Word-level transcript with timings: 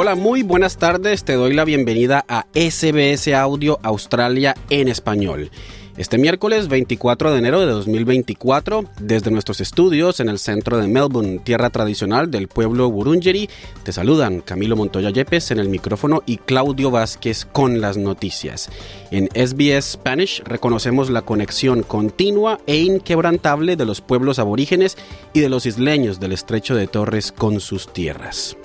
Hola, 0.00 0.14
muy 0.14 0.44
buenas 0.44 0.76
tardes. 0.76 1.24
Te 1.24 1.32
doy 1.32 1.54
la 1.54 1.64
bienvenida 1.64 2.24
a 2.28 2.46
SBS 2.54 3.34
Audio 3.34 3.80
Australia 3.82 4.54
en 4.70 4.86
español. 4.86 5.50
Este 5.96 6.18
miércoles 6.18 6.68
24 6.68 7.32
de 7.32 7.38
enero 7.38 7.58
de 7.58 7.66
2024, 7.66 8.84
desde 9.00 9.32
nuestros 9.32 9.60
estudios 9.60 10.20
en 10.20 10.28
el 10.28 10.38
centro 10.38 10.78
de 10.78 10.86
Melbourne, 10.86 11.40
tierra 11.40 11.70
tradicional 11.70 12.30
del 12.30 12.46
pueblo 12.46 12.88
Burungeri, 12.92 13.50
te 13.82 13.90
saludan 13.90 14.40
Camilo 14.40 14.76
Montoya 14.76 15.10
Yepes 15.10 15.50
en 15.50 15.58
el 15.58 15.68
micrófono 15.68 16.22
y 16.26 16.36
Claudio 16.36 16.92
Vázquez 16.92 17.44
con 17.44 17.80
las 17.80 17.96
noticias. 17.96 18.70
En 19.10 19.26
SBS 19.34 19.94
Spanish 19.94 20.44
reconocemos 20.44 21.10
la 21.10 21.22
conexión 21.22 21.82
continua 21.82 22.60
e 22.68 22.76
inquebrantable 22.76 23.74
de 23.74 23.84
los 23.84 24.00
pueblos 24.00 24.38
aborígenes 24.38 24.96
y 25.32 25.40
de 25.40 25.48
los 25.48 25.66
isleños 25.66 26.20
del 26.20 26.30
estrecho 26.30 26.76
de 26.76 26.86
Torres 26.86 27.32
con 27.32 27.58
sus 27.58 27.92
tierras. 27.92 28.56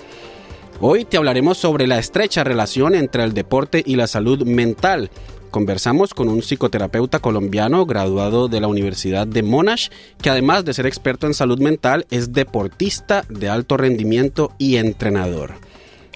Hoy 0.80 1.04
te 1.04 1.16
hablaremos 1.16 1.58
sobre 1.58 1.86
la 1.86 1.98
estrecha 1.98 2.44
relación 2.44 2.94
entre 2.94 3.22
el 3.24 3.32
deporte 3.32 3.82
y 3.84 3.96
la 3.96 4.06
salud 4.06 4.44
mental 4.44 5.10
Conversamos 5.54 6.14
con 6.14 6.28
un 6.28 6.42
psicoterapeuta 6.42 7.20
colombiano 7.20 7.86
graduado 7.86 8.48
de 8.48 8.60
la 8.60 8.66
Universidad 8.66 9.24
de 9.24 9.44
Monash, 9.44 9.88
que 10.20 10.28
además 10.28 10.64
de 10.64 10.74
ser 10.74 10.84
experto 10.84 11.28
en 11.28 11.32
salud 11.32 11.60
mental, 11.60 12.06
es 12.10 12.32
deportista 12.32 13.24
de 13.28 13.48
alto 13.48 13.76
rendimiento 13.76 14.50
y 14.58 14.78
entrenador. 14.78 15.52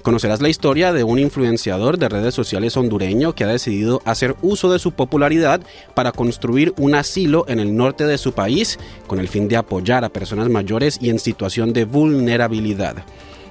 Conocerás 0.03 0.43
la 0.43 0.49
historia 0.49 0.93
de 0.93 1.05
un 1.05 1.21
influenciador 1.21 1.99
de 1.99 2.09
redes 2.09 2.35
sociales 2.35 2.77
hondureño 2.77 3.37
que 3.37 3.45
ha 3.45 3.47
decidido 3.47 4.03
hacer 4.05 4.35
uso 4.43 4.73
de 4.73 4.81
su 4.81 4.91
popularidad 4.91 5.61
para 5.95 6.11
construir 6.11 6.75
un 6.77 6.97
asilo 6.97 7.45
en 7.47 7.61
el 7.61 7.77
norte 7.77 8.09
de 8.09 8.19
su 8.19 8.33
país 8.33 8.77
con 9.07 9.21
el 9.21 9.29
fin 9.29 9.47
de 9.47 9.57
apoyar 9.57 10.05
a 10.05 10.09
personas 10.09 10.49
mayores 10.49 10.99
y 11.01 11.11
en 11.11 11.21
situación 11.21 11.73
de 11.73 11.85
vulnerabilidad. 11.85 13.05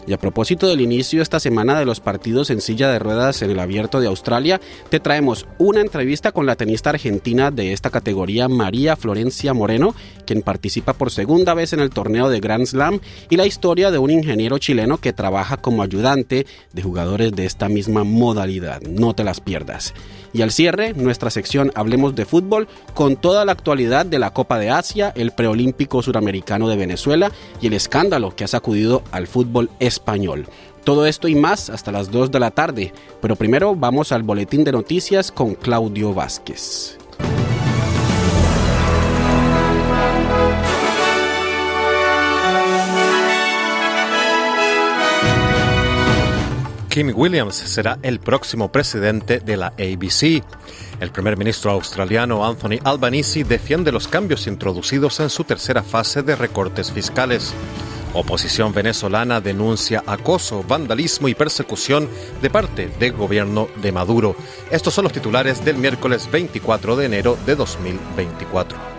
Y 0.08 0.14
a 0.14 0.18
propósito 0.18 0.68
del 0.68 0.80
inicio 0.80 1.22
esta 1.22 1.42
semana 1.42 1.78
de 1.78 1.86
los 1.86 2.00
partidos 2.00 2.50
en 2.50 2.62
silla 2.62 2.90
de 2.90 2.98
ruedas 2.98 3.42
en 3.42 3.52
el 3.52 3.60
abierto 3.60 4.00
de 4.00 4.08
Australia, 4.08 4.62
te 4.90 5.02
traemos 5.02 5.46
una 5.58 5.82
entrevista 5.82 6.32
con 6.32 6.46
la 6.46 6.56
tenista 6.56 6.92
argentina 6.92 7.52
de 7.52 7.74
esta 7.74 7.90
categoría, 7.90 8.48
María 8.48 8.96
Florencia 8.96 9.54
Moreno, 9.54 9.94
quien 10.26 10.44
participa 10.44 10.94
por 10.94 11.12
segunda 11.12 11.54
vez 11.54 11.74
en 11.74 11.82
el 11.82 11.90
torneo 11.90 12.30
de 12.30 12.40
Grand 12.40 12.66
Slam, 12.66 13.02
y 13.30 13.36
la 13.36 13.46
historia 13.46 13.92
de 13.92 13.98
un 13.98 14.10
ingeniero 14.10 14.60
chileno 14.60 14.98
que 14.98 15.12
trabaja 15.12 15.58
como 15.58 15.84
ayudante 15.84 16.46
de 16.72 16.82
jugadores 16.82 17.34
de 17.34 17.46
esta 17.46 17.68
misma 17.68 18.06
modalidad. 18.06 18.82
No 18.84 19.14
te 19.14 19.26
las 19.26 19.42
pierdas. 19.42 19.94
Y 20.34 20.42
al 20.42 20.52
cierre, 20.52 20.94
nuestra 20.94 21.30
sección 21.30 21.72
Hablemos 21.76 22.16
de 22.16 22.26
Fútbol 22.26 22.68
con 22.94 23.16
toda 23.16 23.44
la 23.44 23.54
actualidad 23.54 24.06
de 24.06 24.20
la 24.20 24.34
Copa 24.34 24.60
de 24.60 24.70
Asia, 24.70 25.12
el 25.16 25.32
preolímpico 25.32 26.02
suramericano 26.02 26.70
de 26.70 26.78
Venezuela 26.78 27.32
y 27.62 27.68
el 27.68 27.74
escándalo 27.74 28.36
que 28.36 28.44
ha 28.44 28.48
sacudido 28.48 29.04
al 29.12 29.28
fútbol 29.28 29.70
español. 29.98 30.48
Todo 30.84 31.06
esto 31.06 31.28
y 31.28 31.36
más 31.36 31.70
hasta 31.70 31.92
las 31.92 32.12
2 32.12 32.32
de 32.32 32.40
la 32.40 32.52
tarde, 32.52 32.94
pero 33.22 33.36
primero 33.36 33.76
vamos 33.76 34.12
al 34.12 34.24
boletín 34.24 34.64
de 34.64 34.72
noticias 34.72 35.32
con 35.32 35.56
Claudio 35.56 36.14
Vázquez. 36.14 36.98
Kim 46.98 47.14
Williams 47.16 47.54
será 47.56 48.00
el 48.02 48.20
próximo 48.20 48.72
presidente 48.72 49.40
de 49.40 49.56
la 49.56 49.68
ABC. 49.68 50.42
El 51.00 51.12
primer 51.12 51.38
ministro 51.38 51.70
australiano 51.70 52.44
Anthony 52.44 52.80
Albanese 52.84 53.44
defiende 53.44 53.92
los 53.92 54.08
cambios 54.08 54.48
introducidos 54.48 55.20
en 55.20 55.30
su 55.30 55.44
tercera 55.44 55.84
fase 55.84 56.24
de 56.24 56.36
recortes 56.36 56.92
fiscales. 56.92 57.54
Oposición 58.14 58.74
venezolana 58.74 59.42
denuncia 59.42 60.04
acoso, 60.06 60.64
vandalismo 60.64 61.28
y 61.28 61.36
persecución 61.36 62.10
de 62.42 62.50
parte 62.50 62.88
del 63.00 63.14
gobierno 63.14 63.68
de 63.82 63.92
Maduro. 63.92 64.36
Estos 64.72 64.94
son 64.94 65.04
los 65.04 65.14
titulares 65.14 65.64
del 65.64 65.78
miércoles 65.78 66.30
24 66.32 66.96
de 66.96 67.06
enero 67.06 67.38
de 67.46 67.56
2024. 67.56 68.97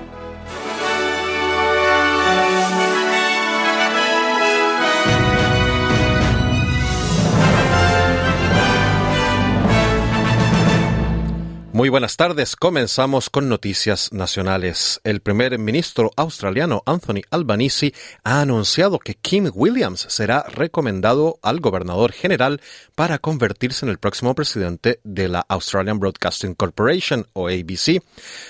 Muy 11.78 11.90
buenas 11.90 12.16
tardes. 12.16 12.56
Comenzamos 12.56 13.30
con 13.30 13.48
noticias 13.48 14.12
nacionales. 14.12 15.00
El 15.04 15.20
primer 15.20 15.60
ministro 15.60 16.10
australiano 16.16 16.82
Anthony 16.86 17.20
Albanese 17.30 17.94
ha 18.24 18.40
anunciado 18.40 18.98
que 18.98 19.14
Kim 19.14 19.48
Williams 19.54 20.04
será 20.08 20.42
recomendado 20.48 21.38
al 21.40 21.60
gobernador 21.60 22.10
general 22.10 22.60
para 22.96 23.20
convertirse 23.20 23.86
en 23.86 23.90
el 23.90 23.98
próximo 23.98 24.34
presidente 24.34 24.98
de 25.04 25.28
la 25.28 25.46
Australian 25.48 26.00
Broadcasting 26.00 26.54
Corporation 26.54 27.28
o 27.32 27.46
ABC. 27.46 28.02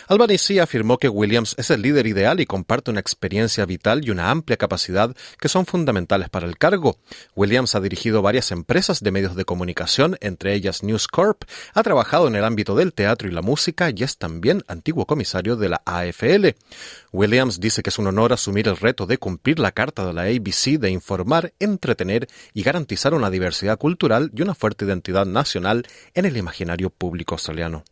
Albanese 0.06 0.62
afirmó 0.62 0.96
que 0.96 1.10
Williams 1.10 1.54
es 1.58 1.68
el 1.68 1.82
líder 1.82 2.06
ideal 2.06 2.40
y 2.40 2.46
comparte 2.46 2.90
una 2.90 3.00
experiencia 3.00 3.66
vital 3.66 4.06
y 4.06 4.10
una 4.10 4.30
amplia 4.30 4.56
capacidad 4.56 5.14
que 5.38 5.50
son 5.50 5.66
fundamentales 5.66 6.30
para 6.30 6.46
el 6.46 6.56
cargo. 6.56 6.96
Williams 7.36 7.74
ha 7.74 7.80
dirigido 7.80 8.22
varias 8.22 8.52
empresas 8.52 9.00
de 9.02 9.10
medios 9.10 9.36
de 9.36 9.44
comunicación, 9.44 10.16
entre 10.22 10.54
ellas 10.54 10.82
News 10.82 11.06
Corp, 11.08 11.42
ha 11.74 11.82
trabajado 11.82 12.26
en 12.26 12.34
el 12.34 12.44
ámbito 12.44 12.74
del 12.74 12.94
teatro 12.94 13.17
y 13.26 13.32
la 13.32 13.42
música 13.42 13.90
y 13.90 14.02
es 14.04 14.18
también 14.18 14.62
antiguo 14.68 15.06
comisario 15.06 15.56
de 15.56 15.70
la 15.70 15.82
AFL. 15.84 16.54
Williams 17.12 17.58
dice 17.58 17.82
que 17.82 17.90
es 17.90 17.98
un 17.98 18.06
honor 18.06 18.32
asumir 18.32 18.68
el 18.68 18.76
reto 18.76 19.06
de 19.06 19.18
cumplir 19.18 19.58
la 19.58 19.72
carta 19.72 20.06
de 20.06 20.12
la 20.12 20.22
ABC 20.22 20.78
de 20.78 20.90
informar, 20.90 21.52
entretener 21.58 22.28
y 22.54 22.62
garantizar 22.62 23.14
una 23.14 23.30
diversidad 23.30 23.78
cultural 23.78 24.30
y 24.34 24.42
una 24.42 24.54
fuerte 24.54 24.84
identidad 24.84 25.26
nacional 25.26 25.86
en 26.14 26.26
el 26.26 26.36
imaginario 26.36 26.90
público 26.90 27.34
australiano. 27.34 27.82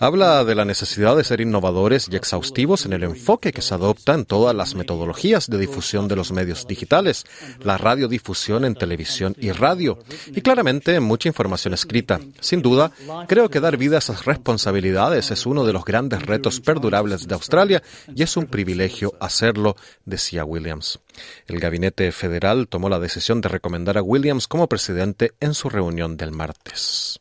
Habla 0.00 0.44
de 0.44 0.54
la 0.54 0.64
necesidad 0.64 1.16
de 1.16 1.24
ser 1.24 1.40
innovadores 1.40 2.08
y 2.10 2.16
exhaustivos 2.16 2.84
en 2.84 2.92
el 2.92 3.04
enfoque 3.04 3.52
que 3.52 3.62
se 3.62 3.74
adopta 3.74 4.14
en 4.14 4.24
todas 4.24 4.54
las 4.54 4.74
metodologías 4.74 5.48
de 5.48 5.58
difusión 5.58 6.08
de 6.08 6.16
los 6.16 6.32
medios 6.32 6.66
digitales, 6.66 7.24
la 7.62 7.78
radiodifusión 7.78 8.64
en 8.64 8.74
televisión 8.74 9.36
y 9.38 9.52
radio, 9.52 9.98
y 10.34 10.40
claramente 10.40 10.98
mucha 11.00 11.28
información 11.28 11.74
escrita. 11.74 12.20
Sin 12.40 12.60
duda, 12.60 12.90
creo 13.28 13.48
que 13.48 13.60
dar 13.60 13.76
vida 13.76 13.96
a 13.96 13.98
esas 14.00 14.24
responsabilidades 14.24 15.30
es 15.30 15.46
uno 15.46 15.64
de 15.64 15.72
los 15.72 15.84
grandes 15.84 16.22
retos 16.22 16.60
perdurables 16.60 17.28
de 17.28 17.34
Australia 17.34 17.82
y 18.14 18.22
es 18.22 18.36
un 18.36 18.46
privilegio 18.46 19.14
hacerlo, 19.20 19.76
decía 20.04 20.44
Williams. 20.44 20.98
El 21.46 21.60
gabinete 21.60 22.10
federal 22.12 22.68
tomó 22.68 22.88
la 22.88 22.98
decisión 22.98 23.40
de 23.40 23.48
recomendar 23.48 23.98
a 23.98 24.02
Williams 24.02 24.48
como 24.48 24.68
presidente 24.68 25.32
en 25.40 25.54
su 25.54 25.68
reunión 25.68 26.16
del 26.16 26.32
martes. 26.32 27.20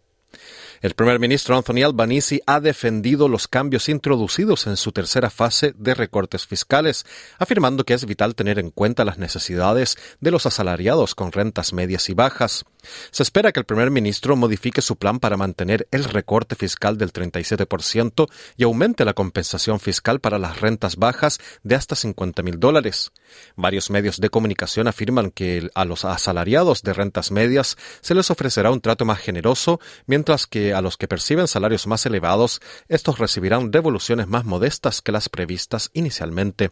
El 0.83 0.95
primer 0.95 1.17
ministro 1.17 1.55
Anthony 1.55 1.81
Albanese 1.85 2.43
ha 2.45 2.59
defendido 2.59 3.29
los 3.29 3.47
cambios 3.47 3.87
introducidos 3.87 4.67
en 4.67 4.75
su 4.75 4.91
tercera 4.91 5.29
fase 5.29 5.73
de 5.77 5.93
recortes 5.93 6.45
fiscales, 6.45 7.05
afirmando 7.39 7.85
que 7.85 7.93
es 7.93 8.05
vital 8.05 8.35
tener 8.35 8.59
en 8.59 8.69
cuenta 8.69 9.05
las 9.05 9.17
necesidades 9.17 9.97
de 10.19 10.31
los 10.31 10.45
asalariados 10.45 11.15
con 11.15 11.31
rentas 11.31 11.71
medias 11.71 12.09
y 12.09 12.13
bajas. 12.13 12.65
Se 13.11 13.23
espera 13.23 13.53
que 13.53 13.61
el 13.61 13.65
primer 13.65 13.91
ministro 13.91 14.35
modifique 14.35 14.81
su 14.81 14.97
plan 14.97 15.19
para 15.21 15.37
mantener 15.37 15.87
el 15.91 16.03
recorte 16.03 16.57
fiscal 16.57 16.97
del 16.97 17.13
37% 17.13 18.27
y 18.57 18.63
aumente 18.63 19.05
la 19.05 19.13
compensación 19.13 19.79
fiscal 19.79 20.19
para 20.19 20.37
las 20.37 20.59
rentas 20.59 20.97
bajas 20.97 21.39
de 21.63 21.75
hasta 21.75 21.95
50 21.95 22.43
mil 22.43 22.59
dólares. 22.59 23.13
Varios 23.55 23.89
medios 23.89 24.19
de 24.19 24.29
comunicación 24.29 24.89
afirman 24.89 25.31
que 25.31 25.69
a 25.75 25.85
los 25.85 26.03
asalariados 26.03 26.83
de 26.83 26.91
rentas 26.91 27.31
medias 27.31 27.77
se 28.01 28.15
les 28.15 28.29
ofrecerá 28.29 28.69
un 28.69 28.81
trato 28.81 29.05
más 29.05 29.19
generoso, 29.19 29.79
mientras 30.05 30.45
que 30.45 30.72
a 30.73 30.81
los 30.81 30.97
que 30.97 31.07
perciben 31.07 31.47
salarios 31.47 31.87
más 31.87 32.05
elevados, 32.05 32.61
estos 32.87 33.19
recibirán 33.19 33.71
devoluciones 33.71 34.27
más 34.27 34.45
modestas 34.45 35.01
que 35.01 35.11
las 35.11 35.29
previstas 35.29 35.89
inicialmente. 35.93 36.71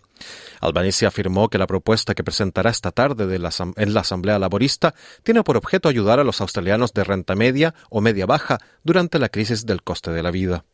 Albanese 0.59 1.06
afirmó 1.06 1.50
que 1.50 1.57
la 1.57 1.68
propuesta 1.68 2.13
que 2.13 2.24
presentará 2.24 2.69
esta 2.69 2.92
tarde 2.92 3.36
en 3.36 3.94
la 3.94 4.00
Asamblea 4.01 4.39
Laborista 4.39 4.94
tiene 5.24 5.44
por 5.44 5.57
objeto 5.57 5.89
ayudar 5.89 6.19
a 6.19 6.24
los 6.24 6.42
australianos 6.42 6.94
de 6.94 7.03
renta 7.03 7.36
media 7.36 7.74
o 7.89 8.01
media 8.01 8.25
baja 8.25 8.59
durante 8.83 9.19
la 9.19 9.30
crisis 9.30 9.65
del 9.65 9.83
coste 9.83 10.12
de 10.12 10.24
la 10.24 10.31
vida. 10.31 10.65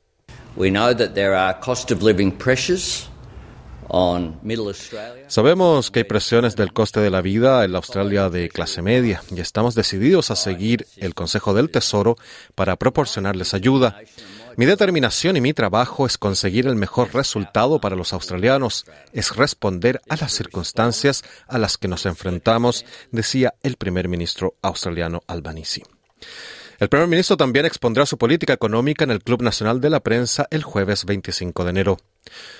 Sabemos 5.28 5.92
que 5.92 6.00
hay 6.00 6.04
presiones 6.04 6.56
del 6.56 6.74
coste 6.74 7.00
de 7.00 7.10
la 7.10 7.22
vida 7.22 7.64
en 7.64 7.72
la 7.72 7.78
Australia 7.78 8.30
de 8.30 8.50
clase 8.50 8.82
media 8.82 9.22
y 9.34 9.40
estamos 9.40 9.76
decididos 9.76 10.32
a 10.32 10.36
seguir 10.36 10.88
el 10.98 11.14
Consejo 11.14 11.54
del 11.54 11.70
Tesoro 11.70 12.16
para 12.56 12.76
proporcionarles 12.76 13.54
ayuda. 13.54 14.00
Mi 14.58 14.66
determinación 14.66 15.38
y 15.38 15.42
mi 15.42 15.54
trabajo 15.54 16.08
es 16.08 16.18
conseguir 16.18 16.66
el 16.66 16.76
mejor 16.76 17.14
resultado 17.14 17.80
para 17.80 17.96
los 17.96 18.12
australianos, 18.12 18.86
es 19.14 19.36
responder 19.36 20.02
a 20.10 20.16
las 20.16 20.34
circunstancias 20.34 21.24
a 21.48 21.60
las 21.60 21.78
que 21.78 21.88
nos 21.88 22.08
enfrentamos, 22.08 22.84
decía 23.12 23.54
el 23.62 23.76
primer 23.78 24.08
ministro 24.08 24.56
australiano 24.64 25.22
Albanese. 25.28 25.84
El 26.80 26.90
primer 26.90 27.08
ministro 27.08 27.38
también 27.38 27.66
expondrá 27.66 28.06
su 28.06 28.18
política 28.18 28.54
económica 28.54 29.04
en 29.04 29.12
el 29.12 29.24
Club 29.24 29.42
Nacional 29.42 29.82
de 29.82 29.90
la 29.90 30.00
Prensa 30.00 30.48
el 30.52 30.64
jueves 30.64 31.06
25 31.06 31.64
de 31.64 31.70
enero. 31.70 31.98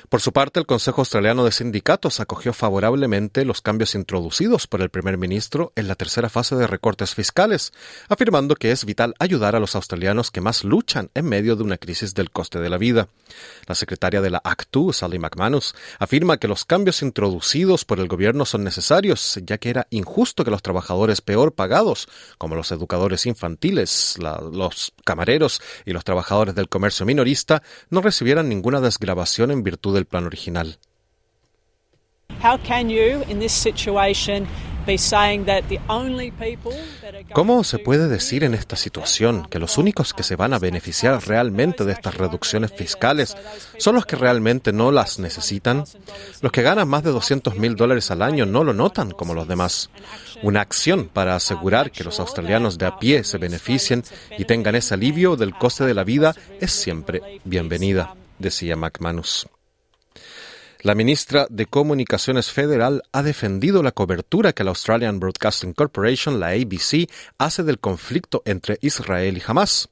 Por 0.10 0.22
su 0.22 0.32
parte, 0.32 0.60
el 0.60 0.66
Consejo 0.66 1.02
Australiano 1.02 1.44
de 1.44 1.52
Sindicatos 1.52 2.20
acogió 2.20 2.54
favorablemente 2.54 3.46
los 3.46 3.62
cambios 3.62 3.96
introducidos 3.96 4.68
por 4.68 4.82
el 4.82 4.90
primer 4.90 5.18
ministro 5.18 5.74
en 5.76 5.88
la 5.88 5.96
tercera 5.96 6.30
fase 6.30 6.56
de 6.56 6.68
recortes 6.68 7.14
fiscales, 7.16 7.74
afirmando 8.10 8.56
que 8.56 8.72
es 8.72 8.86
vital 8.86 9.16
ayudar 9.20 9.56
a 9.56 9.60
los 9.60 9.76
australianos 9.76 10.32
que 10.32 10.42
más 10.42 10.64
luchan 10.64 11.10
en 11.14 11.26
medio 11.26 11.56
de 11.56 11.64
una 11.64 11.78
crisis 11.78 12.14
del 12.14 12.32
coste 12.32 12.60
de 12.60 12.70
la 12.70 12.78
vida. 12.78 13.10
La 13.66 13.76
secretaria 13.76 14.22
de 14.22 14.30
la 14.30 14.42
ACTU, 14.44 14.94
Sally 14.94 15.20
McManus, 15.20 15.76
afirma 16.00 16.38
que 16.38 16.48
los 16.48 16.66
cambios 16.66 17.02
introducidos 17.02 17.86
por 17.86 18.00
el 18.00 18.08
gobierno 18.08 18.46
son 18.46 18.64
necesarios, 18.64 19.40
ya 19.44 19.58
que 19.58 19.70
era 19.70 19.88
injusto 19.90 20.44
que 20.44 20.52
los 20.52 20.62
trabajadores 20.62 21.22
peor 21.22 21.54
pagados, 21.54 22.08
como 22.38 22.56
los 22.56 22.72
educadores 22.72 23.26
infantiles, 23.26 24.18
los 24.20 24.94
camareros 25.04 25.62
y 25.86 25.94
los 25.94 26.04
trabajadores 26.04 26.56
del 26.56 26.70
comercio 26.70 27.06
minorista, 27.06 27.62
no 27.90 28.02
recibieran 28.02 28.50
ninguna 28.50 28.82
desgrabación 28.82 29.52
en 29.52 29.57
virtud 29.64 29.94
del 29.96 30.06
plan 30.06 30.26
original. 30.26 30.78
¿Cómo 37.34 37.64
se 37.66 37.80
puede 37.80 38.08
decir 38.08 38.46
en 38.46 38.54
esta 38.54 38.78
situación 38.78 39.46
que 39.50 39.60
los 39.60 39.78
únicos 39.78 40.14
que 40.14 40.24
se 40.24 40.38
van 40.38 40.54
a 40.54 40.60
beneficiar 40.60 41.28
realmente 41.28 41.84
de 41.84 41.92
estas 41.92 42.16
reducciones 42.16 42.72
fiscales 42.72 43.36
son 43.78 43.96
los 43.96 44.06
que 44.06 44.16
realmente 44.16 44.72
no 44.72 44.92
las 44.92 45.20
necesitan? 45.20 45.84
Los 46.42 46.52
que 46.54 46.62
ganan 46.62 46.88
más 46.88 47.04
de 47.04 47.12
200 47.12 47.58
mil 47.58 47.76
dólares 47.76 48.12
al 48.12 48.22
año 48.22 48.46
no 48.46 48.64
lo 48.64 48.74
notan 48.74 49.12
como 49.12 49.34
los 49.34 49.48
demás. 49.48 49.90
Una 50.42 50.62
acción 50.62 51.10
para 51.12 51.36
asegurar 51.36 51.92
que 51.92 52.06
los 52.06 52.22
australianos 52.22 52.78
de 52.78 52.86
a 52.86 52.98
pie 52.98 53.26
se 53.26 53.38
beneficien 53.38 54.04
y 54.38 54.46
tengan 54.46 54.76
ese 54.76 54.94
alivio 54.94 55.36
del 55.36 55.54
coste 55.54 55.84
de 55.84 55.96
la 55.96 56.06
vida 56.06 56.34
es 56.62 56.72
siempre 56.72 57.42
bienvenida 57.44 58.16
decía 58.40 58.76
McManus. 58.76 59.48
La 60.82 60.94
ministra 60.94 61.48
de 61.50 61.66
Comunicaciones 61.66 62.52
Federal 62.52 63.02
ha 63.12 63.24
defendido 63.24 63.82
la 63.82 63.92
cobertura 63.92 64.54
que 64.54 64.64
la 64.64 64.70
Australian 64.70 65.20
Broadcasting 65.20 65.74
Corporation, 65.74 66.40
la 66.40 66.50
ABC, 66.50 67.10
hace 67.40 67.64
del 67.64 67.80
conflicto 67.80 68.44
entre 68.46 68.78
Israel 68.82 69.38
y 69.38 69.44
Hamas. 69.46 69.90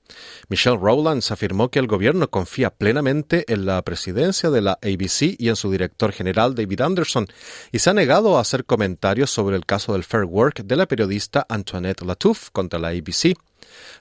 Michelle 0.48 0.78
Rowlands 0.78 1.32
afirmó 1.32 1.70
que 1.70 1.80
el 1.80 1.88
gobierno 1.88 2.30
confía 2.30 2.70
plenamente 2.70 3.52
en 3.52 3.66
la 3.66 3.82
presidencia 3.82 4.52
de 4.52 4.62
la 4.62 4.74
ABC 4.74 5.36
y 5.40 5.50
en 5.50 5.56
su 5.56 5.72
director 5.72 6.12
general 6.12 6.54
David 6.54 6.82
Anderson, 6.82 7.28
y 7.72 7.80
se 7.80 7.90
ha 7.90 7.94
negado 7.94 8.38
a 8.38 8.42
hacer 8.42 8.64
comentarios 8.64 9.32
sobre 9.32 9.56
el 9.56 9.66
caso 9.66 9.94
del 9.94 10.04
Fair 10.04 10.26
Work 10.26 10.66
de 10.66 10.76
la 10.76 10.86
periodista 10.86 11.48
Antoinette 11.50 12.06
Latouf 12.06 12.52
contra 12.52 12.78
la 12.78 12.90
ABC. 12.90 13.34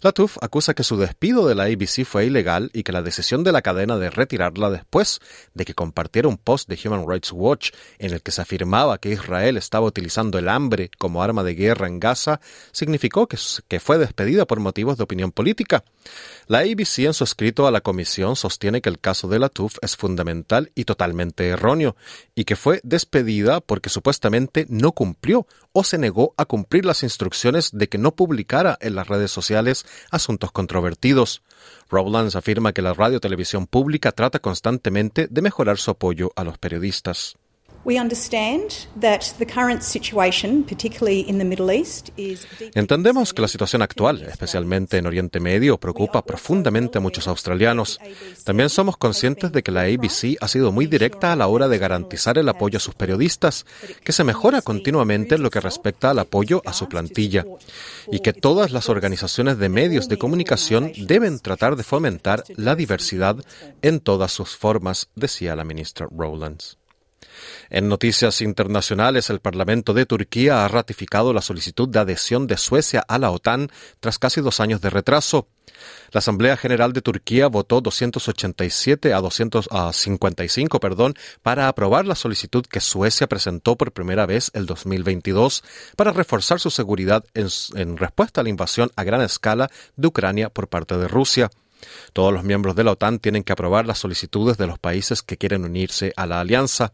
Latuf 0.01 0.37
acusa 0.41 0.75
que 0.75 0.85
su 0.85 0.97
despido 0.97 1.47
de 1.47 1.55
la 1.55 1.65
ABC 1.65 2.05
fue 2.05 2.27
ilegal 2.27 2.71
y 2.73 2.83
que 2.83 2.93
la 2.93 3.03
decisión 3.03 3.45
de 3.45 3.53
la 3.53 3.63
cadena 3.63 3.97
de 3.99 4.11
retirarla 4.11 4.71
después 4.71 5.21
de 5.55 5.65
que 5.65 5.75
compartiera 5.75 6.29
un 6.29 6.37
post 6.37 6.69
de 6.69 6.79
Human 6.85 7.05
Rights 7.09 7.33
Watch 7.33 7.71
en 7.99 8.13
el 8.13 8.23
que 8.23 8.33
se 8.33 8.43
afirmaba 8.43 8.99
que 8.99 9.11
Israel 9.11 9.57
estaba 9.57 9.87
utilizando 9.87 10.39
el 10.39 10.49
hambre 10.49 10.91
como 10.99 11.23
arma 11.23 11.43
de 11.43 11.55
guerra 11.55 11.87
en 11.87 12.01
Gaza 12.01 12.41
significó 12.73 13.27
que, 13.27 13.37
fue 13.81 13.99
despedida 13.99 14.47
por 14.47 14.61
motivos 14.61 14.97
de 14.97 15.05
opinión 15.05 15.33
política. 15.33 15.85
La 16.47 16.61
ABC 16.61 17.01
en 17.01 17.15
su 17.15 17.25
escrito 17.25 17.67
a 17.67 17.71
la 17.71 17.81
comisión 17.81 18.37
sostiene 18.37 18.81
que 18.81 18.89
el 18.89 18.99
caso 18.99 19.29
de 19.29 19.39
Latuf 19.39 19.77
es 19.83 19.97
fundamental 19.97 20.71
y 20.75 20.85
totalmente 20.85 21.49
erróneo 21.49 21.97
y 22.35 22.45
que 22.45 22.57
fue 22.57 22.81
despedida 22.83 23.61
porque 23.61 23.89
supuestamente 23.89 24.67
no 24.69 24.93
cumplió 24.93 25.47
o 25.75 25.85
se 25.85 25.99
negó 25.99 26.33
a 26.37 26.47
cumplir 26.47 26.87
las 26.87 27.03
instrucciones 27.03 27.71
de 27.73 27.89
que 27.89 27.99
no 27.99 28.15
publicara 28.15 28.79
en 28.81 28.95
las 28.95 29.09
redes 29.09 29.33
sociales 29.33 29.85
asuntos 30.11 30.53
controvertidos. 30.53 31.43
Rowlands 31.91 32.37
afirma 32.37 32.73
que 32.73 32.81
la 32.81 32.95
radio 32.95 33.21
televisión 33.21 33.67
pública 33.67 34.13
trata 34.13 34.39
constantemente 34.39 35.27
de 35.29 35.43
mejorar 35.43 35.77
su 35.77 35.91
apoyo 35.91 36.33
a 36.37 36.45
los 36.45 36.59
periodistas. 36.59 37.37
Entendemos 42.75 43.35
que 43.35 43.43
la 43.43 43.49
situación 43.49 43.83
actual, 43.83 44.23
especialmente 44.23 44.97
en 44.97 45.07
Oriente 45.07 45.39
Medio, 45.39 45.77
preocupa 45.77 46.23
profundamente 46.23 46.97
a 46.97 47.01
muchos 47.03 47.29
australianos. 47.29 48.01
También 48.43 48.71
somos 48.71 48.97
conscientes 48.97 49.53
de 49.53 49.63
que 49.63 49.71
la 49.71 49.83
ABC 49.83 50.39
ha 50.41 50.49
sido 50.49 50.73
muy 50.73 50.87
directa 50.87 51.33
a 51.33 51.37
la 51.37 51.47
hora 51.47 51.69
de 51.69 51.79
garantizar 51.79 52.39
el 52.39 52.49
apoyo 52.49 52.79
a 52.79 52.81
sus 52.81 52.95
periodistas, 52.95 53.67
que 54.03 54.13
se 54.13 54.25
mejora 54.25 54.63
continuamente 54.63 55.35
en 55.35 55.43
lo 55.43 55.51
que 55.51 55.61
respecta 55.61 56.11
al 56.11 56.19
apoyo 56.21 56.63
a 56.65 56.73
su 56.73 56.89
plantilla, 56.89 57.45
y 58.11 58.21
que 58.21 58.33
todas 58.33 58.73
las 58.73 58.89
organizaciones 58.89 59.59
de 59.59 59.69
medios 59.69 60.09
de 60.09 60.17
comunicación 60.17 60.91
deben 60.97 61.39
tratar 61.39 61.77
de 61.77 61.85
fomentar 61.85 62.45
la 62.57 62.77
diversidad 62.77 63.37
en 63.83 64.01
todas 64.01 64.33
sus 64.33 64.57
formas, 64.57 65.11
decía 65.15 65.55
la 65.55 65.65
ministra 65.65 66.09
Rowlands. 66.11 66.79
En 67.71 67.89
noticias 67.89 68.41
internacionales, 68.41 69.31
el 69.31 69.41
Parlamento 69.41 69.95
de 69.95 70.07
Turquía 70.07 70.65
ha 70.65 70.69
ratificado 70.69 71.33
la 71.33 71.43
solicitud 71.43 71.89
de 71.89 71.99
adhesión 71.99 72.47
de 72.47 72.57
Suecia 72.57 73.05
a 73.07 73.19
la 73.19 73.31
OTAN 73.31 73.71
tras 74.01 74.19
casi 74.19 74.41
dos 74.41 74.61
años 74.61 74.81
de 74.81 74.91
retraso. 74.91 75.49
La 76.13 76.19
Asamblea 76.19 76.57
General 76.57 76.93
de 76.93 77.03
Turquía 77.03 77.49
votó 77.49 77.81
287 77.81 79.13
a 79.13 79.21
255 79.21 80.81
perdón, 80.81 81.15
para 81.43 81.69
aprobar 81.69 82.07
la 82.07 82.15
solicitud 82.15 82.65
que 82.65 82.81
Suecia 82.81 83.27
presentó 83.27 83.77
por 83.77 83.93
primera 83.93 84.27
vez 84.27 84.51
el 84.55 84.67
2022 84.67 85.65
para 85.97 86.13
reforzar 86.13 86.61
su 86.61 86.71
seguridad 86.71 87.25
en, 87.35 87.49
en 87.75 87.97
respuesta 87.97 88.41
a 88.41 88.45
la 88.45 88.51
invasión 88.51 88.91
a 88.97 89.05
gran 89.05 89.23
escala 89.23 89.71
de 89.97 90.07
Ucrania 90.07 90.51
por 90.51 90.69
parte 90.69 90.97
de 90.97 91.09
Rusia. 91.09 91.51
Todos 92.13 92.33
los 92.33 92.45
miembros 92.45 92.77
de 92.77 92.85
la 92.85 92.93
OTAN 92.93 93.19
tienen 93.19 93.43
que 93.43 93.53
aprobar 93.53 93.87
las 93.87 93.99
solicitudes 93.99 94.57
de 94.57 94.67
los 94.67 94.79
países 94.79 95.23
que 95.23 95.37
quieren 95.37 95.65
unirse 95.65 96.13
a 96.17 96.27
la 96.27 96.41
alianza. 96.41 96.93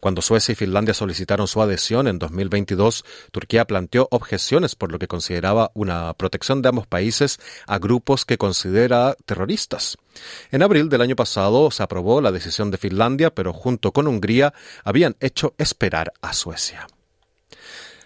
Cuando 0.00 0.22
Suecia 0.22 0.52
y 0.52 0.56
Finlandia 0.56 0.94
solicitaron 0.94 1.46
su 1.46 1.60
adhesión 1.62 2.08
en 2.08 2.18
2022, 2.18 3.04
Turquía 3.32 3.66
planteó 3.66 4.08
objeciones 4.10 4.74
por 4.74 4.92
lo 4.92 4.98
que 4.98 5.08
consideraba 5.08 5.70
una 5.74 6.12
protección 6.14 6.62
de 6.62 6.68
ambos 6.68 6.86
países 6.86 7.38
a 7.66 7.78
grupos 7.78 8.24
que 8.24 8.38
considera 8.38 9.16
terroristas. 9.24 9.98
En 10.50 10.62
abril 10.62 10.88
del 10.88 11.02
año 11.02 11.16
pasado 11.16 11.70
se 11.70 11.82
aprobó 11.82 12.20
la 12.20 12.32
decisión 12.32 12.70
de 12.70 12.78
Finlandia, 12.78 13.34
pero 13.34 13.52
junto 13.52 13.92
con 13.92 14.06
Hungría 14.06 14.54
habían 14.84 15.16
hecho 15.20 15.54
esperar 15.58 16.12
a 16.20 16.32
Suecia. 16.32 16.86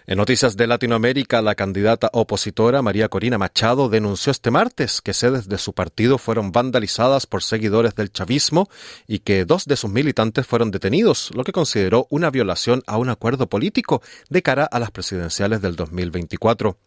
En 0.07 0.17
noticias 0.17 0.57
de 0.57 0.65
Latinoamérica, 0.65 1.43
la 1.43 1.53
candidata 1.53 2.09
opositora 2.13 2.81
María 2.81 3.07
Corina 3.07 3.37
Machado 3.37 3.87
denunció 3.87 4.31
este 4.31 4.49
martes 4.49 4.99
que 4.99 5.13
sedes 5.13 5.47
de 5.47 5.59
su 5.59 5.73
partido 5.73 6.17
fueron 6.17 6.51
vandalizadas 6.51 7.27
por 7.27 7.43
seguidores 7.43 7.93
del 7.93 8.11
chavismo 8.11 8.67
y 9.07 9.19
que 9.19 9.45
dos 9.45 9.65
de 9.65 9.75
sus 9.75 9.91
militantes 9.91 10.47
fueron 10.47 10.71
detenidos, 10.71 11.29
lo 11.35 11.43
que 11.43 11.51
consideró 11.51 12.07
una 12.09 12.31
violación 12.31 12.81
a 12.87 12.97
un 12.97 13.09
acuerdo 13.09 13.47
político 13.47 14.01
de 14.27 14.41
cara 14.41 14.65
a 14.65 14.79
las 14.79 14.89
presidenciales 14.89 15.61
del 15.61 15.75
2024. 15.75 16.77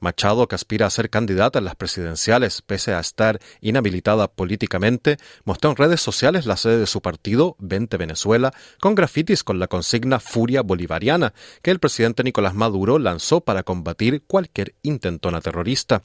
Machado, 0.00 0.46
que 0.48 0.54
aspira 0.54 0.86
a 0.86 0.90
ser 0.90 1.10
candidata 1.10 1.58
en 1.58 1.64
las 1.64 1.76
presidenciales 1.76 2.62
pese 2.62 2.92
a 2.92 3.00
estar 3.00 3.40
inhabilitada 3.60 4.28
políticamente, 4.28 5.16
mostró 5.44 5.70
en 5.70 5.76
redes 5.76 6.00
sociales 6.00 6.46
la 6.46 6.56
sede 6.56 6.78
de 6.78 6.86
su 6.86 7.00
partido, 7.00 7.56
20 7.58 7.96
Venezuela, 7.96 8.52
con 8.80 8.94
grafitis 8.94 9.44
con 9.44 9.58
la 9.58 9.66
consigna 9.66 10.20
Furia 10.20 10.62
Bolivariana, 10.62 11.32
que 11.62 11.70
el 11.70 11.78
presidente 11.78 12.22
Nicolás 12.22 12.49
Maduro 12.54 12.98
lanzó 12.98 13.40
para 13.40 13.62
combatir 13.62 14.22
cualquier 14.26 14.74
intentona 14.82 15.40
terrorista. 15.40 16.02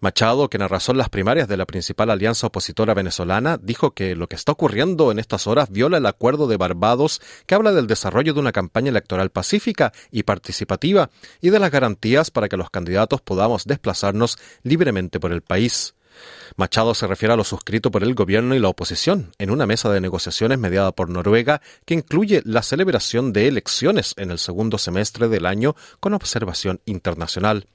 Machado, 0.00 0.48
quien 0.48 0.62
arrasó 0.62 0.92
las 0.94 1.08
primarias 1.08 1.48
de 1.48 1.56
la 1.56 1.66
principal 1.66 2.10
alianza 2.10 2.46
opositora 2.46 2.94
venezolana, 2.94 3.58
dijo 3.60 3.92
que 3.92 4.14
lo 4.14 4.28
que 4.28 4.36
está 4.36 4.52
ocurriendo 4.52 5.10
en 5.10 5.18
estas 5.18 5.46
horas 5.46 5.70
viola 5.70 5.98
el 5.98 6.06
acuerdo 6.06 6.46
de 6.46 6.56
Barbados 6.56 7.20
que 7.46 7.54
habla 7.54 7.72
del 7.72 7.86
desarrollo 7.86 8.34
de 8.34 8.40
una 8.40 8.52
campaña 8.52 8.90
electoral 8.90 9.30
pacífica 9.30 9.92
y 10.10 10.22
participativa 10.22 11.10
y 11.40 11.50
de 11.50 11.58
las 11.58 11.70
garantías 11.70 12.30
para 12.30 12.48
que 12.48 12.56
los 12.56 12.70
candidatos 12.70 13.20
podamos 13.20 13.64
desplazarnos 13.64 14.38
libremente 14.62 15.20
por 15.20 15.32
el 15.32 15.42
país. 15.42 15.94
Machado 16.56 16.94
se 16.94 17.06
refiere 17.06 17.34
a 17.34 17.36
lo 17.36 17.44
suscrito 17.44 17.90
por 17.90 18.02
el 18.02 18.14
gobierno 18.14 18.54
y 18.54 18.58
la 18.58 18.68
oposición 18.68 19.32
en 19.38 19.50
una 19.50 19.66
mesa 19.66 19.90
de 19.90 20.00
negociaciones 20.00 20.58
mediada 20.58 20.92
por 20.92 21.08
Noruega 21.08 21.60
que 21.84 21.94
incluye 21.94 22.42
la 22.44 22.62
celebración 22.62 23.32
de 23.32 23.48
elecciones 23.48 24.14
en 24.16 24.30
el 24.30 24.38
segundo 24.38 24.78
semestre 24.78 25.28
del 25.28 25.46
año 25.46 25.76
con 26.00 26.14
observación 26.14 26.80
internacional. 26.84 27.66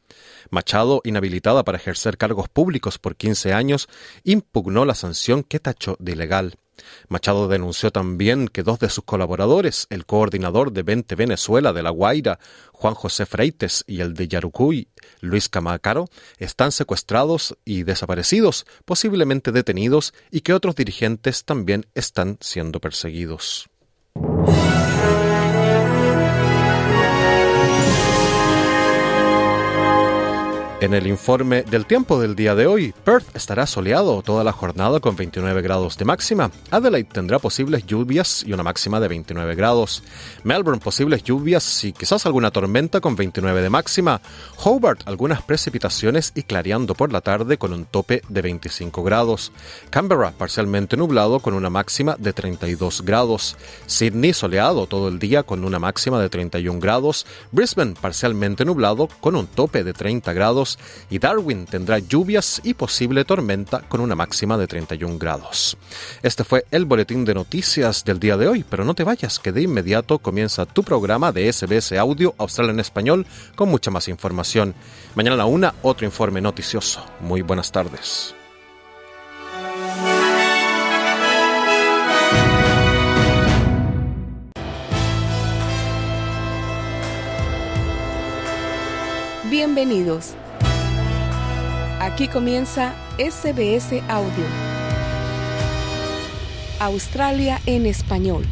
Machado, 0.49 1.01
inhabilitada 1.03 1.63
para 1.63 1.77
ejercer 1.77 2.17
cargos 2.17 2.49
públicos 2.49 2.99
por 2.99 3.15
15 3.15 3.53
años, 3.53 3.87
impugnó 4.23 4.85
la 4.85 4.95
sanción 4.95 5.43
que 5.43 5.59
tachó 5.59 5.95
de 5.99 6.11
ilegal. 6.11 6.57
Machado 7.07 7.47
denunció 7.47 7.91
también 7.91 8.47
que 8.47 8.63
dos 8.63 8.79
de 8.79 8.89
sus 8.89 9.03
colaboradores, 9.03 9.87
el 9.89 10.05
coordinador 10.05 10.71
de 10.71 10.83
Vente 10.83 11.15
Venezuela 11.15 11.73
de 11.73 11.83
La 11.83 11.89
Guaira, 11.89 12.39
Juan 12.71 12.93
José 12.93 13.25
Freites, 13.25 13.83
y 13.87 14.01
el 14.01 14.13
de 14.13 14.27
Yarucuy, 14.27 14.87
Luis 15.21 15.49
Camacaro, 15.49 16.07
están 16.37 16.71
secuestrados 16.71 17.57
y 17.65 17.83
desaparecidos, 17.83 18.65
posiblemente 18.85 19.51
detenidos, 19.51 20.13
y 20.31 20.41
que 20.41 20.53
otros 20.53 20.75
dirigentes 20.75 21.45
también 21.45 21.85
están 21.93 22.37
siendo 22.41 22.79
perseguidos. 22.79 23.69
En 30.83 30.93
el 30.93 31.07
informe 31.07 31.63
del 31.63 31.85
tiempo 31.85 32.19
del 32.19 32.35
día 32.35 32.55
de 32.55 32.67
hoy, 32.67 32.93
Perth 33.05 33.37
estará 33.37 33.65
soleado 33.65 34.21
toda 34.21 34.43
la 34.43 34.51
jornada 34.51 34.99
con 34.99 35.15
29 35.15 35.61
grados 35.61 35.97
de 35.97 36.03
máxima. 36.03 36.51
Adelaide 36.71 37.07
tendrá 37.09 37.39
posibles 37.39 37.85
lluvias 37.85 38.43
y 38.45 38.51
una 38.51 38.63
máxima 38.63 38.99
de 38.99 39.07
29 39.07 39.55
grados. 39.55 40.03
Melbourne 40.43 40.81
posibles 40.81 41.23
lluvias 41.23 41.85
y 41.85 41.93
quizás 41.93 42.25
alguna 42.25 42.51
tormenta 42.51 42.99
con 42.99 43.15
29 43.15 43.61
de 43.61 43.69
máxima. 43.69 44.19
Hobart 44.61 45.07
algunas 45.07 45.41
precipitaciones 45.41 46.33
y 46.35 46.43
clareando 46.43 46.95
por 46.95 47.13
la 47.13 47.21
tarde 47.21 47.57
con 47.57 47.71
un 47.71 47.85
tope 47.85 48.21
de 48.27 48.41
25 48.41 49.03
grados. 49.03 49.53
Canberra 49.89 50.31
parcialmente 50.31 50.97
nublado 50.97 51.39
con 51.39 51.53
una 51.53 51.69
máxima 51.69 52.17
de 52.19 52.33
32 52.33 53.03
grados. 53.05 53.55
Sydney 53.85 54.33
soleado 54.33 54.85
todo 54.87 55.07
el 55.07 55.17
día 55.17 55.43
con 55.43 55.63
una 55.63 55.79
máxima 55.79 56.19
de 56.19 56.27
31 56.27 56.81
grados. 56.81 57.25
Brisbane 57.53 57.93
parcialmente 57.93 58.65
nublado 58.65 59.07
con 59.21 59.37
un 59.37 59.47
tope 59.47 59.85
de 59.85 59.93
30 59.93 60.33
grados 60.33 60.72
y 61.09 61.19
Darwin 61.19 61.65
tendrá 61.65 61.99
lluvias 61.99 62.61
y 62.63 62.73
posible 62.73 63.25
tormenta 63.25 63.81
con 63.81 64.01
una 64.01 64.15
máxima 64.15 64.57
de 64.57 64.67
31 64.67 65.17
grados. 65.17 65.77
Este 66.21 66.43
fue 66.43 66.65
el 66.71 66.85
boletín 66.85 67.25
de 67.25 67.33
noticias 67.33 68.03
del 68.03 68.19
día 68.19 68.37
de 68.37 68.47
hoy, 68.47 68.65
pero 68.69 68.85
no 68.85 68.93
te 68.93 69.03
vayas, 69.03 69.39
que 69.39 69.51
de 69.51 69.61
inmediato 69.61 70.19
comienza 70.19 70.65
tu 70.65 70.83
programa 70.83 71.31
de 71.31 71.51
SBS 71.51 71.93
Audio 71.93 72.35
Australia 72.37 72.73
en 72.73 72.79
Español 72.79 73.25
con 73.55 73.69
mucha 73.69 73.91
más 73.91 74.07
información. 74.07 74.73
Mañana 75.15 75.35
a 75.35 75.37
la 75.37 75.45
una, 75.45 75.73
otro 75.81 76.05
informe 76.05 76.41
noticioso. 76.41 77.03
Muy 77.21 77.41
buenas 77.41 77.71
tardes. 77.71 78.35
Bienvenidos. 89.53 90.35
Aquí 92.03 92.27
comienza 92.27 92.93
SBS 93.17 94.03
Audio. 94.09 94.43
Australia 96.81 97.61
en 97.65 97.85
español. 97.85 98.43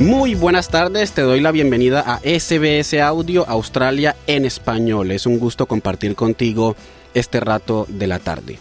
Muy 0.00 0.34
buenas 0.34 0.70
tardes, 0.70 1.12
te 1.12 1.22
doy 1.22 1.38
la 1.38 1.52
bienvenida 1.52 2.00
a 2.04 2.18
SBS 2.18 2.94
Audio 2.94 3.48
Australia 3.48 4.16
en 4.26 4.44
español. 4.44 5.12
Es 5.12 5.24
un 5.26 5.38
gusto 5.38 5.66
compartir 5.66 6.16
contigo 6.16 6.74
este 7.14 7.38
rato 7.38 7.86
de 7.88 8.08
la 8.08 8.18
tarde. 8.18 8.58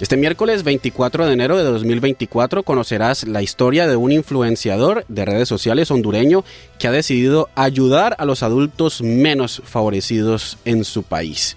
Este 0.00 0.16
miércoles 0.16 0.64
24 0.64 1.24
de 1.24 1.32
enero 1.32 1.56
de 1.56 1.62
2024 1.62 2.64
conocerás 2.64 3.28
la 3.28 3.42
historia 3.42 3.86
de 3.86 3.94
un 3.94 4.10
influenciador 4.10 5.04
de 5.06 5.24
redes 5.24 5.48
sociales 5.48 5.92
hondureño 5.92 6.44
que 6.80 6.88
ha 6.88 6.92
decidido 6.92 7.48
ayudar 7.54 8.16
a 8.18 8.24
los 8.24 8.42
adultos 8.42 9.02
menos 9.02 9.62
favorecidos 9.64 10.58
en 10.64 10.82
su 10.82 11.04
país. 11.04 11.56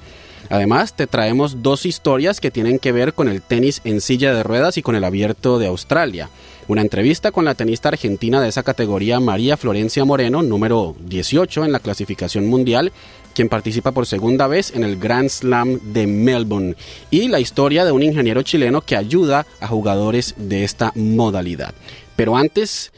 Además, 0.49 0.95
te 0.95 1.07
traemos 1.07 1.63
dos 1.63 1.87
historias 1.87 2.39
que 2.39 2.51
tienen 2.51 2.77
que 2.77 2.91
ver 2.91 3.13
con 3.13 3.27
el 3.27 3.41
tenis 3.41 3.81
en 3.83 4.01
silla 4.01 4.33
de 4.35 4.43
ruedas 4.43 4.77
y 4.77 4.83
con 4.83 4.95
el 4.95 5.03
abierto 5.03 5.57
de 5.57 5.67
Australia. 5.67 6.29
Una 6.67 6.81
entrevista 6.81 7.31
con 7.31 7.43
la 7.43 7.55
tenista 7.55 7.89
argentina 7.89 8.39
de 8.39 8.49
esa 8.49 8.61
categoría, 8.61 9.19
María 9.19 9.57
Florencia 9.57 10.05
Moreno, 10.05 10.43
número 10.43 10.95
18 10.99 11.65
en 11.65 11.71
la 11.71 11.79
clasificación 11.79 12.45
mundial, 12.45 12.91
quien 13.37 13.49
participa 13.49 13.91
por 13.91 14.07
segunda 14.07 14.47
vez 14.47 14.73
en 14.73 14.83
el 14.83 14.97
Grand 14.97 15.29
Slam 15.29 15.79
de 15.93 16.07
Melbourne, 16.07 16.75
y 17.11 17.27
la 17.27 17.39
historia 17.39 17.85
de 17.85 17.91
un 17.91 18.01
ingeniero 18.01 18.41
chileno 18.41 18.81
que 18.81 18.97
ayuda 18.97 19.45
a 19.59 19.67
jugadores 19.67 20.33
de 20.37 20.63
esta 20.63 20.91
modalidad. 20.95 21.75
Pero 22.15 22.35
antes, 22.35 22.91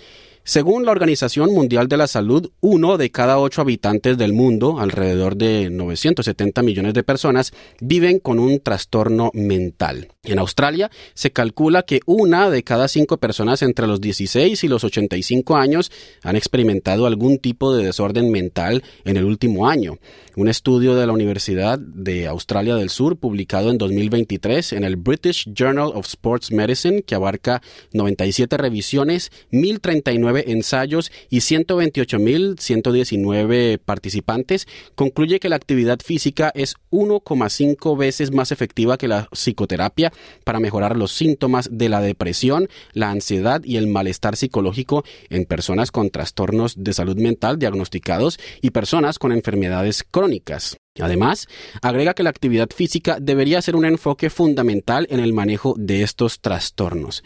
según 0.49 0.83
la 0.83 0.91
Organización 0.91 1.53
Mundial 1.53 1.87
de 1.87 1.97
la 1.97 2.07
Salud, 2.07 2.49
uno 2.59 2.97
de 2.97 3.11
cada 3.11 3.37
ocho 3.37 3.61
habitantes 3.61 4.17
del 4.17 4.33
mundo, 4.33 4.79
alrededor 4.79 5.35
de 5.35 5.69
970 5.69 6.63
millones 6.63 6.95
de 6.95 7.03
personas, 7.03 7.53
viven 7.79 8.17
con 8.17 8.39
un 8.39 8.59
trastorno 8.59 9.29
mental. 9.35 10.07
En 10.23 10.39
Australia 10.39 10.89
se 11.13 11.31
calcula 11.31 11.83
que 11.83 11.99
una 12.07 12.49
de 12.49 12.63
cada 12.63 12.87
cinco 12.87 13.17
personas 13.17 13.61
entre 13.61 13.85
los 13.85 14.01
16 14.01 14.63
y 14.63 14.67
los 14.67 14.83
85 14.83 15.55
años 15.55 15.91
han 16.23 16.35
experimentado 16.35 17.05
algún 17.05 17.37
tipo 17.37 17.75
de 17.75 17.85
desorden 17.85 18.31
mental 18.31 18.83
en 19.05 19.17
el 19.17 19.25
último 19.25 19.69
año. 19.69 19.99
Un 20.35 20.47
estudio 20.47 20.95
de 20.95 21.05
la 21.05 21.13
Universidad 21.13 21.77
de 21.77 22.27
Australia 22.27 22.75
del 22.75 22.89
Sur, 22.89 23.17
publicado 23.17 23.69
en 23.69 23.77
2023 23.77 24.73
en 24.73 24.83
el 24.83 24.95
British 24.95 25.47
Journal 25.53 25.91
of 25.93 26.07
Sports 26.07 26.51
Medicine, 26.51 27.03
que 27.03 27.13
abarca 27.13 27.61
97 27.93 28.57
revisiones, 28.57 29.31
1039 29.51 30.38
ensayos 30.47 31.11
y 31.29 31.39
128.119 31.39 33.79
participantes, 33.79 34.67
concluye 34.95 35.39
que 35.39 35.49
la 35.49 35.55
actividad 35.55 35.99
física 35.99 36.51
es 36.55 36.75
1,5 36.91 37.97
veces 37.97 38.31
más 38.31 38.51
efectiva 38.51 38.97
que 38.97 39.07
la 39.07 39.27
psicoterapia 39.31 40.11
para 40.43 40.59
mejorar 40.59 40.97
los 40.97 41.11
síntomas 41.11 41.69
de 41.71 41.89
la 41.89 42.01
depresión, 42.01 42.69
la 42.93 43.11
ansiedad 43.11 43.63
y 43.63 43.77
el 43.77 43.85
malestar 43.87 44.35
psicológico 44.35 45.03
en 45.29 45.45
personas 45.45 45.91
con 45.91 46.09
trastornos 46.09 46.83
de 46.83 46.93
salud 46.93 47.17
mental 47.17 47.59
diagnosticados 47.59 48.39
y 48.61 48.71
personas 48.71 49.19
con 49.19 49.31
enfermedades 49.31 50.03
crónicas. 50.09 50.78
Además, 50.99 51.47
agrega 51.81 52.13
que 52.13 52.23
la 52.23 52.29
actividad 52.29 52.69
física 52.75 53.19
debería 53.21 53.61
ser 53.61 53.75
un 53.75 53.85
enfoque 53.85 54.29
fundamental 54.29 55.07
en 55.09 55.19
el 55.19 55.33
manejo 55.33 55.75
de 55.77 56.01
estos 56.01 56.41
trastornos. 56.41 57.23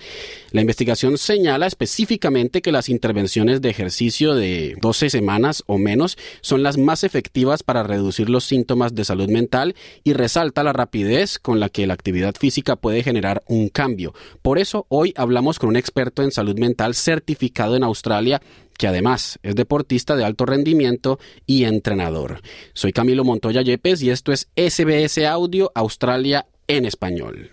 La 0.51 0.61
investigación 0.61 1.17
señala 1.17 1.65
específicamente 1.65 2.61
que 2.61 2.71
las 2.71 2.89
intervenciones 2.89 3.61
de 3.61 3.69
ejercicio 3.69 4.35
de 4.35 4.75
12 4.81 5.09
semanas 5.09 5.63
o 5.65 5.77
menos 5.77 6.17
son 6.41 6.61
las 6.61 6.77
más 6.77 7.03
efectivas 7.03 7.63
para 7.63 7.83
reducir 7.83 8.29
los 8.29 8.43
síntomas 8.43 8.93
de 8.95 9.05
salud 9.05 9.29
mental 9.29 9.75
y 10.03 10.13
resalta 10.13 10.63
la 10.63 10.73
rapidez 10.73 11.39
con 11.39 11.59
la 11.59 11.69
que 11.69 11.87
la 11.87 11.93
actividad 11.93 12.35
física 12.35 12.75
puede 12.75 13.01
generar 13.01 13.43
un 13.47 13.69
cambio. 13.69 14.13
Por 14.41 14.59
eso 14.59 14.85
hoy 14.89 15.13
hablamos 15.15 15.57
con 15.57 15.69
un 15.69 15.77
experto 15.77 16.21
en 16.21 16.31
salud 16.31 16.59
mental 16.59 16.93
certificado 16.93 17.75
en 17.75 17.83
Australia 17.83 18.41
que 18.77 18.87
además 18.87 19.39
es 19.43 19.55
deportista 19.55 20.15
de 20.15 20.25
alto 20.25 20.45
rendimiento 20.45 21.19
y 21.45 21.65
entrenador. 21.65 22.41
Soy 22.73 22.93
Camilo 22.93 23.23
Montoya 23.23 23.61
Yepes 23.61 24.01
y 24.01 24.09
esto 24.09 24.31
es 24.31 24.49
SBS 24.55 25.25
Audio 25.25 25.71
Australia 25.75 26.47
en 26.67 26.85
español. 26.85 27.51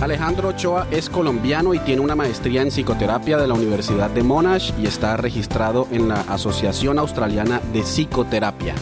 Alejandro 0.00 0.50
Ochoa 0.50 0.86
es 0.90 1.08
colombiano 1.08 1.74
y 1.74 1.78
tiene 1.80 2.02
una 2.02 2.14
maestría 2.14 2.62
en 2.62 2.68
psicoterapia 2.68 3.38
de 3.38 3.48
la 3.48 3.54
Universidad 3.54 4.10
de 4.10 4.22
Monash 4.22 4.70
y 4.80 4.86
está 4.86 5.16
registrado 5.16 5.88
en 5.90 6.08
la 6.08 6.20
Asociación 6.20 6.98
Australiana 6.98 7.60
de 7.72 7.82
Psicoterapia. 7.82 8.74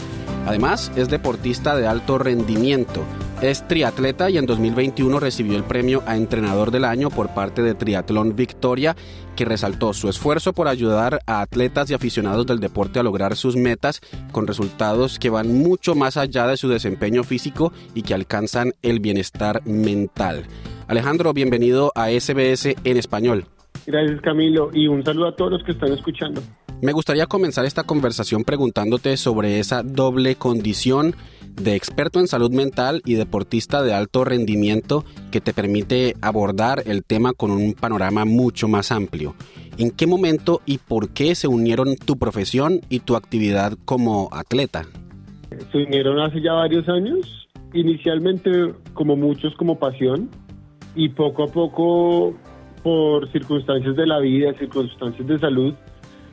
Además, 0.44 0.92
es 0.96 1.08
deportista 1.08 1.76
de 1.76 1.86
alto 1.86 2.18
rendimiento 2.18 3.02
es 3.50 3.66
triatleta 3.68 4.30
y 4.30 4.38
en 4.38 4.46
2021 4.46 5.20
recibió 5.20 5.56
el 5.56 5.64
premio 5.64 6.02
a 6.06 6.16
Entrenador 6.16 6.70
del 6.70 6.84
Año 6.84 7.10
por 7.10 7.34
parte 7.34 7.62
de 7.62 7.74
Triatlón 7.74 8.34
Victoria, 8.36 8.96
que 9.36 9.44
resaltó 9.44 9.92
su 9.92 10.08
esfuerzo 10.08 10.52
por 10.52 10.66
ayudar 10.66 11.20
a 11.26 11.42
atletas 11.42 11.90
y 11.90 11.94
aficionados 11.94 12.46
del 12.46 12.60
deporte 12.60 13.00
a 13.00 13.02
lograr 13.02 13.36
sus 13.36 13.56
metas 13.56 14.00
con 14.32 14.46
resultados 14.46 15.18
que 15.18 15.30
van 15.30 15.52
mucho 15.52 15.94
más 15.94 16.16
allá 16.16 16.46
de 16.46 16.56
su 16.56 16.68
desempeño 16.68 17.22
físico 17.22 17.72
y 17.94 18.02
que 18.02 18.14
alcanzan 18.14 18.72
el 18.82 19.00
bienestar 19.00 19.60
mental. 19.66 20.44
Alejandro, 20.88 21.32
bienvenido 21.34 21.92
a 21.94 22.10
SBS 22.10 22.76
en 22.84 22.96
español. 22.96 23.44
Gracias 23.86 24.20
Camilo 24.22 24.70
y 24.72 24.88
un 24.88 25.04
saludo 25.04 25.28
a 25.28 25.36
todos 25.36 25.52
los 25.52 25.64
que 25.64 25.72
están 25.72 25.92
escuchando. 25.92 26.40
Me 26.84 26.92
gustaría 26.92 27.24
comenzar 27.24 27.64
esta 27.64 27.84
conversación 27.84 28.44
preguntándote 28.44 29.16
sobre 29.16 29.58
esa 29.58 29.82
doble 29.82 30.34
condición 30.34 31.14
de 31.54 31.76
experto 31.76 32.20
en 32.20 32.26
salud 32.26 32.50
mental 32.50 33.00
y 33.06 33.14
deportista 33.14 33.82
de 33.82 33.94
alto 33.94 34.22
rendimiento 34.22 35.02
que 35.32 35.40
te 35.40 35.54
permite 35.54 36.14
abordar 36.20 36.82
el 36.84 37.02
tema 37.02 37.32
con 37.32 37.52
un 37.52 37.72
panorama 37.72 38.26
mucho 38.26 38.68
más 38.68 38.92
amplio. 38.92 39.34
¿En 39.78 39.92
qué 39.92 40.06
momento 40.06 40.60
y 40.66 40.76
por 40.76 41.08
qué 41.14 41.34
se 41.34 41.48
unieron 41.48 41.96
tu 41.96 42.18
profesión 42.18 42.82
y 42.90 43.00
tu 43.00 43.16
actividad 43.16 43.78
como 43.86 44.28
atleta? 44.30 44.82
Se 45.72 45.78
unieron 45.78 46.20
hace 46.20 46.42
ya 46.42 46.52
varios 46.52 46.86
años, 46.90 47.48
inicialmente 47.72 48.74
como 48.92 49.16
muchos 49.16 49.54
como 49.54 49.78
pasión 49.78 50.28
y 50.94 51.08
poco 51.08 51.44
a 51.44 51.46
poco 51.46 52.34
por 52.82 53.32
circunstancias 53.32 53.96
de 53.96 54.06
la 54.06 54.18
vida, 54.18 54.52
circunstancias 54.58 55.26
de 55.26 55.38
salud, 55.38 55.74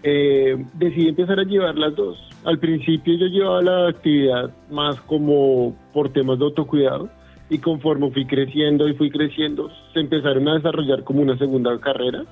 eh, 0.04 0.58
decidí 0.74 1.10
empezar 1.10 1.40
a 1.40 1.44
llevar 1.44 1.76
las 1.78 1.96
dos. 1.96 2.18
Al 2.44 2.60
principio 2.60 3.16
yo 3.16 3.28
llevaba 3.28 3.62
la 3.62 3.88
actividad 3.90 4.52
más 4.70 5.00
como 5.02 5.76
por 5.94 6.12
temas 6.12 6.40
de 6.40 6.46
autocuidado 6.46 7.10
y 7.50 7.60
conforme 7.60 8.12
fui 8.12 8.26
creciendo 8.26 8.88
y 8.88 8.94
fui 8.94 9.10
creciendo, 9.10 9.70
se 9.94 10.00
empezaron 10.00 10.48
a 10.48 10.56
desarrollar 10.56 11.04
como 11.04 11.22
una 11.22 11.38
segunda 11.38 11.78
carrera 11.80 12.24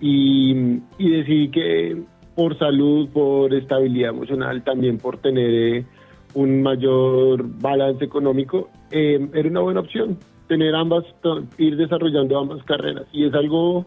y, 0.00 0.80
y 0.98 1.10
decidí 1.10 1.50
que 1.50 2.02
por 2.34 2.58
salud, 2.58 3.08
por 3.10 3.52
estabilidad 3.54 4.10
emocional, 4.10 4.62
también 4.62 4.98
por 4.98 5.18
tener 5.18 5.50
eh, 5.50 5.84
un 6.34 6.62
mayor 6.62 7.44
balance 7.60 8.04
económico, 8.04 8.70
eh, 8.90 9.28
era 9.34 9.48
una 9.48 9.60
buena 9.60 9.80
opción 9.80 10.18
tener 10.48 10.74
ambas, 10.74 11.04
ir 11.58 11.76
desarrollando 11.76 12.38
ambas 12.38 12.62
carreras 12.64 13.06
y 13.12 13.24
es 13.26 13.34
algo, 13.34 13.86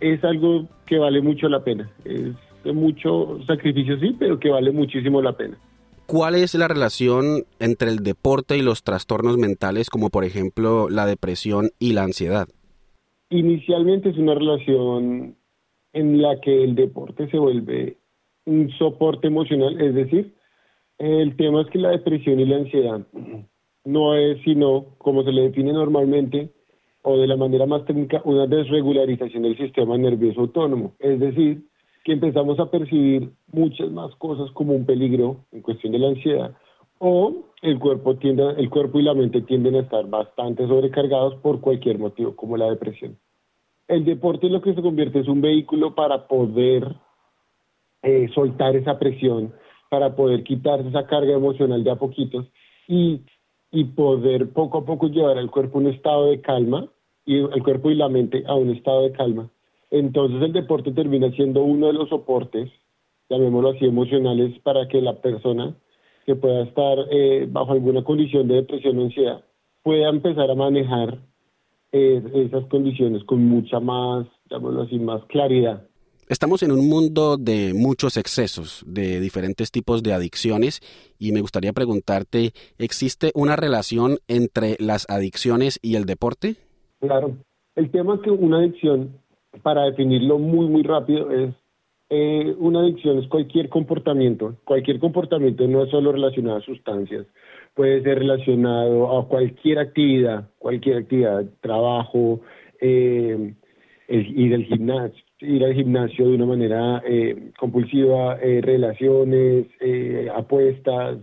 es 0.00 0.22
algo 0.24 0.66
que 0.86 0.98
vale 0.98 1.20
mucho 1.20 1.48
la 1.48 1.62
pena. 1.62 1.90
Es 2.04 2.34
mucho 2.74 3.38
sacrificio 3.46 3.98
sí, 3.98 4.14
pero 4.18 4.38
que 4.38 4.50
vale 4.50 4.72
muchísimo 4.72 5.22
la 5.22 5.32
pena. 5.32 5.56
¿Cuál 6.06 6.36
es 6.36 6.54
la 6.54 6.68
relación 6.68 7.44
entre 7.60 7.90
el 7.90 7.98
deporte 7.98 8.56
y 8.56 8.62
los 8.62 8.82
trastornos 8.82 9.36
mentales, 9.36 9.90
como 9.90 10.08
por 10.08 10.24
ejemplo 10.24 10.88
la 10.88 11.06
depresión 11.06 11.70
y 11.78 11.92
la 11.92 12.02
ansiedad? 12.02 12.48
Inicialmente 13.30 14.08
es 14.10 14.16
una 14.16 14.34
relación 14.34 15.36
en 15.92 16.22
la 16.22 16.40
que 16.40 16.64
el 16.64 16.74
deporte 16.74 17.28
se 17.30 17.38
vuelve 17.38 17.98
un 18.46 18.70
soporte 18.78 19.26
emocional, 19.26 19.78
es 19.80 19.94
decir, 19.94 20.34
el 20.96 21.36
tema 21.36 21.60
es 21.62 21.68
que 21.68 21.78
la 21.78 21.90
depresión 21.90 22.40
y 22.40 22.46
la 22.46 22.56
ansiedad 22.56 23.06
no 23.84 24.14
es 24.14 24.42
sino, 24.44 24.86
como 24.98 25.24
se 25.24 25.32
le 25.32 25.42
define 25.42 25.72
normalmente, 25.72 26.50
o 27.08 27.16
de 27.16 27.26
la 27.26 27.36
manera 27.36 27.64
más 27.64 27.86
técnica, 27.86 28.20
una 28.24 28.46
desregularización 28.46 29.42
del 29.42 29.56
sistema 29.56 29.96
nervioso 29.96 30.42
autónomo, 30.42 30.92
es 30.98 31.18
decir, 31.18 31.62
que 32.04 32.12
empezamos 32.12 32.60
a 32.60 32.70
percibir 32.70 33.30
muchas 33.50 33.90
más 33.90 34.14
cosas 34.16 34.50
como 34.50 34.74
un 34.74 34.84
peligro 34.84 35.38
en 35.50 35.62
cuestión 35.62 35.94
de 35.94 36.00
la 36.00 36.08
ansiedad 36.08 36.54
o 36.98 37.46
el 37.62 37.78
cuerpo 37.78 38.16
tiende, 38.16 38.50
el 38.58 38.68
cuerpo 38.68 39.00
y 39.00 39.04
la 39.04 39.14
mente 39.14 39.40
tienden 39.40 39.76
a 39.76 39.80
estar 39.80 40.06
bastante 40.06 40.66
sobrecargados 40.68 41.36
por 41.36 41.62
cualquier 41.62 41.98
motivo, 41.98 42.36
como 42.36 42.58
la 42.58 42.68
depresión. 42.68 43.16
El 43.86 44.04
deporte 44.04 44.46
es 44.46 44.52
lo 44.52 44.60
que 44.60 44.74
se 44.74 44.82
convierte 44.82 45.20
es 45.20 45.28
un 45.28 45.40
vehículo 45.40 45.94
para 45.94 46.28
poder 46.28 46.94
eh, 48.02 48.28
soltar 48.34 48.76
esa 48.76 48.98
presión, 48.98 49.54
para 49.88 50.14
poder 50.14 50.44
quitarse 50.44 50.88
esa 50.90 51.06
carga 51.06 51.32
emocional 51.32 51.82
de 51.82 51.90
a 51.90 51.96
poquitos 51.96 52.48
y, 52.86 53.22
y 53.70 53.84
poder 53.84 54.52
poco 54.52 54.78
a 54.78 54.84
poco 54.84 55.08
llevar 55.08 55.38
al 55.38 55.50
cuerpo 55.50 55.78
un 55.78 55.86
estado 55.86 56.26
de 56.26 56.42
calma 56.42 56.90
y 57.28 57.36
el 57.36 57.62
cuerpo 57.62 57.90
y 57.90 57.94
la 57.94 58.08
mente 58.08 58.42
a 58.46 58.54
un 58.54 58.70
estado 58.70 59.02
de 59.02 59.12
calma 59.12 59.48
entonces 59.90 60.42
el 60.42 60.52
deporte 60.52 60.92
termina 60.92 61.30
siendo 61.32 61.62
uno 61.62 61.86
de 61.86 61.94
los 61.94 62.08
soportes, 62.08 62.70
llamémoslo 63.30 63.70
así, 63.70 63.86
emocionales 63.86 64.58
para 64.60 64.86
que 64.88 65.00
la 65.00 65.20
persona 65.20 65.74
que 66.26 66.34
pueda 66.34 66.64
estar 66.64 66.98
eh, 67.10 67.46
bajo 67.50 67.72
alguna 67.72 68.04
condición 68.04 68.48
de 68.48 68.56
depresión 68.56 68.98
o 68.98 69.04
ansiedad 69.04 69.44
pueda 69.82 70.10
empezar 70.10 70.50
a 70.50 70.54
manejar 70.54 71.18
eh, 71.92 72.22
esas 72.34 72.66
condiciones 72.66 73.24
con 73.24 73.42
mucha 73.46 73.80
más, 73.80 74.26
llamémoslo 74.50 74.82
así, 74.82 74.98
más 74.98 75.24
claridad. 75.26 75.84
Estamos 76.28 76.62
en 76.62 76.72
un 76.72 76.86
mundo 76.90 77.38
de 77.38 77.72
muchos 77.72 78.18
excesos, 78.18 78.84
de 78.86 79.18
diferentes 79.18 79.70
tipos 79.70 80.02
de 80.02 80.12
adicciones, 80.12 80.82
y 81.18 81.32
me 81.32 81.40
gustaría 81.40 81.72
preguntarte, 81.72 82.52
¿existe 82.76 83.32
una 83.34 83.56
relación 83.56 84.18
entre 84.28 84.76
las 84.78 85.06
adicciones 85.08 85.78
y 85.80 85.94
el 85.94 86.04
deporte? 86.04 86.67
Claro. 87.00 87.36
El 87.76 87.90
tema 87.90 88.16
es 88.16 88.20
que 88.22 88.30
una 88.30 88.58
adicción 88.58 89.18
para 89.62 89.84
definirlo 89.84 90.38
muy, 90.38 90.66
muy 90.66 90.82
rápido, 90.82 91.30
es 91.30 91.54
eh, 92.10 92.54
una 92.58 92.80
adicción 92.80 93.18
es 93.18 93.28
cualquier 93.28 93.68
comportamiento. 93.68 94.56
Cualquier 94.64 94.98
comportamiento 94.98 95.66
no 95.68 95.84
es 95.84 95.90
solo 95.90 96.12
relacionado 96.12 96.58
a 96.58 96.62
sustancias, 96.62 97.26
puede 97.74 98.02
ser 98.02 98.20
relacionado 98.20 99.18
a 99.18 99.28
cualquier 99.28 99.78
actividad, 99.78 100.48
cualquier 100.58 100.98
actividad, 100.98 101.44
trabajo, 101.60 102.40
eh, 102.80 103.54
ir 104.08 104.54
al 104.54 104.64
gimnasio, 104.64 105.22
ir 105.40 105.64
al 105.64 105.74
gimnasio 105.74 106.28
de 106.28 106.34
una 106.34 106.46
manera 106.46 107.02
eh, 107.06 107.50
compulsiva, 107.58 108.36
relaciones, 108.36 109.66
apuestas, 110.34 111.18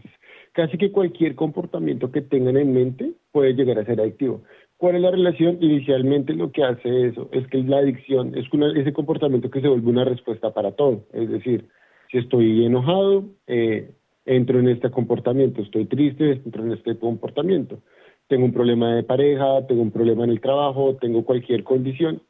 casi 0.51 0.77
que 0.77 0.91
cualquier 0.91 1.33
comportamiento 1.33 2.11
que 2.11 2.21
tengan 2.21 2.57
en 2.57 2.73
mente 2.73 3.11
puede 3.31 3.53
llegar 3.53 3.79
a 3.79 3.85
ser 3.85 3.99
adictivo. 3.99 4.43
¿Cuál 4.77 4.95
es 4.95 5.01
la 5.01 5.11
relación? 5.11 5.57
Inicialmente 5.61 6.33
lo 6.33 6.51
que 6.51 6.63
hace 6.63 7.07
eso 7.07 7.29
es 7.31 7.47
que 7.47 7.59
la 7.59 7.77
adicción 7.77 8.37
es 8.37 8.47
ese 8.75 8.93
comportamiento 8.93 9.49
que 9.49 9.61
se 9.61 9.69
vuelve 9.69 9.89
una 9.89 10.03
respuesta 10.03 10.53
para 10.53 10.73
todo. 10.73 11.05
Es 11.13 11.29
decir, 11.29 11.69
si 12.11 12.17
estoy 12.17 12.65
enojado, 12.65 13.25
eh, 13.47 13.91
entro 14.25 14.59
en 14.59 14.67
este 14.67 14.91
comportamiento, 14.91 15.61
estoy 15.61 15.85
triste, 15.85 16.41
entro 16.43 16.65
en 16.65 16.73
este 16.73 16.97
comportamiento. 16.97 17.79
Tengo 18.27 18.45
un 18.45 18.53
problema 18.53 18.95
de 18.95 19.03
pareja, 19.03 19.65
tengo 19.67 19.81
un 19.81 19.91
problema 19.91 20.23
en 20.23 20.31
el 20.31 20.41
trabajo, 20.41 20.97
tengo 20.99 21.23
cualquier 21.23 21.63
condición 21.63 22.21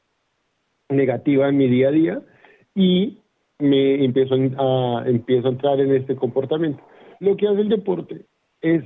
negativa 0.89 1.49
en 1.49 1.57
mi 1.57 1.67
día 1.67 1.87
a 1.87 1.91
día 1.91 2.21
y 2.75 3.17
me 3.59 4.03
empiezo 4.03 4.35
a, 4.35 5.03
empiezo 5.07 5.47
a 5.47 5.51
entrar 5.51 5.79
en 5.79 5.95
este 5.95 6.15
comportamiento. 6.15 6.83
Lo 7.19 7.37
que 7.37 7.47
hace 7.47 7.61
el 7.61 7.69
deporte 7.69 8.25
es 8.61 8.83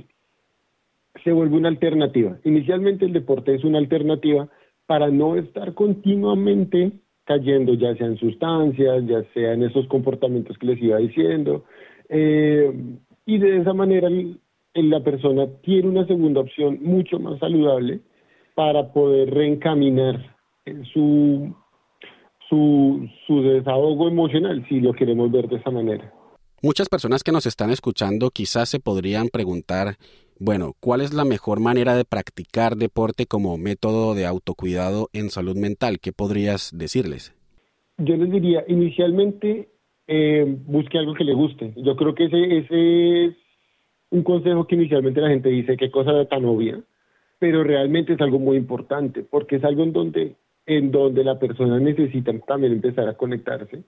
se 1.24 1.32
vuelve 1.32 1.56
una 1.56 1.68
alternativa. 1.68 2.38
Inicialmente 2.44 3.04
el 3.04 3.12
deporte 3.12 3.54
es 3.54 3.64
una 3.64 3.78
alternativa 3.78 4.48
para 4.86 5.08
no 5.08 5.36
estar 5.36 5.74
continuamente 5.74 6.92
cayendo, 7.24 7.74
ya 7.74 7.94
sea 7.96 8.06
en 8.08 8.16
sustancias, 8.16 9.04
ya 9.06 9.22
sea 9.32 9.52
en 9.52 9.62
esos 9.62 9.86
comportamientos 9.86 10.58
que 10.58 10.66
les 10.66 10.82
iba 10.82 10.98
diciendo. 10.98 11.64
Eh, 12.08 12.72
y 13.26 13.38
de 13.38 13.58
esa 13.58 13.72
manera 13.72 14.08
la 14.74 15.00
persona 15.02 15.46
tiene 15.62 15.88
una 15.88 16.06
segunda 16.06 16.40
opción 16.40 16.78
mucho 16.82 17.18
más 17.18 17.38
saludable 17.38 18.00
para 18.54 18.92
poder 18.92 19.30
reencaminar 19.30 20.36
su, 20.92 21.54
su, 22.48 23.08
su 23.26 23.42
desahogo 23.42 24.08
emocional, 24.08 24.64
si 24.68 24.80
lo 24.80 24.92
queremos 24.92 25.30
ver 25.30 25.48
de 25.48 25.56
esa 25.56 25.70
manera. 25.70 26.12
Muchas 26.62 26.88
personas 26.88 27.22
que 27.22 27.32
nos 27.32 27.46
están 27.46 27.70
escuchando 27.70 28.30
quizás 28.30 28.68
se 28.68 28.80
podrían 28.80 29.28
preguntar 29.28 29.96
bueno, 30.40 30.72
¿cuál 30.80 31.02
es 31.02 31.12
la 31.12 31.26
mejor 31.26 31.60
manera 31.60 31.94
de 31.94 32.06
practicar 32.06 32.76
deporte 32.76 33.26
como 33.26 33.58
método 33.58 34.14
de 34.14 34.24
autocuidado 34.24 35.08
en 35.12 35.28
salud 35.28 35.54
mental? 35.54 35.98
¿Qué 36.00 36.12
podrías 36.12 36.70
decirles? 36.74 37.34
Yo 37.98 38.16
les 38.16 38.30
diría, 38.30 38.64
inicialmente, 38.66 39.68
eh, 40.08 40.46
busque 40.66 40.96
algo 40.96 41.12
que 41.12 41.24
le 41.24 41.34
guste. 41.34 41.74
Yo 41.76 41.94
creo 41.94 42.14
que 42.14 42.24
ese, 42.24 42.56
ese 42.56 43.24
es 43.26 43.34
un 44.08 44.22
consejo 44.22 44.66
que 44.66 44.76
inicialmente 44.76 45.20
la 45.20 45.28
gente 45.28 45.50
dice, 45.50 45.76
qué 45.76 45.90
cosa 45.90 46.24
tan 46.24 46.46
obvia, 46.46 46.80
pero 47.38 47.62
realmente 47.62 48.14
es 48.14 48.20
algo 48.22 48.38
muy 48.38 48.56
importante, 48.56 49.22
porque 49.22 49.56
es 49.56 49.64
algo 49.64 49.82
en 49.82 49.92
donde, 49.92 50.36
en 50.64 50.90
donde 50.90 51.22
la 51.22 51.38
persona 51.38 51.78
necesita 51.78 52.32
también 52.40 52.72
empezar 52.72 53.06
a 53.08 53.14
conectarse 53.14 53.84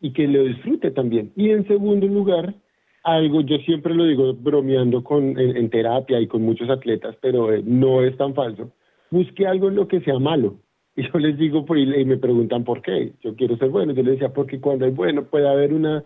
y 0.00 0.12
que 0.12 0.28
lo 0.28 0.44
disfrute 0.44 0.92
también. 0.92 1.32
Y 1.34 1.50
en 1.50 1.66
segundo 1.66 2.06
lugar, 2.06 2.54
algo, 3.06 3.40
yo 3.40 3.58
siempre 3.58 3.94
lo 3.94 4.04
digo 4.04 4.34
bromeando 4.34 5.04
con, 5.04 5.38
en, 5.38 5.70
terapia 5.70 6.20
y 6.20 6.26
con 6.26 6.42
muchos 6.42 6.68
atletas, 6.68 7.16
pero 7.20 7.52
eh, 7.52 7.62
no 7.64 8.02
es 8.02 8.16
tan 8.16 8.34
falso. 8.34 8.72
Busque 9.10 9.46
algo 9.46 9.68
en 9.68 9.76
lo 9.76 9.88
que 9.88 10.00
sea 10.00 10.18
malo. 10.18 10.58
Y 10.98 11.02
yo 11.02 11.18
les 11.18 11.36
digo, 11.36 11.66
y 11.76 12.04
me 12.06 12.16
preguntan 12.16 12.64
por 12.64 12.80
qué. 12.80 13.12
Yo 13.22 13.36
quiero 13.36 13.58
ser 13.58 13.68
bueno. 13.68 13.92
Yo 13.92 14.02
les 14.02 14.12
decía, 14.14 14.32
porque 14.32 14.60
cuando 14.60 14.86
es 14.86 14.96
bueno 14.96 15.24
puede 15.26 15.46
haber 15.46 15.74
una 15.74 16.02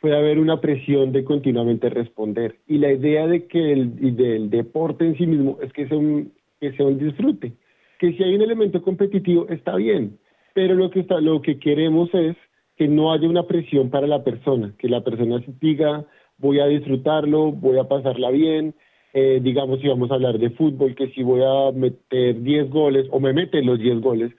puede 0.00 0.16
haber 0.16 0.38
una 0.38 0.60
presión 0.60 1.10
de 1.12 1.24
continuamente 1.24 1.90
responder. 1.90 2.56
Y 2.68 2.78
la 2.78 2.92
idea 2.92 3.26
de 3.26 3.46
que 3.46 3.72
el 3.72 4.16
del 4.16 4.48
deporte 4.48 5.04
en 5.04 5.16
sí 5.16 5.26
mismo 5.26 5.58
es 5.60 5.72
que 5.72 5.88
sea 5.88 5.98
un, 5.98 6.32
que 6.60 6.72
sea 6.72 6.86
un 6.86 6.98
disfrute. 6.98 7.52
Que 7.98 8.12
si 8.12 8.22
hay 8.22 8.36
un 8.36 8.42
elemento 8.42 8.80
competitivo 8.82 9.48
está 9.48 9.74
bien, 9.74 10.16
pero 10.54 10.74
lo 10.74 10.90
que 10.90 11.00
está, 11.00 11.20
lo 11.20 11.42
que 11.42 11.58
queremos 11.58 12.08
es 12.14 12.36
que 12.76 12.88
no 12.88 13.12
haya 13.12 13.28
una 13.28 13.46
presión 13.46 13.90
para 13.90 14.06
la 14.06 14.24
persona, 14.24 14.72
que 14.78 14.88
la 14.88 15.04
persona 15.04 15.42
diga 15.60 16.06
voy 16.40 16.60
a 16.60 16.66
disfrutarlo, 16.66 17.52
voy 17.52 17.78
a 17.78 17.84
pasarla 17.84 18.30
bien. 18.30 18.74
Eh, 19.12 19.40
digamos, 19.42 19.80
si 19.80 19.88
vamos 19.88 20.10
a 20.10 20.14
hablar 20.14 20.38
de 20.38 20.50
fútbol, 20.50 20.94
que 20.94 21.08
si 21.08 21.22
voy 21.22 21.42
a 21.42 21.72
meter 21.72 22.40
10 22.40 22.70
goles 22.70 23.06
o 23.10 23.20
me 23.20 23.32
meten 23.32 23.66
los 23.66 23.78
10 23.78 24.00
goles, 24.00 24.32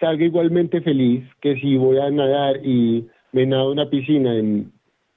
salga 0.00 0.24
igualmente 0.24 0.80
feliz 0.80 1.24
que 1.40 1.56
si 1.60 1.76
voy 1.76 1.98
a 1.98 2.10
nadar 2.10 2.64
y 2.64 3.06
me 3.32 3.46
nado 3.46 3.72
una 3.72 3.90
piscina 3.90 4.34
en 4.36 4.72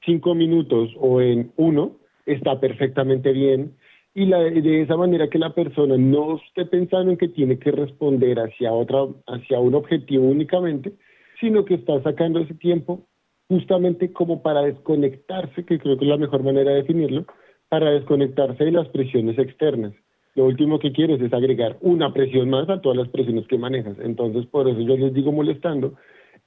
5 0.06 0.36
minutos 0.36 0.92
o 1.00 1.22
en 1.22 1.52
uno, 1.56 1.98
está 2.26 2.60
perfectamente 2.60 3.32
bien. 3.32 3.76
Y 4.14 4.26
la, 4.26 4.40
de 4.40 4.82
esa 4.82 4.98
manera 4.98 5.30
que 5.30 5.40
la 5.40 5.54
persona 5.54 5.96
no 5.98 6.38
esté 6.38 6.66
pensando 6.66 7.12
en 7.12 7.18
que 7.18 7.30
tiene 7.30 7.58
que 7.58 7.72
responder 7.72 8.40
hacia, 8.40 8.74
otra, 8.74 9.06
hacia 9.28 9.60
un 9.60 9.76
objetivo 9.76 10.26
únicamente, 10.26 10.94
sino 11.40 11.64
que 11.64 11.76
está 11.76 12.02
sacando 12.02 12.40
ese 12.40 12.56
tiempo 12.56 13.08
justamente 13.50 14.14
como 14.14 14.42
para 14.42 14.62
desconectarse, 14.62 15.66
que 15.66 15.80
creo 15.80 15.98
que 15.98 16.06
es 16.06 16.10
la 16.10 16.18
mejor 16.18 16.44
manera 16.44 16.72
de 16.72 16.78
definirlo, 16.78 17.26
para 17.68 17.92
desconectarse 17.92 18.64
de 18.64 18.72
las 18.72 18.88
presiones 18.90 19.38
externas. 19.38 19.94
Lo 20.36 20.46
último 20.46 20.80
que 20.80 20.92
quieres 20.92 21.20
es 21.20 21.34
agregar 21.34 21.78
una 21.82 22.14
presión 22.14 22.50
más 22.50 22.70
a 22.70 22.80
todas 22.80 22.98
las 22.98 23.10
presiones 23.10 23.48
que 23.48 23.58
manejas. 23.58 23.98
Entonces, 24.00 24.46
por 24.46 24.70
eso 24.70 24.80
yo 24.80 24.96
les 24.96 25.14
digo 25.14 25.32
molestando, 25.32 25.96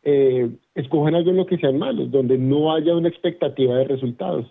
eh, 0.05 0.49
escojan 0.75 1.15
algo 1.15 1.31
en 1.31 1.37
lo 1.37 1.47
que 1.47 1.59
sean 1.59 1.79
malos, 1.79 2.11
donde 2.11 2.39
no 2.39 2.73
haya 2.73 2.97
una 2.97 3.09
expectativa 3.09 3.77
de 3.77 3.85
resultados, 3.85 4.47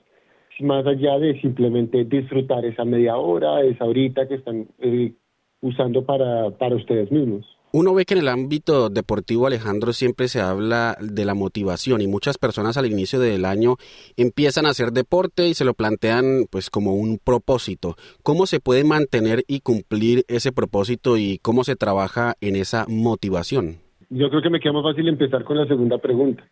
más 0.59 0.85
allá 0.85 1.17
de 1.17 1.39
simplemente 1.41 2.03
disfrutar 2.05 2.65
esa 2.65 2.85
media 2.85 3.17
hora, 3.17 3.61
esa 3.61 3.85
horita 3.85 4.27
que 4.27 4.35
están 4.35 4.67
eh, 4.79 5.13
usando 5.61 6.05
para, 6.05 6.51
para 6.51 6.75
ustedes 6.75 7.11
mismos. 7.11 7.45
Uno 7.73 7.93
ve 7.93 8.03
que 8.03 8.15
en 8.15 8.19
el 8.19 8.27
ámbito 8.27 8.89
deportivo, 8.89 9.47
Alejandro, 9.47 9.93
siempre 9.93 10.27
se 10.27 10.41
habla 10.41 10.97
de 10.99 11.23
la 11.23 11.36
motivación 11.36 12.01
y 12.01 12.07
muchas 12.07 12.38
personas 12.38 12.75
al 12.75 12.86
inicio 12.86 13.17
del 13.17 13.45
año 13.45 13.77
empiezan 14.17 14.65
a 14.65 14.71
hacer 14.71 14.91
deporte 14.91 15.47
y 15.47 15.53
se 15.53 15.63
lo 15.63 15.73
plantean 15.73 16.47
pues 16.49 16.69
como 16.69 16.95
un 16.95 17.17
propósito. 17.17 17.95
¿Cómo 18.23 18.45
se 18.45 18.60
puede 18.60 18.84
mantener 18.84 19.43
y 19.47 19.62
cumplir 19.62 20.25
ese 20.27 20.51
propósito 20.51 21.15
y 21.15 21.39
cómo 21.41 21.63
se 21.63 21.77
trabaja 21.77 22.34
en 22.41 22.57
esa 22.57 22.86
motivación? 22.89 23.77
Yo 24.10 24.29
creo 24.29 24.41
que 24.41 24.49
me 24.49 24.60
queda 24.60 24.73
más 24.73 24.84
fácil 24.84 25.07
empezar 25.07 25.45
con 25.45 25.57
la 25.57 25.65
segunda 25.65 25.97
pregunta. 25.97 26.43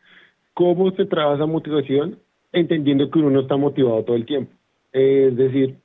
¿Cómo 0.53 0.89
se 0.91 1.03
trabaja 1.03 1.35
esa 1.35 1.45
motivación? 1.45 2.19
Entendiendo 2.53 3.11
que 3.11 3.19
uno 3.19 3.29
no 3.29 3.41
está 3.41 3.57
motivado 3.57 4.03
todo 4.05 4.15
el 4.15 4.25
tiempo. 4.25 4.53
Es 4.93 5.35
decir, 5.35 5.75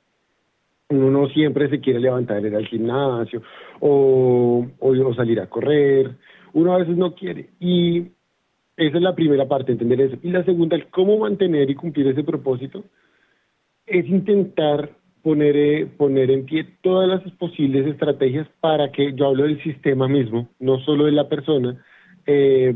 uno 0.89 1.09
no 1.09 1.27
siempre 1.29 1.69
se 1.69 1.79
quiere 1.79 1.99
levantar 1.99 2.45
ir 2.45 2.55
al 2.55 2.67
gimnasio 2.67 3.41
o, 3.79 4.65
o, 4.79 5.13
salir 5.15 5.39
a 5.39 5.47
correr, 5.47 6.15
uno 6.53 6.73
a 6.73 6.77
veces 6.77 6.95
no 6.95 7.15
quiere. 7.15 7.49
Y 7.59 8.07
esa 8.77 8.97
es 8.97 9.03
la 9.03 9.15
primera 9.15 9.47
parte, 9.47 9.71
entender 9.71 10.01
eso. 10.01 10.17
Y 10.21 10.29
la 10.29 10.43
segunda, 10.43 10.75
el 10.75 10.87
cómo 10.87 11.17
mantener 11.17 11.69
y 11.69 11.75
cumplir 11.75 12.07
ese 12.07 12.23
propósito, 12.23 12.83
es 13.85 14.07
intentar 14.07 14.91
poner, 15.21 15.55
eh, 15.55 15.87
poner 15.97 16.29
en 16.29 16.45
pie 16.45 16.67
todas 16.81 17.07
las 17.09 17.21
posibles 17.33 17.87
estrategias 17.87 18.47
para 18.59 18.91
que, 18.91 19.13
yo 19.13 19.27
hablo 19.27 19.43
del 19.43 19.61
sistema 19.63 20.07
mismo, 20.07 20.49
no 20.59 20.79
solo 20.79 21.05
de 21.05 21.11
la 21.11 21.27
persona, 21.27 21.83
eh, 22.27 22.75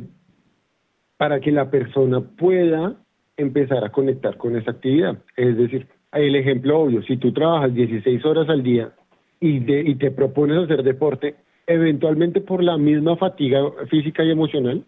para 1.17 1.39
que 1.39 1.51
la 1.51 1.69
persona 1.69 2.21
pueda 2.21 2.95
empezar 3.37 3.83
a 3.83 3.91
conectar 3.91 4.37
con 4.37 4.55
esa 4.55 4.71
actividad. 4.71 5.19
Es 5.35 5.57
decir, 5.57 5.87
el 6.11 6.35
ejemplo 6.35 6.79
obvio, 6.79 7.03
si 7.03 7.17
tú 7.17 7.31
trabajas 7.31 7.73
16 7.73 8.25
horas 8.25 8.49
al 8.49 8.63
día 8.63 8.91
y, 9.39 9.57
y 9.71 9.95
te 9.95 10.11
propones 10.11 10.57
hacer 10.57 10.83
deporte, 10.83 11.35
eventualmente 11.67 12.41
por 12.41 12.63
la 12.63 12.77
misma 12.77 13.15
fatiga 13.15 13.61
física 13.89 14.23
y 14.23 14.31
emocional, 14.31 14.83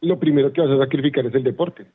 lo 0.00 0.18
primero 0.18 0.52
que 0.52 0.60
vas 0.60 0.70
a 0.70 0.78
sacrificar 0.78 1.26
es 1.26 1.34
el 1.34 1.42
deporte. 1.42 1.86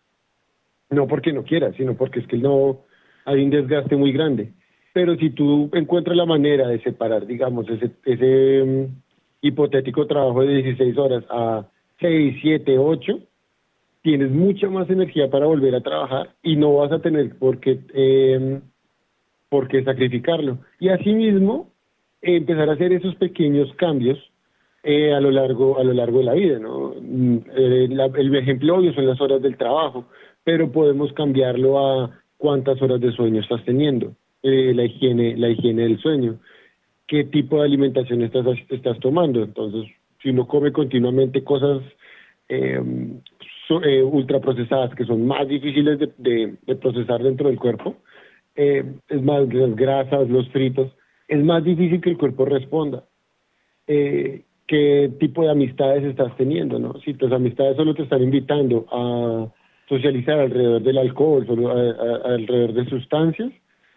No 0.89 1.07
porque 1.07 1.33
no 1.33 1.43
quieras, 1.43 1.75
sino 1.75 1.95
porque 1.95 2.19
es 2.19 2.27
que 2.27 2.37
no 2.37 2.79
hay 3.25 3.43
un 3.43 3.49
desgaste 3.49 3.95
muy 3.95 4.11
grande. 4.11 4.51
Pero 4.93 5.15
si 5.17 5.29
tú 5.29 5.69
encuentras 5.73 6.15
la 6.17 6.25
manera 6.25 6.67
de 6.67 6.81
separar, 6.81 7.27
digamos, 7.27 7.69
ese, 7.69 7.91
ese 8.05 8.63
mm, 8.63 8.85
hipotético 9.41 10.07
trabajo 10.07 10.41
de 10.41 10.63
16 10.63 10.97
horas 10.97 11.23
a 11.29 11.65
6, 11.99 12.37
7, 12.41 12.77
8, 12.77 13.19
tienes 14.01 14.31
mucha 14.31 14.69
más 14.69 14.89
energía 14.89 15.29
para 15.29 15.45
volver 15.45 15.75
a 15.75 15.81
trabajar 15.81 16.33
y 16.43 16.55
no 16.55 16.75
vas 16.75 16.91
a 16.91 16.99
tener 16.99 17.35
eh, 17.93 18.59
por 19.49 19.67
qué 19.67 19.83
sacrificarlo. 19.83 20.59
Y 20.79 20.89
asimismo, 20.89 21.71
empezar 22.21 22.69
a 22.69 22.73
hacer 22.73 22.93
esos 22.93 23.15
pequeños 23.15 23.73
cambios 23.75 24.17
eh, 24.83 25.13
a 25.13 25.19
lo 25.19 25.31
largo 25.31 25.79
a 25.79 25.83
lo 25.83 25.93
largo 25.93 26.19
de 26.19 26.25
la 26.25 26.33
vida, 26.33 26.59
¿no? 26.59 26.93
Mm, 27.01 27.37
el 27.55 28.35
ejemplo 28.35 28.77
obvio 28.77 28.93
son 28.93 29.05
las 29.05 29.19
horas 29.19 29.41
del 29.41 29.57
trabajo, 29.57 30.05
pero 30.43 30.71
podemos 30.71 31.11
cambiarlo 31.13 31.79
a 31.79 32.11
cuántas 32.37 32.81
horas 32.81 33.01
de 33.01 33.11
sueño 33.11 33.41
estás 33.41 33.63
teniendo, 33.65 34.13
eh, 34.43 34.73
la 34.73 34.85
higiene 34.85 35.35
la 35.35 35.49
higiene 35.49 35.83
del 35.83 35.99
sueño, 35.99 36.39
qué 37.07 37.25
tipo 37.25 37.57
de 37.57 37.65
alimentación 37.65 38.21
estás 38.21 38.45
estás 38.69 38.99
tomando. 38.99 39.43
Entonces, 39.43 39.91
si 40.21 40.29
uno 40.29 40.47
come 40.47 40.71
continuamente 40.71 41.43
cosas 41.43 41.81
eh, 43.69 44.01
ultraprocesadas 44.01 44.95
que 44.95 45.05
son 45.05 45.27
más 45.27 45.47
difíciles 45.47 45.99
de, 45.99 46.55
procesar 46.79 47.21
dentro 47.21 47.49
del 47.49 47.59
cuerpo, 47.59 47.97
eh, 48.55 48.83
es 49.09 49.21
más 49.21 49.53
las 49.53 49.75
grasas, 49.75 50.29
los 50.29 50.47
fritos, 50.49 50.91
es 51.27 51.43
más 51.43 51.63
difícil 51.63 51.99
que 52.01 52.11
el 52.11 52.17
cuerpo 52.17 52.45
responda. 52.45 53.03
Eh, 53.87 54.43
¿Qué 54.67 55.11
tipo 55.19 55.43
de 55.43 55.51
amistades 55.51 56.03
estás 56.03 56.35
teniendo? 56.37 56.79
¿no? 56.79 56.93
Si 57.01 57.13
tus 57.13 57.31
amistades 57.31 57.77
solo 57.77 57.93
te 57.93 58.03
están 58.03 58.21
invitando 58.21 58.85
a 58.91 59.47
socializar 59.87 60.39
alrededor 60.39 60.81
del 60.81 60.97
alcohol, 60.97 61.45
solo 61.45 61.71
alrededor 61.71 62.73
de 62.73 62.85
sustancias, 62.89 63.51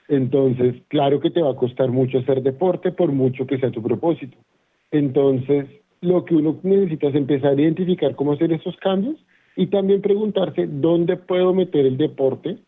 entonces 0.09 0.77
claro 0.89 1.21
que 1.21 1.31
te 1.31 1.43
va 1.43 1.51
a 1.51 1.57
costar 1.57 1.91
mucho 1.91 2.19
hacer 2.19 2.43
deporte 2.43 2.93
por 2.93 3.11
mucho 3.11 3.47
que 3.47 3.59
sea 3.59 3.71
tu 3.71 3.83
propósito. 3.83 4.37
Entonces, 4.93 5.67
lo 6.01 6.25
que 6.25 6.35
uno 6.35 6.59
necesita 6.63 7.09
es 7.09 7.15
empezar 7.15 7.53
a 7.53 7.61
identificar 7.61 8.15
cómo 8.15 8.33
hacer 8.33 8.53
esos 8.53 8.77
cambios 8.77 9.17
y 9.57 9.67
también 9.67 10.01
preguntarse 10.01 10.67
dónde 10.67 11.17
puedo 11.17 11.53
meter 11.53 11.87
el 11.87 11.97
deporte 11.97 12.59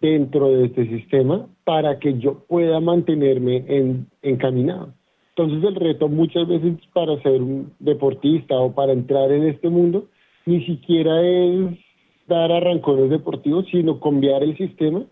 dentro 0.00 0.48
de 0.50 0.66
este 0.66 0.86
sistema 0.88 1.46
para 1.64 1.98
que 1.98 2.18
yo 2.18 2.44
pueda 2.46 2.80
mantenerme 2.80 3.64
en, 3.68 4.06
encaminado. 4.22 4.92
Entonces 5.30 5.64
el 5.64 5.74
reto 5.74 6.08
muchas 6.08 6.46
veces 6.48 6.74
para 6.92 7.20
ser 7.22 7.42
un 7.42 7.72
deportista 7.78 8.58
o 8.58 8.72
para 8.72 8.92
entrar 8.92 9.30
en 9.32 9.44
este 9.44 9.68
mundo 9.68 10.06
ni 10.46 10.64
siquiera 10.64 11.20
es 11.22 11.78
dar 12.26 12.50
arrancones 12.52 13.10
deportivos, 13.10 13.66
sino 13.70 14.00
cambiar 14.00 14.42
el 14.42 14.56
sistema 14.56 15.02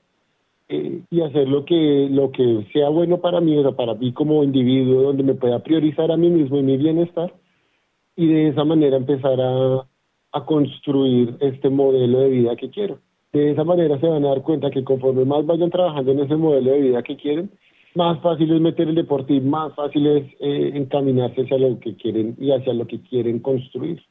eh, 0.68 1.02
y 1.10 1.20
hacer 1.20 1.48
lo 1.48 1.64
que, 1.64 2.08
lo 2.10 2.30
que 2.30 2.66
sea 2.72 2.88
bueno 2.88 3.18
para 3.18 3.40
mí, 3.40 3.56
o 3.56 3.62
sea, 3.62 3.72
para 3.72 3.94
mí 3.94 4.12
como 4.12 4.42
individuo, 4.42 5.02
donde 5.02 5.22
me 5.22 5.34
pueda 5.34 5.58
priorizar 5.62 6.10
a 6.10 6.16
mí 6.16 6.30
mismo 6.30 6.58
y 6.58 6.62
mi 6.62 6.76
bienestar, 6.76 7.34
y 8.16 8.26
de 8.26 8.48
esa 8.48 8.64
manera 8.64 8.96
empezar 8.96 9.40
a, 9.40 9.86
a 10.34 10.44
construir 10.44 11.36
este 11.40 11.70
modelo 11.70 12.18
de 12.18 12.28
vida 12.28 12.56
que 12.56 12.68
quiero. 12.68 12.98
De 13.32 13.52
esa 13.52 13.64
manera 13.64 13.98
se 14.00 14.06
van 14.06 14.24
a 14.24 14.30
dar 14.30 14.42
cuenta 14.42 14.70
que 14.70 14.84
conforme 14.84 15.24
más 15.24 15.46
vayan 15.46 15.70
trabajando 15.70 16.10
en 16.12 16.20
ese 16.20 16.36
modelo 16.36 16.72
de 16.72 16.80
vida 16.80 17.02
que 17.02 17.16
quieren, 17.16 17.50
más 17.94 18.20
fácil 18.20 18.52
es 18.52 18.60
meter 18.60 18.88
el 18.88 18.96
deporte 18.96 19.32
y 19.32 19.40
más 19.40 19.72
fácil 19.76 20.06
es 20.08 20.24
eh, 20.40 20.72
encaminarse 20.74 21.42
hacia 21.42 21.58
lo 21.58 21.78
que 21.78 21.94
quieren 21.94 22.36
y 22.38 22.50
hacia 22.50 22.74
lo 22.74 22.86
que 22.86 23.00
quieren 23.00 23.38
construir. 23.38 24.02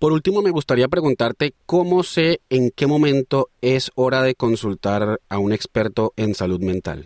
Por 0.00 0.12
último, 0.12 0.42
me 0.42 0.50
gustaría 0.50 0.88
preguntarte 0.88 1.52
cómo 1.66 2.02
sé 2.02 2.40
en 2.48 2.70
qué 2.74 2.88
momento 2.88 3.48
es 3.60 3.92
hora 3.94 4.22
de 4.22 4.34
consultar 4.34 5.18
a 5.28 5.38
un 5.38 5.52
experto 5.52 6.12
en 6.16 6.34
salud 6.34 6.60
mental. 6.60 7.04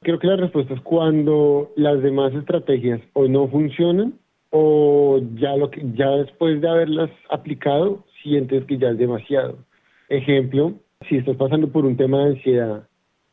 Creo 0.00 0.18
que 0.18 0.26
la 0.26 0.36
respuesta 0.36 0.74
es 0.74 0.80
cuando 0.82 1.72
las 1.76 2.02
demás 2.02 2.34
estrategias 2.34 3.00
o 3.14 3.26
no 3.26 3.48
funcionan 3.48 4.18
o 4.58 5.20
ya 5.34 5.54
lo 5.56 5.70
que 5.70 5.82
ya 5.94 6.08
después 6.10 6.60
de 6.60 6.68
haberlas 6.68 7.10
aplicado 7.28 8.04
sientes 8.22 8.64
que 8.64 8.78
ya 8.78 8.88
es 8.88 8.98
demasiado. 8.98 9.58
Ejemplo, 10.08 10.72
si 11.08 11.16
estás 11.16 11.36
pasando 11.36 11.68
por 11.68 11.84
un 11.84 11.96
tema 11.96 12.24
de 12.24 12.36
ansiedad 12.36 12.88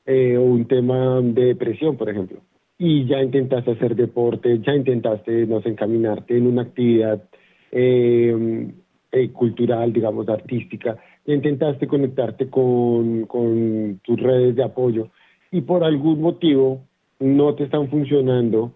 eh, 0.06 0.36
o 0.38 0.44
un 0.44 0.66
tema 0.68 1.22
de 1.22 1.46
depresión, 1.46 1.96
por 1.96 2.10
ejemplo, 2.10 2.40
y 2.78 3.06
ya 3.06 3.22
intentaste 3.22 3.72
hacer 3.72 3.96
deporte, 3.96 4.60
ya 4.60 4.76
intentaste, 4.76 5.46
no 5.46 5.62
encaminarte 5.64 6.38
en 6.38 6.48
una 6.48 6.64
actividad 6.64 7.24
eh, 7.72 8.68
eh, 9.12 9.30
cultural, 9.30 9.94
digamos, 9.94 10.28
artística, 10.28 10.98
ya 11.26 11.34
intentaste 11.34 11.88
conectarte 11.88 12.50
con, 12.50 13.26
con 13.28 14.02
tus 14.04 14.20
redes 14.20 14.56
de 14.58 14.64
apoyo 14.64 15.10
y 15.52 15.62
por 15.62 15.84
algún 15.84 16.20
motivo 16.20 16.82
no 17.20 17.56
te 17.56 17.64
están 17.64 17.90
funcionando, 17.90 18.74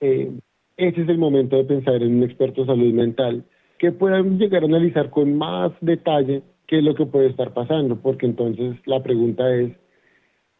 eh, 0.00 0.30
ese 0.88 1.02
es 1.02 1.08
el 1.08 1.18
momento 1.18 1.56
de 1.56 1.64
pensar 1.64 2.02
en 2.02 2.16
un 2.16 2.22
experto 2.22 2.62
de 2.62 2.66
salud 2.68 2.92
mental 2.92 3.44
que 3.78 3.92
pueda 3.92 4.20
llegar 4.20 4.62
a 4.62 4.66
analizar 4.66 5.10
con 5.10 5.36
más 5.36 5.72
detalle 5.80 6.42
qué 6.66 6.78
es 6.78 6.84
lo 6.84 6.94
que 6.94 7.06
puede 7.06 7.28
estar 7.28 7.52
pasando, 7.54 7.96
porque 7.96 8.26
entonces 8.26 8.76
la 8.86 9.02
pregunta 9.02 9.54
es, 9.54 9.72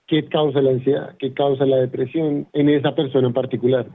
¿qué 0.06 0.24
causa 0.26 0.62
la 0.62 0.70
ansiedad? 0.70 1.16
¿Qué 1.18 1.32
causa 1.32 1.66
la 1.66 1.76
depresión 1.76 2.46
en 2.52 2.68
esa 2.68 2.94
persona 2.94 3.28
en 3.28 3.34
particular? 3.34 3.86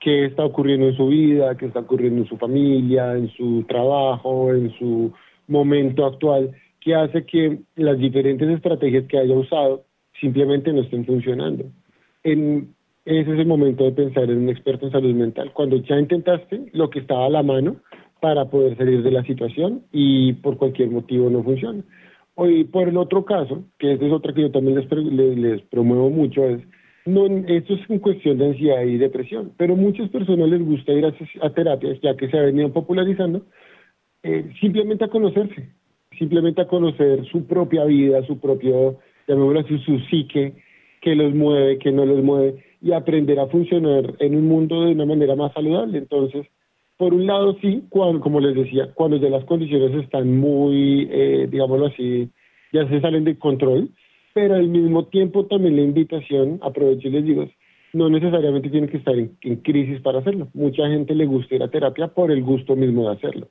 ¿Qué 0.00 0.26
está 0.26 0.44
ocurriendo 0.44 0.88
en 0.88 0.96
su 0.96 1.08
vida? 1.08 1.56
¿Qué 1.56 1.66
está 1.66 1.80
ocurriendo 1.80 2.22
en 2.22 2.28
su 2.28 2.36
familia, 2.36 3.14
en 3.14 3.28
su 3.30 3.64
trabajo, 3.68 4.52
en 4.52 4.72
su 4.78 5.12
momento 5.46 6.06
actual? 6.06 6.54
que 6.80 6.94
hace 6.94 7.24
que 7.24 7.60
las 7.76 7.98
diferentes 7.98 8.48
estrategias 8.48 9.04
que 9.06 9.18
haya 9.18 9.34
usado 9.34 9.84
simplemente 10.18 10.72
no 10.72 10.80
estén 10.80 11.04
funcionando. 11.04 11.64
En, 12.24 12.74
ese 13.04 13.32
es 13.32 13.38
el 13.38 13.46
momento 13.46 13.84
de 13.84 13.92
pensar 13.92 14.24
en 14.24 14.38
un 14.38 14.48
experto 14.48 14.86
en 14.86 14.92
salud 14.92 15.14
mental. 15.14 15.52
Cuando 15.52 15.76
ya 15.76 15.98
intentaste 15.98 16.66
lo 16.72 16.90
que 16.90 17.00
estaba 17.00 17.26
a 17.26 17.30
la 17.30 17.42
mano 17.42 17.76
para 18.20 18.44
poder 18.46 18.76
salir 18.76 19.02
de 19.02 19.10
la 19.10 19.24
situación 19.24 19.82
y 19.92 20.34
por 20.34 20.58
cualquier 20.58 20.90
motivo 20.90 21.30
no 21.30 21.42
funciona. 21.42 21.82
Y 22.36 22.64
por 22.64 22.88
el 22.88 22.96
otro 22.96 23.24
caso, 23.24 23.64
que 23.78 23.92
esta 23.92 24.06
es 24.06 24.12
otra 24.12 24.32
que 24.32 24.42
yo 24.42 24.50
también 24.50 24.76
les, 24.76 25.36
les, 25.36 25.62
promuevo 25.62 26.10
mucho, 26.10 26.46
es, 26.46 26.60
no, 27.04 27.26
esto 27.26 27.74
es 27.74 27.80
en 27.90 27.98
cuestión 27.98 28.38
de 28.38 28.46
ansiedad 28.46 28.82
y 28.82 28.96
depresión, 28.96 29.52
pero 29.56 29.76
muchas 29.76 30.08
personas 30.10 30.48
les 30.48 30.64
gusta 30.64 30.92
ir 30.92 31.04
a, 31.04 31.50
terapias, 31.50 32.00
ya 32.00 32.16
que 32.16 32.28
se 32.30 32.38
ha 32.38 32.42
venido 32.42 32.72
popularizando, 32.72 33.42
eh, 34.22 34.50
simplemente 34.60 35.04
a 35.04 35.08
conocerse, 35.08 35.68
simplemente 36.18 36.62
a 36.62 36.68
conocer 36.68 37.26
su 37.26 37.46
propia 37.46 37.84
vida, 37.84 38.24
su 38.26 38.38
propio, 38.38 38.98
llamémoslo 39.28 39.60
así, 39.60 39.78
su 39.80 39.98
psique, 40.08 40.54
qué 41.02 41.14
los 41.14 41.34
mueve, 41.34 41.78
qué 41.78 41.92
no 41.92 42.06
los 42.06 42.22
mueve 42.22 42.69
y 42.80 42.92
aprender 42.92 43.38
a 43.38 43.46
funcionar 43.46 44.14
en 44.18 44.36
un 44.36 44.48
mundo 44.48 44.84
de 44.84 44.92
una 44.92 45.06
manera 45.06 45.36
más 45.36 45.52
saludable. 45.52 45.98
Entonces, 45.98 46.46
por 46.96 47.14
un 47.14 47.26
lado, 47.26 47.56
sí, 47.60 47.84
cuando, 47.88 48.20
como 48.20 48.40
les 48.40 48.54
decía, 48.54 48.90
cuando 48.94 49.16
ya 49.16 49.28
las 49.28 49.44
condiciones 49.44 50.04
están 50.04 50.36
muy, 50.36 51.08
eh, 51.10 51.48
digámoslo 51.50 51.86
así, 51.86 52.28
ya 52.72 52.88
se 52.88 53.00
salen 53.00 53.24
de 53.24 53.38
control, 53.38 53.88
pero 54.34 54.54
al 54.54 54.68
mismo 54.68 55.06
tiempo 55.06 55.46
también 55.46 55.76
la 55.76 55.82
invitación, 55.82 56.58
aprovecho 56.62 57.08
y 57.08 57.10
les 57.10 57.24
digo, 57.24 57.48
no 57.92 58.08
necesariamente 58.08 58.70
tiene 58.70 58.88
que 58.88 58.98
estar 58.98 59.14
en, 59.14 59.36
en 59.40 59.56
crisis 59.56 60.00
para 60.00 60.20
hacerlo. 60.20 60.48
Mucha 60.54 60.88
gente 60.88 61.14
le 61.14 61.26
gusta 61.26 61.56
ir 61.56 61.62
a 61.62 61.70
terapia 61.70 62.08
por 62.08 62.30
el 62.30 62.42
gusto 62.42 62.76
mismo 62.76 63.08
de 63.08 63.16
hacerlo. 63.16 63.48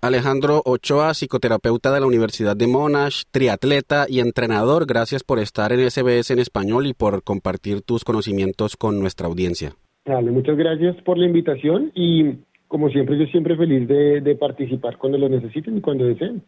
Alejandro 0.00 0.62
Ochoa, 0.64 1.14
psicoterapeuta 1.14 1.92
de 1.92 2.00
la 2.00 2.06
Universidad 2.06 2.56
de 2.56 2.66
Monash, 2.66 3.24
triatleta 3.30 4.06
y 4.08 4.20
entrenador, 4.20 4.86
gracias 4.86 5.22
por 5.22 5.38
estar 5.38 5.72
en 5.72 5.90
SBS 5.90 6.30
en 6.30 6.38
español 6.38 6.86
y 6.86 6.94
por 6.94 7.22
compartir 7.22 7.82
tus 7.82 8.04
conocimientos 8.04 8.76
con 8.76 8.98
nuestra 8.98 9.26
audiencia. 9.26 9.74
Dale, 10.04 10.30
muchas 10.30 10.56
gracias 10.56 10.96
por 11.04 11.18
la 11.18 11.26
invitación 11.26 11.92
y 11.94 12.36
como 12.68 12.88
siempre 12.88 13.18
yo 13.18 13.26
siempre 13.26 13.56
feliz 13.56 13.86
de, 13.88 14.20
de 14.20 14.34
participar 14.36 14.96
cuando 14.96 15.18
lo 15.18 15.28
necesiten 15.28 15.78
y 15.78 15.80
cuando 15.80 16.04
deseen. 16.04 16.42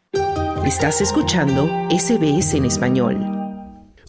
Estás 0.65 1.01
escuchando 1.01 1.67
SBS 1.91 2.55
en 2.55 2.65
español. 2.65 3.42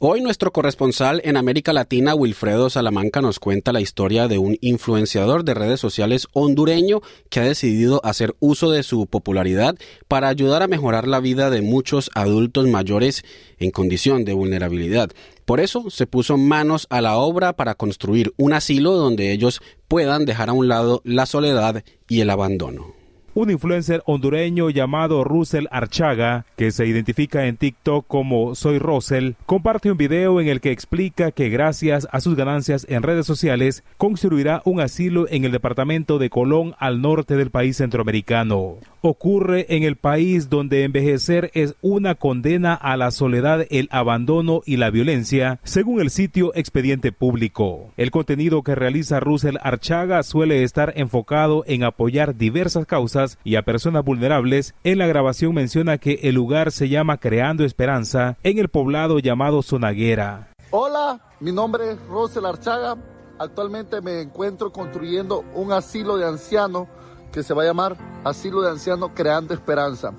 Hoy 0.06 0.20
nuestro 0.20 0.52
corresponsal 0.52 1.22
en 1.24 1.38
América 1.38 1.72
Latina, 1.72 2.14
Wilfredo 2.14 2.70
Salamanca, 2.70 3.22
nos 3.22 3.40
cuenta 3.40 3.72
la 3.72 3.80
historia 3.80 4.28
de 4.28 4.38
un 4.38 4.58
influenciador 4.60 5.46
de 5.46 5.54
redes 5.54 5.80
sociales 5.80 6.28
hondureño 6.34 7.00
que 7.30 7.40
ha 7.40 7.44
decidido 7.44 8.02
hacer 8.04 8.36
uso 8.42 8.70
de 8.70 8.84
su 8.84 9.08
popularidad 9.08 9.78
para 10.10 10.28
ayudar 10.28 10.62
a 10.62 10.68
mejorar 10.68 11.08
la 11.08 11.22
vida 11.22 11.50
de 11.50 11.62
muchos 11.62 12.12
adultos 12.16 12.68
mayores 12.68 13.24
en 13.60 13.72
condición 13.72 14.26
de 14.26 14.34
vulnerabilidad. 14.34 15.10
Por 15.46 15.62
eso 15.62 15.90
se 15.90 16.06
puso 16.06 16.36
manos 16.36 16.86
a 16.90 17.00
la 17.00 17.16
obra 17.16 17.54
para 17.54 17.76
construir 17.76 18.34
un 18.36 18.52
asilo 18.52 18.96
donde 18.96 19.32
ellos 19.32 19.62
puedan 19.88 20.26
dejar 20.26 20.50
a 20.50 20.54
un 20.54 20.68
lado 20.68 21.02
la 21.06 21.26
soledad 21.26 21.82
y 22.10 22.20
el 22.20 22.30
abandono. 22.30 23.03
Un 23.36 23.50
influencer 23.50 24.04
hondureño 24.06 24.70
llamado 24.70 25.24
Russell 25.24 25.66
Archaga, 25.72 26.46
que 26.56 26.70
se 26.70 26.86
identifica 26.86 27.48
en 27.48 27.58
TikTok 27.58 28.06
como 28.08 28.54
Soy 28.54 28.78
Russell, 28.78 29.32
comparte 29.48 29.90
un 29.90 29.98
video 29.98 30.40
en 30.40 30.50
el 30.50 30.62
que 30.62 30.70
explica 30.70 31.32
que 31.32 31.50
gracias 31.50 32.08
a 32.12 32.22
sus 32.22 32.36
ganancias 32.36 32.86
en 32.88 33.02
redes 33.02 33.26
sociales 33.26 33.84
construirá 33.98 34.62
un 34.66 34.82
asilo 34.82 35.26
en 35.30 35.46
el 35.46 35.52
departamento 35.52 36.20
de 36.20 36.30
Colón 36.30 36.76
al 36.78 37.02
norte 37.02 37.36
del 37.36 37.50
país 37.50 37.78
centroamericano. 37.78 38.76
Ocurre 39.02 39.66
en 39.76 39.82
el 39.82 39.96
país 39.96 40.50
donde 40.50 40.84
envejecer 40.84 41.50
es 41.56 41.76
una 41.82 42.14
condena 42.14 42.76
a 42.76 42.96
la 42.98 43.10
soledad, 43.10 43.66
el 43.72 43.90
abandono 43.92 44.62
y 44.66 44.78
la 44.78 44.92
violencia, 44.92 45.60
según 45.64 46.00
el 46.00 46.12
sitio 46.12 46.54
Expediente 46.56 47.12
Público. 47.12 47.92
El 47.98 48.12
contenido 48.12 48.62
que 48.62 48.76
realiza 48.76 49.20
Russell 49.20 49.58
Archaga 49.62 50.22
suele 50.22 50.64
estar 50.64 50.94
enfocado 50.96 51.64
en 51.68 51.84
apoyar 51.84 52.38
diversas 52.38 52.86
causas 52.86 53.23
y 53.44 53.56
a 53.56 53.64
personas 53.64 54.04
vulnerables, 54.04 54.74
en 54.84 54.98
la 54.98 55.08
grabación 55.08 55.54
menciona 55.54 55.98
que 55.98 56.20
el 56.24 56.36
lugar 56.36 56.72
se 56.72 56.90
llama 56.90 57.18
Creando 57.18 57.64
Esperanza 57.64 58.38
en 58.44 58.60
el 58.60 58.70
poblado 58.70 59.20
llamado 59.20 59.62
Sonaguera. 59.62 60.50
Hola, 60.72 61.22
mi 61.40 61.52
nombre 61.52 61.92
es 61.92 62.08
Rosel 62.08 62.46
Archaga. 62.46 62.98
Actualmente 63.40 64.02
me 64.02 64.22
encuentro 64.22 64.72
construyendo 64.72 65.44
un 65.54 65.72
asilo 65.72 66.18
de 66.18 66.26
ancianos 66.26 66.88
que 67.32 67.44
se 67.44 67.54
va 67.54 67.64
a 67.64 67.66
llamar 67.66 67.98
Asilo 68.24 68.62
de 68.62 68.70
Ancianos 68.70 69.12
Creando 69.14 69.54
Esperanza, 69.54 70.14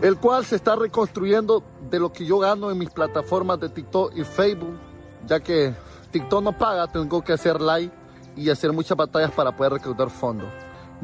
el 0.00 0.16
cual 0.16 0.44
se 0.44 0.56
está 0.56 0.76
reconstruyendo 0.76 1.64
de 1.90 1.98
lo 1.98 2.12
que 2.12 2.24
yo 2.24 2.38
gano 2.38 2.70
en 2.70 2.78
mis 2.78 2.90
plataformas 2.90 3.60
de 3.60 3.68
TikTok 3.68 4.16
y 4.16 4.24
Facebook, 4.24 4.78
ya 5.26 5.40
que 5.40 5.74
TikTok 6.12 6.42
no 6.42 6.56
paga, 6.56 6.86
tengo 6.86 7.22
que 7.22 7.32
hacer 7.32 7.60
like 7.60 7.94
y 8.36 8.50
hacer 8.50 8.72
muchas 8.72 8.96
batallas 8.96 9.32
para 9.32 9.54
poder 9.54 9.74
recaudar 9.74 10.10
fondos. 10.10 10.48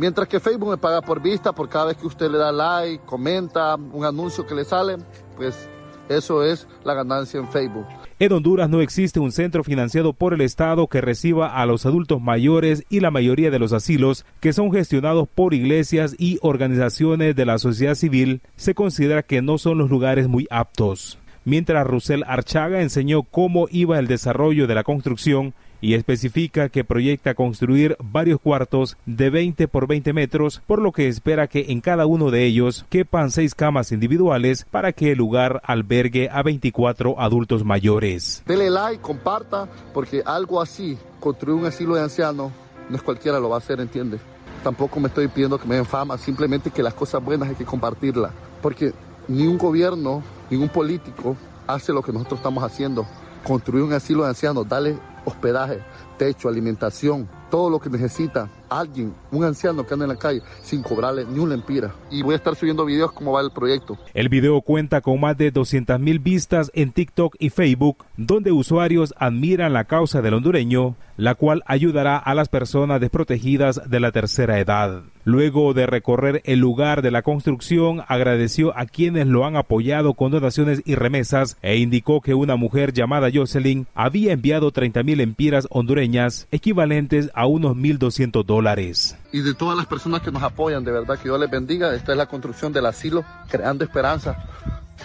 Mientras 0.00 0.28
que 0.28 0.40
Facebook 0.40 0.70
me 0.70 0.78
paga 0.78 1.02
por 1.02 1.20
vista, 1.20 1.52
por 1.52 1.68
cada 1.68 1.88
vez 1.88 1.98
que 1.98 2.06
usted 2.06 2.30
le 2.30 2.38
da 2.38 2.50
like, 2.50 3.04
comenta, 3.04 3.74
un 3.74 4.02
anuncio 4.02 4.46
que 4.46 4.54
le 4.54 4.64
sale, 4.64 4.96
pues 5.36 5.68
eso 6.08 6.42
es 6.42 6.66
la 6.84 6.94
ganancia 6.94 7.38
en 7.38 7.46
Facebook. 7.46 7.84
En 8.18 8.32
Honduras 8.32 8.70
no 8.70 8.80
existe 8.80 9.20
un 9.20 9.30
centro 9.30 9.62
financiado 9.62 10.14
por 10.14 10.32
el 10.32 10.40
Estado 10.40 10.86
que 10.86 11.02
reciba 11.02 11.54
a 11.54 11.66
los 11.66 11.84
adultos 11.84 12.18
mayores 12.18 12.82
y 12.88 13.00
la 13.00 13.10
mayoría 13.10 13.50
de 13.50 13.58
los 13.58 13.74
asilos 13.74 14.24
que 14.40 14.54
son 14.54 14.72
gestionados 14.72 15.28
por 15.28 15.52
iglesias 15.52 16.14
y 16.16 16.38
organizaciones 16.40 17.36
de 17.36 17.44
la 17.44 17.58
sociedad 17.58 17.94
civil 17.94 18.40
se 18.56 18.74
considera 18.74 19.22
que 19.22 19.42
no 19.42 19.58
son 19.58 19.76
los 19.76 19.90
lugares 19.90 20.28
muy 20.28 20.46
aptos. 20.50 21.18
Mientras 21.44 21.86
Russell 21.86 22.22
Archaga 22.26 22.80
enseñó 22.80 23.22
cómo 23.24 23.66
iba 23.70 23.98
el 23.98 24.06
desarrollo 24.06 24.66
de 24.66 24.74
la 24.74 24.82
construcción, 24.82 25.52
y 25.80 25.94
especifica 25.94 26.68
que 26.68 26.84
proyecta 26.84 27.34
construir 27.34 27.96
varios 28.02 28.40
cuartos 28.40 28.96
de 29.06 29.30
20 29.30 29.68
por 29.68 29.86
20 29.86 30.12
metros, 30.12 30.62
por 30.66 30.80
lo 30.80 30.92
que 30.92 31.08
espera 31.08 31.46
que 31.46 31.66
en 31.68 31.80
cada 31.80 32.06
uno 32.06 32.30
de 32.30 32.44
ellos 32.44 32.84
quepan 32.88 33.30
seis 33.30 33.54
camas 33.54 33.92
individuales 33.92 34.66
para 34.70 34.92
que 34.92 35.12
el 35.12 35.18
lugar 35.18 35.60
albergue 35.64 36.28
a 36.30 36.42
24 36.42 37.20
adultos 37.20 37.64
mayores. 37.64 38.42
Dele 38.46 38.70
like, 38.70 39.02
comparta, 39.02 39.68
porque 39.92 40.22
algo 40.24 40.60
así, 40.60 40.98
construir 41.18 41.58
un 41.58 41.66
asilo 41.66 41.94
de 41.94 42.02
ancianos, 42.02 42.52
no 42.88 42.96
es 42.96 43.02
cualquiera 43.02 43.38
lo 43.38 43.48
va 43.48 43.56
a 43.56 43.58
hacer, 43.58 43.80
¿entiende? 43.80 44.18
Tampoco 44.62 45.00
me 45.00 45.08
estoy 45.08 45.28
pidiendo 45.28 45.58
que 45.58 45.66
me 45.66 45.76
den 45.76 45.86
fama, 45.86 46.18
simplemente 46.18 46.70
que 46.70 46.82
las 46.82 46.94
cosas 46.94 47.24
buenas 47.24 47.48
hay 47.48 47.54
que 47.54 47.64
compartirlas, 47.64 48.32
porque 48.60 48.92
ni 49.28 49.46
un 49.46 49.56
gobierno, 49.56 50.22
ningún 50.50 50.68
político 50.68 51.36
hace 51.66 51.92
lo 51.92 52.02
que 52.02 52.12
nosotros 52.12 52.40
estamos 52.40 52.64
haciendo. 52.64 53.06
Construir 53.44 53.84
un 53.84 53.92
asilo 53.92 54.24
de 54.24 54.30
ancianos, 54.30 54.68
darle 54.68 54.98
hospedaje, 55.24 55.80
techo, 56.18 56.48
alimentación, 56.48 57.28
todo 57.50 57.70
lo 57.70 57.80
que 57.80 57.90
necesita 57.90 58.48
alguien, 58.68 59.12
un 59.32 59.44
anciano 59.44 59.86
que 59.86 59.94
anda 59.94 60.04
en 60.04 60.10
la 60.10 60.18
calle 60.18 60.42
sin 60.62 60.82
cobrarle 60.82 61.24
ni 61.24 61.38
una 61.38 61.54
empira. 61.54 61.92
Y 62.10 62.22
voy 62.22 62.34
a 62.34 62.36
estar 62.36 62.54
subiendo 62.54 62.84
videos 62.84 63.12
cómo 63.12 63.32
va 63.32 63.40
el 63.40 63.50
proyecto. 63.50 63.98
El 64.14 64.28
video 64.28 64.60
cuenta 64.60 65.00
con 65.00 65.20
más 65.20 65.36
de 65.36 65.50
200 65.50 65.98
mil 65.98 66.18
vistas 66.18 66.70
en 66.74 66.92
TikTok 66.92 67.36
y 67.38 67.50
Facebook, 67.50 68.04
donde 68.16 68.52
usuarios 68.52 69.14
admiran 69.16 69.72
la 69.72 69.84
causa 69.84 70.22
del 70.22 70.34
hondureño, 70.34 70.94
la 71.16 71.34
cual 71.34 71.62
ayudará 71.66 72.16
a 72.16 72.34
las 72.34 72.48
personas 72.48 73.00
desprotegidas 73.00 73.80
de 73.88 74.00
la 74.00 74.12
tercera 74.12 74.58
edad. 74.58 75.02
Luego 75.24 75.74
de 75.74 75.86
recorrer 75.86 76.40
el 76.44 76.60
lugar 76.60 77.02
de 77.02 77.10
la 77.10 77.22
construcción, 77.22 78.02
agradeció 78.08 78.76
a 78.76 78.86
quienes 78.86 79.26
lo 79.26 79.44
han 79.44 79.56
apoyado 79.56 80.14
con 80.14 80.32
donaciones 80.32 80.82
y 80.86 80.94
remesas 80.94 81.58
e 81.60 81.76
indicó 81.76 82.20
que 82.20 82.34
una 82.34 82.56
mujer 82.56 82.92
llamada 82.92 83.28
Jocelyn 83.32 83.86
había 83.94 84.32
enviado 84.32 84.70
30 84.70 85.02
mil 85.02 85.20
empiras 85.20 85.66
hondureñas, 85.70 86.48
equivalentes 86.50 87.30
a 87.34 87.46
unos 87.46 87.76
1.200 87.76 88.44
dólares. 88.44 89.18
Y 89.32 89.42
de 89.42 89.54
todas 89.54 89.76
las 89.76 89.86
personas 89.86 90.22
que 90.22 90.32
nos 90.32 90.42
apoyan, 90.42 90.84
de 90.84 90.92
verdad 90.92 91.18
que 91.18 91.24
Dios 91.24 91.38
les 91.38 91.50
bendiga. 91.50 91.94
Esta 91.94 92.12
es 92.12 92.18
la 92.18 92.26
construcción 92.26 92.72
del 92.72 92.86
asilo, 92.86 93.24
creando 93.50 93.84
esperanza. 93.84 94.36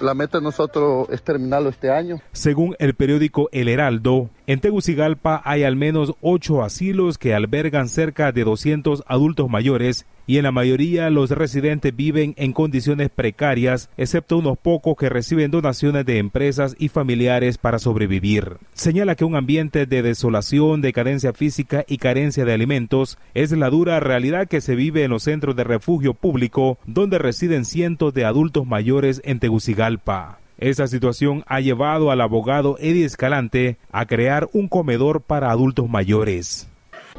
La 0.02 0.14
meta 0.14 0.40
de 0.40 0.44
nosotros 0.44 1.08
es 1.10 1.24
terminarlo 1.24 1.70
este 1.70 1.90
año. 1.90 2.20
Según 2.34 2.76
el 2.80 2.96
periódico 2.96 3.50
El 3.52 3.70
Heraldo, 3.70 4.30
en 4.48 4.60
Tegucigalpa 4.60 5.42
hay 5.44 5.64
al 5.64 5.76
menos 5.76 6.14
ocho 6.22 6.64
asilos 6.64 7.18
que 7.18 7.34
albergan 7.34 7.90
cerca 7.90 8.32
de 8.32 8.44
200 8.44 9.04
adultos 9.08 9.50
mayores 9.50 10.06
y 10.28 10.38
en 10.38 10.44
la 10.44 10.52
mayoría 10.52 11.10
los 11.10 11.30
residentes 11.32 11.96
viven 11.96 12.34
en 12.38 12.54
condiciones 12.54 13.10
precarias, 13.10 13.90
excepto 13.98 14.38
unos 14.38 14.58
pocos 14.58 14.96
que 14.98 15.10
reciben 15.10 15.52
donaciones 15.52 16.06
de 16.06 16.18
empresas 16.18 16.76
y 16.80 16.90
familiares 16.90 17.58
para 17.58 17.80
sobrevivir. 17.80 18.58
Señala 18.74 19.16
que 19.16 19.26
un 19.26 19.36
ambiente 19.36 19.86
de 19.86 20.02
desolación, 20.02 20.82
decadencia 20.82 21.34
física 21.34 21.86
y 21.88 21.98
carencia 21.98 22.46
de 22.46 22.54
alimentos 22.54 23.18
es 23.34 23.52
la 23.52 23.70
dura 23.70 24.00
realidad 24.00 24.48
que 24.48 24.62
se 24.62 24.76
vive 24.76 25.04
en 25.04 25.12
los 25.12 25.24
centros 25.24 25.56
de 25.56 25.64
refugio 25.64 26.14
público 26.14 26.78
donde 26.86 27.20
residen 27.20 27.66
cientos 27.66 28.14
de 28.14 28.26
adultos 28.26 28.66
mayores 28.66 29.22
en 29.26 29.40
Tegucigalpa. 29.40 30.40
Esa 30.58 30.88
situación 30.88 31.44
ha 31.48 31.60
llevado 31.60 32.12
al 32.12 32.22
abogado 32.22 32.78
Eddie 32.80 33.06
Escalante 33.06 33.78
a 33.92 34.06
crear 34.06 34.50
un 34.54 34.70
comedor 34.70 35.22
para 35.22 35.52
adultos 35.52 35.90
mayores. 35.90 36.68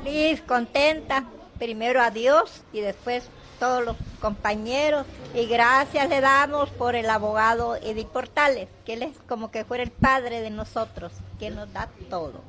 Feliz, 0.03 0.41
contenta, 0.41 1.25
primero 1.59 2.01
a 2.01 2.11
Dios 2.11 2.63
y 2.73 2.81
después 2.81 3.29
todos 3.59 3.85
los 3.85 3.97
compañeros. 4.21 5.07
Y 5.35 5.47
gracias 5.47 6.09
le 6.09 6.21
damos 6.21 6.71
por 6.71 6.95
el 6.95 7.11
abogado 7.11 7.77
Eddie 7.77 8.07
Portales, 8.07 8.69
que 8.85 8.95
él 8.95 9.03
es 9.03 9.17
como 9.29 9.51
que 9.51 9.65
fuera 9.65 9.83
el 9.83 9.91
padre 9.91 10.41
de 10.41 10.51
nosotros, 10.51 11.13
que 11.39 11.51
nos 11.51 11.71
da 11.73 11.89
todo. 12.09 12.43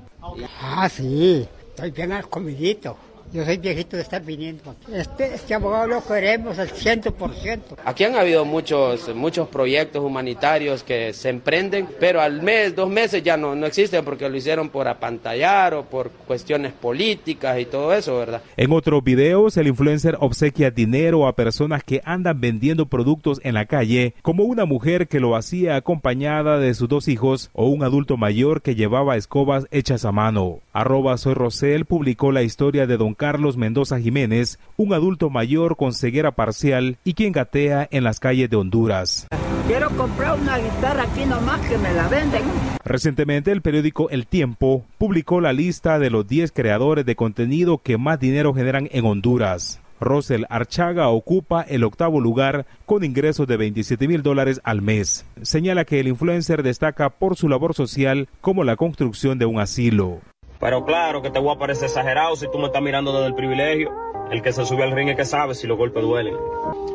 Ah, 0.61 0.89
sí, 0.89 1.47
estoy 1.69 1.91
bien 1.91 2.11
al 2.11 2.29
comidito. 2.29 2.97
Yo 3.33 3.43
soy 3.43 3.57
viejito 3.57 3.97
de 3.97 4.03
estar 4.03 4.23
viniendo. 4.23 4.73
Este, 4.93 5.35
este 5.35 5.53
abogado 5.53 5.87
lo 5.87 6.05
queremos 6.05 6.57
al 6.59 6.69
100%. 6.69 7.59
Aquí 7.83 8.05
han 8.05 8.15
habido 8.15 8.45
muchos, 8.45 9.13
muchos 9.13 9.49
proyectos 9.49 10.01
humanitarios 10.03 10.81
que 10.81 11.11
se 11.13 11.29
emprenden, 11.29 11.89
pero 11.99 12.21
al 12.21 12.41
mes, 12.41 12.73
dos 12.73 12.89
meses 12.89 13.21
ya 13.23 13.35
no, 13.35 13.53
no 13.53 13.65
existen 13.65 14.05
porque 14.05 14.29
lo 14.29 14.37
hicieron 14.37 14.69
por 14.69 14.87
apantallar 14.87 15.73
o 15.73 15.83
por 15.83 16.09
cuestiones 16.09 16.71
políticas 16.71 17.59
y 17.59 17.65
todo 17.65 17.93
eso, 17.93 18.17
¿verdad? 18.17 18.41
En 18.55 18.71
otros 18.71 19.03
videos, 19.03 19.57
el 19.57 19.67
influencer 19.67 20.17
obsequia 20.21 20.71
dinero 20.71 21.27
a 21.27 21.35
personas 21.35 21.83
que 21.83 22.01
andan 22.05 22.39
vendiendo 22.39 22.85
productos 22.85 23.41
en 23.43 23.55
la 23.55 23.65
calle, 23.65 24.13
como 24.21 24.43
una 24.45 24.63
mujer 24.63 25.09
que 25.09 25.19
lo 25.19 25.35
hacía 25.35 25.75
acompañada 25.75 26.59
de 26.59 26.73
sus 26.73 26.87
dos 26.87 27.09
hijos 27.09 27.49
o 27.53 27.67
un 27.67 27.83
adulto 27.83 28.15
mayor 28.15 28.61
que 28.61 28.75
llevaba 28.75 29.17
escobas 29.17 29.65
hechas 29.71 30.05
a 30.05 30.13
mano. 30.13 30.59
Arroba 30.71 31.17
Soy 31.17 31.33
Rosel 31.33 31.85
publicó 31.85 32.31
la 32.31 32.43
historia 32.43 32.87
de 32.87 32.97
Don 32.97 33.15
Carlos 33.27 33.57
Mendoza 33.57 33.99
Jiménez, 33.99 34.57
un 34.77 34.93
adulto 34.93 35.29
mayor 35.29 35.75
con 35.75 35.91
ceguera 35.91 36.31
parcial 36.31 36.97
y 37.03 37.13
quien 37.13 37.33
gatea 37.33 37.85
en 37.91 38.05
las 38.05 38.21
calles 38.21 38.49
de 38.49 38.55
Honduras. 38.55 39.27
Quiero 39.67 39.89
comprar 39.97 40.39
una 40.39 40.57
guitarra 40.57 41.03
aquí 41.03 41.25
nomás 41.25 41.59
que 41.67 41.77
me 41.77 41.93
la 41.93 42.07
venden. 42.07 42.43
Recientemente 42.85 43.51
el 43.51 43.61
periódico 43.61 44.09
El 44.09 44.27
Tiempo 44.27 44.85
publicó 44.97 45.41
la 45.41 45.51
lista 45.51 45.99
de 45.99 46.09
los 46.09 46.25
10 46.25 46.53
creadores 46.53 47.05
de 47.05 47.17
contenido 47.17 47.79
que 47.79 47.97
más 47.97 48.17
dinero 48.17 48.53
generan 48.53 48.87
en 48.93 49.03
Honduras. 49.03 49.81
Rosel 49.99 50.45
Archaga 50.49 51.09
ocupa 51.09 51.63
el 51.63 51.83
octavo 51.83 52.21
lugar 52.21 52.65
con 52.85 53.03
ingresos 53.03 53.45
de 53.45 53.57
27 53.57 54.07
mil 54.07 54.23
dólares 54.23 54.61
al 54.63 54.81
mes. 54.81 55.25
Señala 55.41 55.83
que 55.83 55.99
el 55.99 56.07
influencer 56.07 56.63
destaca 56.63 57.09
por 57.09 57.35
su 57.35 57.49
labor 57.49 57.73
social 57.73 58.29
como 58.39 58.63
la 58.63 58.77
construcción 58.77 59.37
de 59.37 59.47
un 59.47 59.59
asilo. 59.59 60.21
Pero 60.59 60.83
claro 60.85 61.21
que 61.21 61.29
te 61.29 61.39
voy 61.39 61.55
a 61.55 61.59
parecer 61.59 61.85
exagerado 61.85 62.35
si 62.35 62.49
tú 62.49 62.57
me 62.57 62.67
estás 62.67 62.81
mirando 62.81 63.13
desde 63.13 63.27
el 63.27 63.35
privilegio. 63.35 63.91
El 64.31 64.41
que 64.41 64.51
se 64.51 64.65
sube 64.65 64.83
al 64.83 64.91
ring 64.91 65.09
es 65.09 65.15
que 65.15 65.25
sabe 65.25 65.55
si 65.55 65.67
los 65.67 65.77
golpes 65.77 66.03
duelen. 66.03 66.35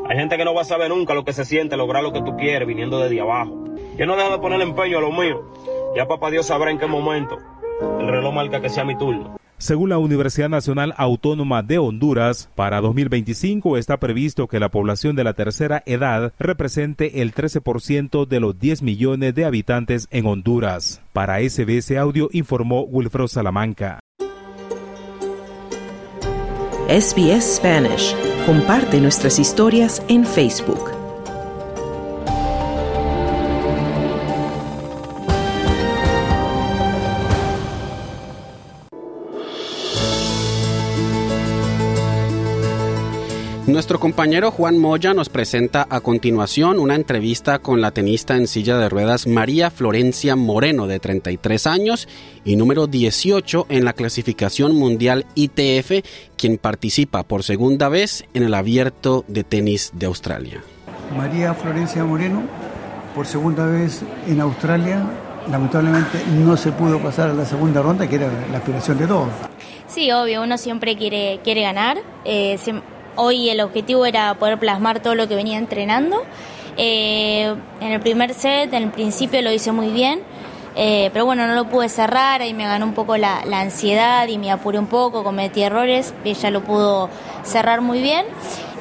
Hay 0.09 0.16
gente 0.16 0.37
que 0.37 0.44
no 0.44 0.53
va 0.53 0.62
a 0.62 0.64
saber 0.64 0.90
nunca 0.90 1.14
lo 1.14 1.25
que 1.25 1.33
se 1.33 1.44
siente 1.44 1.77
lograr 1.77 2.03
lo 2.03 2.12
que 2.12 2.20
tú 2.20 2.37
quieres 2.37 2.68
viniendo 2.68 2.98
desde 2.98 3.20
abajo. 3.20 3.64
Yo 3.96 4.07
no 4.07 4.16
dejo 4.16 4.33
de 4.33 4.38
poner 4.38 4.61
empeño 4.61 4.98
a 4.98 5.01
lo 5.01 5.12
mío. 5.12 5.42
Ya 5.96 6.07
papá 6.07 6.31
Dios 6.31 6.46
sabrá 6.46 6.70
en 6.70 6.79
qué 6.79 6.87
momento. 6.87 7.38
El 8.01 8.09
reloj 8.09 8.35
marca 8.35 8.61
que 8.61 8.68
sea 8.68 8.85
mi 8.85 8.96
turno. 8.96 9.37
Según 9.62 9.90
la 9.90 9.98
Universidad 9.98 10.48
Nacional 10.48 10.92
Autónoma 10.96 11.62
de 11.62 11.79
Honduras, 11.79 12.48
para 12.57 12.81
2025 12.81 13.77
está 13.77 13.96
previsto 13.98 14.48
que 14.48 14.59
la 14.59 14.70
población 14.70 15.14
de 15.14 15.22
la 15.22 15.35
tercera 15.35 15.85
edad 15.87 16.33
represente 16.40 17.22
el 17.22 17.33
13% 17.33 18.27
de 18.27 18.40
los 18.40 18.59
10 18.59 18.83
millones 18.83 19.37
de 19.37 19.44
habitantes 19.44 20.09
en 20.11 20.27
Honduras. 20.27 21.01
Para 21.12 21.38
SBS 21.48 21.96
Audio 21.96 22.29
informó 22.33 22.81
Wilfredo 22.83 23.29
Salamanca. 23.29 24.01
SBS 26.88 27.59
Spanish. 27.59 28.16
Comparte 28.44 29.01
nuestras 29.01 29.38
historias 29.38 30.03
en 30.09 30.27
Facebook. 30.27 31.02
Nuestro 43.66 44.01
compañero 44.01 44.51
Juan 44.51 44.77
Moya 44.77 45.14
nos 45.14 45.29
presenta 45.29 45.87
a 45.88 46.01
continuación 46.01 46.81
una 46.81 46.96
entrevista 46.96 47.61
con 47.61 47.81
la 47.81 47.92
tenista 47.92 48.37
en 48.37 48.48
silla 48.48 48.77
de 48.77 48.88
ruedas 48.88 49.29
María 49.29 49.70
Florencia 49.70 50.35
Moreno, 50.35 50.88
de 50.88 50.98
33 50.98 51.68
años 51.68 52.09
y 52.44 52.57
número 52.57 52.88
18 52.88 53.66
en 53.68 53.85
la 53.85 53.92
clasificación 53.92 54.75
mundial 54.75 55.27
ITF, 55.37 56.05
quien 56.37 56.59
participa 56.59 57.22
por 57.22 57.44
segunda 57.44 57.88
vez 57.88 58.25
en 58.35 58.42
el 58.42 58.55
abierto 58.55 59.25
de 59.29 59.44
tenis 59.44 59.92
de 59.94 60.07
Australia. 60.07 60.61
María 61.16 61.55
Florencia 61.55 62.05
Moreno, 62.05 62.42
por 63.14 63.27
segunda 63.27 63.64
vez 63.66 64.03
en 64.27 64.40
Australia, 64.40 65.05
lamentablemente 65.48 66.18
no 66.44 66.57
se 66.57 66.72
pudo 66.72 66.98
pasar 66.98 67.31
a 67.31 67.35
la 67.35 67.44
segunda 67.44 67.81
ronda, 67.81 68.09
que 68.09 68.16
era 68.16 68.29
la 68.51 68.59
aspiración 68.59 68.98
de 68.98 69.07
todos. 69.07 69.29
Sí, 69.87 70.11
obvio, 70.11 70.42
uno 70.42 70.59
siempre 70.59 70.96
quiere, 70.96 71.40
quiere 71.44 71.62
ganar. 71.62 71.98
Eh, 72.25 72.59
Hoy 73.16 73.51
el 73.51 73.61
objetivo 73.61 74.07
era 74.07 74.35
poder 74.35 74.59
plasmar 74.59 75.01
todo 75.01 75.14
lo 75.14 75.29
que 75.29 75.35
venía 75.35 75.59
entrenando. 75.59 76.22
Eh, 76.77 77.55
en 77.81 77.92
el 77.92 78.01
primer 78.01 78.33
set, 78.35 78.72
en 78.72 78.85
el 78.85 78.90
principio 78.90 79.42
lo 79.42 79.53
hice 79.53 79.72
muy 79.72 79.88
bien, 79.88 80.20
eh, 80.75 81.11
pero 81.12 81.27
bueno, 81.27 81.46
no 81.46 81.55
lo 81.55 81.66
pude 81.66 81.88
cerrar, 81.88 82.40
y 82.42 82.55
me 82.55 82.64
ganó 82.64 82.87
un 82.87 82.94
poco 82.94 83.16
la, 83.18 83.42
ansiedad 83.53 84.27
y 84.29 84.38
me 84.38 84.51
apuré 84.51 84.79
un 84.79 84.87
poco, 84.87 85.22
cometí 85.22 85.62
errores, 85.62 86.14
ella 86.25 86.51
lo 86.51 86.62
pudo 86.62 87.11
cerrar 87.42 87.83
muy 87.83 88.01
bien. 88.01 88.25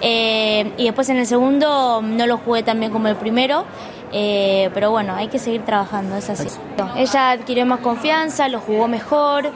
Eh, 0.01 0.71
y 0.77 0.85
después 0.85 1.09
en 1.09 1.17
el 1.17 1.27
segundo 1.27 2.01
no 2.01 2.25
lo 2.25 2.37
jugué 2.37 2.63
tan 2.63 2.79
bien 2.79 2.91
como 2.91 3.07
el 3.07 3.15
primero. 3.17 3.65
pero 4.11 4.91
bueno, 4.91 5.15
hay 5.15 5.27
que 5.27 5.39
seguir 5.39 5.63
trabajando, 5.63 6.15
es 6.15 6.29
así. 6.29 6.47
Ella 6.97 7.31
adquirió 7.31 7.65
más 7.65 7.79
confianza, 7.79 8.47
lo 8.47 8.59
jugó 8.59 8.87
mejor, 8.87 9.51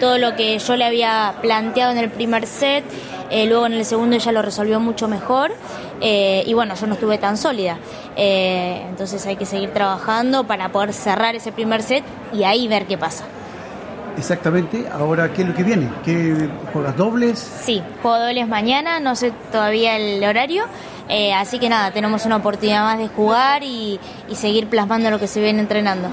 todo 0.00 0.18
lo 0.18 0.34
que 0.34 0.58
yo 0.58 0.76
le 0.76 0.84
había 0.84 1.34
planteado 1.40 1.92
en 1.92 1.98
el 1.98 2.10
primer 2.10 2.46
set 2.46 2.84
eh, 3.32 3.46
luego 3.46 3.64
en 3.64 3.72
el 3.72 3.86
segundo 3.86 4.14
ella 4.14 4.30
lo 4.30 4.42
resolvió 4.42 4.78
mucho 4.78 5.08
mejor 5.08 5.52
eh, 6.02 6.42
y 6.46 6.52
bueno, 6.52 6.74
yo 6.74 6.86
no 6.86 6.92
estuve 6.92 7.16
tan 7.16 7.38
sólida. 7.38 7.78
Eh, 8.14 8.84
entonces 8.90 9.24
hay 9.24 9.36
que 9.36 9.46
seguir 9.46 9.72
trabajando 9.72 10.44
para 10.44 10.68
poder 10.68 10.92
cerrar 10.92 11.34
ese 11.34 11.50
primer 11.50 11.82
set 11.82 12.04
y 12.34 12.44
ahí 12.44 12.68
ver 12.68 12.86
qué 12.86 12.98
pasa. 12.98 13.24
Exactamente, 14.18 14.86
ahora 14.92 15.32
¿qué 15.32 15.40
es 15.40 15.48
lo 15.48 15.54
que 15.54 15.62
viene? 15.62 15.88
¿Qué 16.04 16.46
juegas 16.74 16.94
dobles? 16.94 17.38
Sí, 17.38 17.82
juego 18.02 18.18
dobles 18.18 18.46
mañana, 18.46 19.00
no 19.00 19.16
sé 19.16 19.32
todavía 19.50 19.96
el 19.96 20.22
horario, 20.22 20.64
así 21.34 21.58
que 21.58 21.70
nada, 21.70 21.90
tenemos 21.92 22.26
una 22.26 22.36
oportunidad 22.36 22.84
más 22.84 22.98
de 22.98 23.08
jugar 23.08 23.62
y, 23.62 23.98
y 24.28 24.34
seguir 24.34 24.66
plasmando 24.68 25.10
lo 25.10 25.18
que 25.18 25.26
se 25.26 25.40
viene 25.40 25.60
entrenando. 25.60 26.08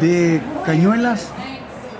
De 0.00 0.42
Cañuelas 0.66 1.28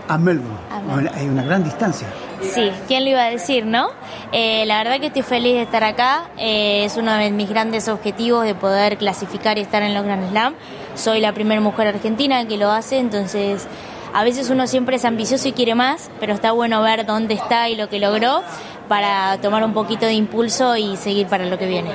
a 0.09 0.19
Melbourne, 0.19 1.09
hay 1.15 1.29
una 1.29 1.45
gran 1.45 1.63
distancia. 1.63 2.09
Sí, 2.53 2.71
¿quién 2.87 3.05
lo 3.05 3.11
iba 3.11 3.23
a 3.25 3.31
decir, 3.31 3.67
no? 3.67 3.89
Eh, 4.33 4.65
la 4.67 4.79
verdad 4.79 5.01
que 5.01 5.07
estoy 5.07 5.23
feliz 5.23 5.55
de 5.55 5.63
estar 5.63 5.85
acá. 5.85 6.29
Eh, 6.39 6.85
es 6.85 6.97
uno 6.97 7.13
de 7.15 7.31
mis 7.31 7.49
grandes 7.49 7.89
objetivos 7.89 8.45
de 8.45 8.55
poder 8.55 8.99
clasificar 8.99 9.59
y 9.59 9.63
estar 9.63 9.83
en 9.83 9.95
los 9.95 10.05
Grand 10.05 10.29
Slam. 10.31 10.55
Soy 10.95 11.21
la 11.21 11.33
primera 11.33 11.61
mujer 11.61 11.89
argentina 11.89 12.47
que 12.47 12.57
lo 12.57 12.71
hace, 12.71 12.99
entonces 12.99 13.67
a 14.13 14.23
veces 14.23 14.49
uno 14.51 14.67
siempre 14.67 14.97
es 14.97 15.05
ambicioso 15.05 15.49
y 15.49 15.53
quiere 15.53 15.75
más, 15.75 16.11
pero 16.21 16.35
está 16.35 16.53
bueno 16.53 16.81
ver 16.83 17.05
dónde 17.05 17.35
está 17.35 17.69
y 17.69 17.75
lo 17.75 17.89
que 17.89 17.99
logró 17.99 18.43
para 18.89 19.39
tomar 19.41 19.65
un 19.65 19.73
poquito 19.73 20.07
de 20.07 20.13
impulso 20.13 20.77
y 20.77 20.97
seguir 20.97 21.27
para 21.27 21.47
lo 21.47 21.59
que 21.59 21.67
viene. 21.67 21.91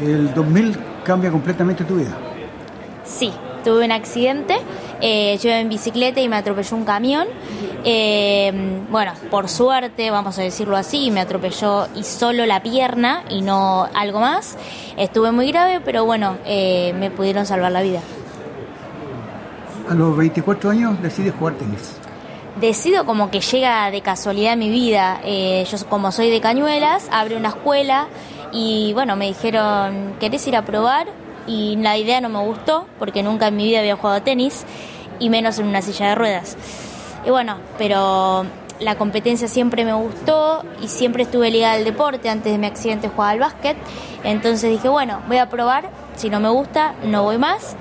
¿El 0.00 0.32
2000 0.32 0.78
cambia 1.04 1.30
completamente 1.30 1.84
tu 1.84 1.96
vida? 1.96 2.16
Sí, 3.04 3.32
tuve 3.64 3.84
un 3.84 3.92
accidente, 3.92 4.56
eh, 5.00 5.36
yo 5.42 5.50
iba 5.50 5.58
en 5.58 5.68
bicicleta 5.68 6.20
y 6.20 6.28
me 6.28 6.36
atropelló 6.36 6.76
un 6.76 6.84
camión. 6.84 7.26
Eh, 7.84 8.52
bueno, 8.90 9.12
por 9.30 9.48
suerte, 9.48 10.10
vamos 10.10 10.38
a 10.38 10.42
decirlo 10.42 10.76
así, 10.76 11.10
me 11.10 11.20
atropelló 11.20 11.88
y 11.96 12.04
solo 12.04 12.46
la 12.46 12.62
pierna 12.62 13.24
y 13.28 13.42
no 13.42 13.88
algo 13.94 14.20
más. 14.20 14.56
Estuve 14.96 15.32
muy 15.32 15.50
grave, 15.50 15.80
pero 15.84 16.04
bueno, 16.04 16.36
eh, 16.44 16.94
me 16.98 17.10
pudieron 17.10 17.46
salvar 17.46 17.72
la 17.72 17.82
vida. 17.82 18.00
A 19.88 19.94
los 19.94 20.16
24 20.16 20.70
años 20.70 21.02
decides 21.02 21.34
jugar 21.38 21.54
tenis. 21.54 21.96
Decido 22.60 23.04
como 23.04 23.30
que 23.30 23.40
llega 23.40 23.90
de 23.90 24.00
casualidad 24.02 24.56
mi 24.56 24.68
vida. 24.68 25.20
yo 25.24 25.86
como 25.88 26.12
soy 26.12 26.30
de 26.30 26.40
Cañuelas, 26.40 27.08
abre 27.10 27.36
una 27.36 27.48
escuela 27.48 28.06
y 28.52 28.92
bueno, 28.92 29.16
me 29.16 29.26
dijeron, 29.26 30.14
¿querés 30.20 30.46
ir 30.46 30.56
a 30.56 30.62
probar? 30.62 31.08
y 31.46 31.76
la 31.76 31.96
idea 31.98 32.20
no 32.20 32.28
me 32.28 32.40
gustó 32.40 32.86
porque 32.98 33.22
nunca 33.22 33.48
en 33.48 33.56
mi 33.56 33.64
vida 33.64 33.80
había 33.80 33.96
jugado 33.96 34.22
tenis 34.22 34.64
y 35.18 35.30
menos 35.30 35.58
en 35.58 35.66
una 35.66 35.82
silla 35.82 36.08
de 36.08 36.14
ruedas. 36.14 36.56
Y 37.24 37.30
bueno, 37.30 37.56
pero 37.78 38.44
la 38.80 38.96
competencia 38.96 39.48
siempre 39.48 39.84
me 39.84 39.92
gustó 39.92 40.64
y 40.82 40.88
siempre 40.88 41.22
estuve 41.22 41.50
ligada 41.50 41.74
al 41.74 41.84
deporte. 41.84 42.28
Antes 42.28 42.52
de 42.52 42.58
mi 42.58 42.66
accidente 42.66 43.08
jugaba 43.08 43.30
al 43.30 43.38
básquet. 43.38 43.76
Entonces 44.24 44.70
dije, 44.70 44.88
bueno, 44.88 45.20
voy 45.28 45.38
a 45.38 45.48
probar. 45.48 45.90
Si 46.16 46.30
no 46.30 46.40
me 46.40 46.48
gusta, 46.50 46.94
no 47.04 47.22
voy 47.22 47.38
más 47.38 47.76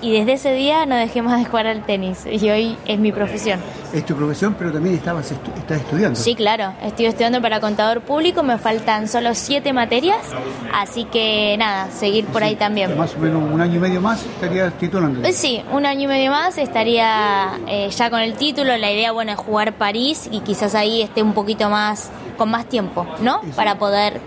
y 0.00 0.12
desde 0.12 0.34
ese 0.34 0.52
día 0.52 0.86
no 0.86 0.96
dejé 0.96 1.22
más 1.22 1.38
de 1.38 1.44
jugar 1.44 1.66
al 1.66 1.84
tenis 1.84 2.24
y 2.26 2.48
hoy 2.50 2.76
es 2.86 2.98
mi 2.98 3.12
profesión. 3.12 3.60
Es 3.92 4.04
tu 4.04 4.14
profesión, 4.14 4.54
pero 4.58 4.72
también 4.72 4.94
estabas 4.96 5.30
estás 5.30 5.80
estudiando. 5.80 6.18
Sí, 6.18 6.34
claro, 6.34 6.74
estoy 6.82 7.06
estudiando 7.06 7.40
para 7.40 7.60
contador 7.60 8.02
público, 8.02 8.42
me 8.42 8.58
faltan 8.58 9.08
solo 9.08 9.34
siete 9.34 9.72
materias, 9.72 10.18
así 10.72 11.04
que 11.04 11.56
nada, 11.58 11.90
seguir 11.90 12.26
por 12.26 12.42
ahí 12.42 12.56
también. 12.56 12.96
Más 12.96 13.14
o 13.14 13.18
menos 13.18 13.42
un 13.50 13.60
año 13.60 13.76
y 13.76 13.78
medio 13.78 14.00
más 14.00 14.24
estarías 14.24 14.72
titulando. 14.74 15.26
Eh, 15.26 15.32
sí, 15.32 15.62
un 15.72 15.86
año 15.86 16.02
y 16.02 16.06
medio 16.06 16.30
más 16.30 16.58
estaría 16.58 17.58
eh, 17.66 17.88
ya 17.90 18.10
con 18.10 18.20
el 18.20 18.34
título, 18.34 18.76
la 18.76 18.90
idea 18.90 19.12
bueno 19.12 19.32
es 19.32 19.38
jugar 19.38 19.74
París 19.74 20.28
y 20.30 20.40
quizás 20.40 20.74
ahí 20.74 21.02
esté 21.02 21.22
un 21.22 21.32
poquito 21.32 21.68
más, 21.70 22.10
con 22.36 22.50
más 22.50 22.66
tiempo, 22.66 23.06
¿no? 23.20 23.40
Para 23.56 23.78
poder... 23.78 24.20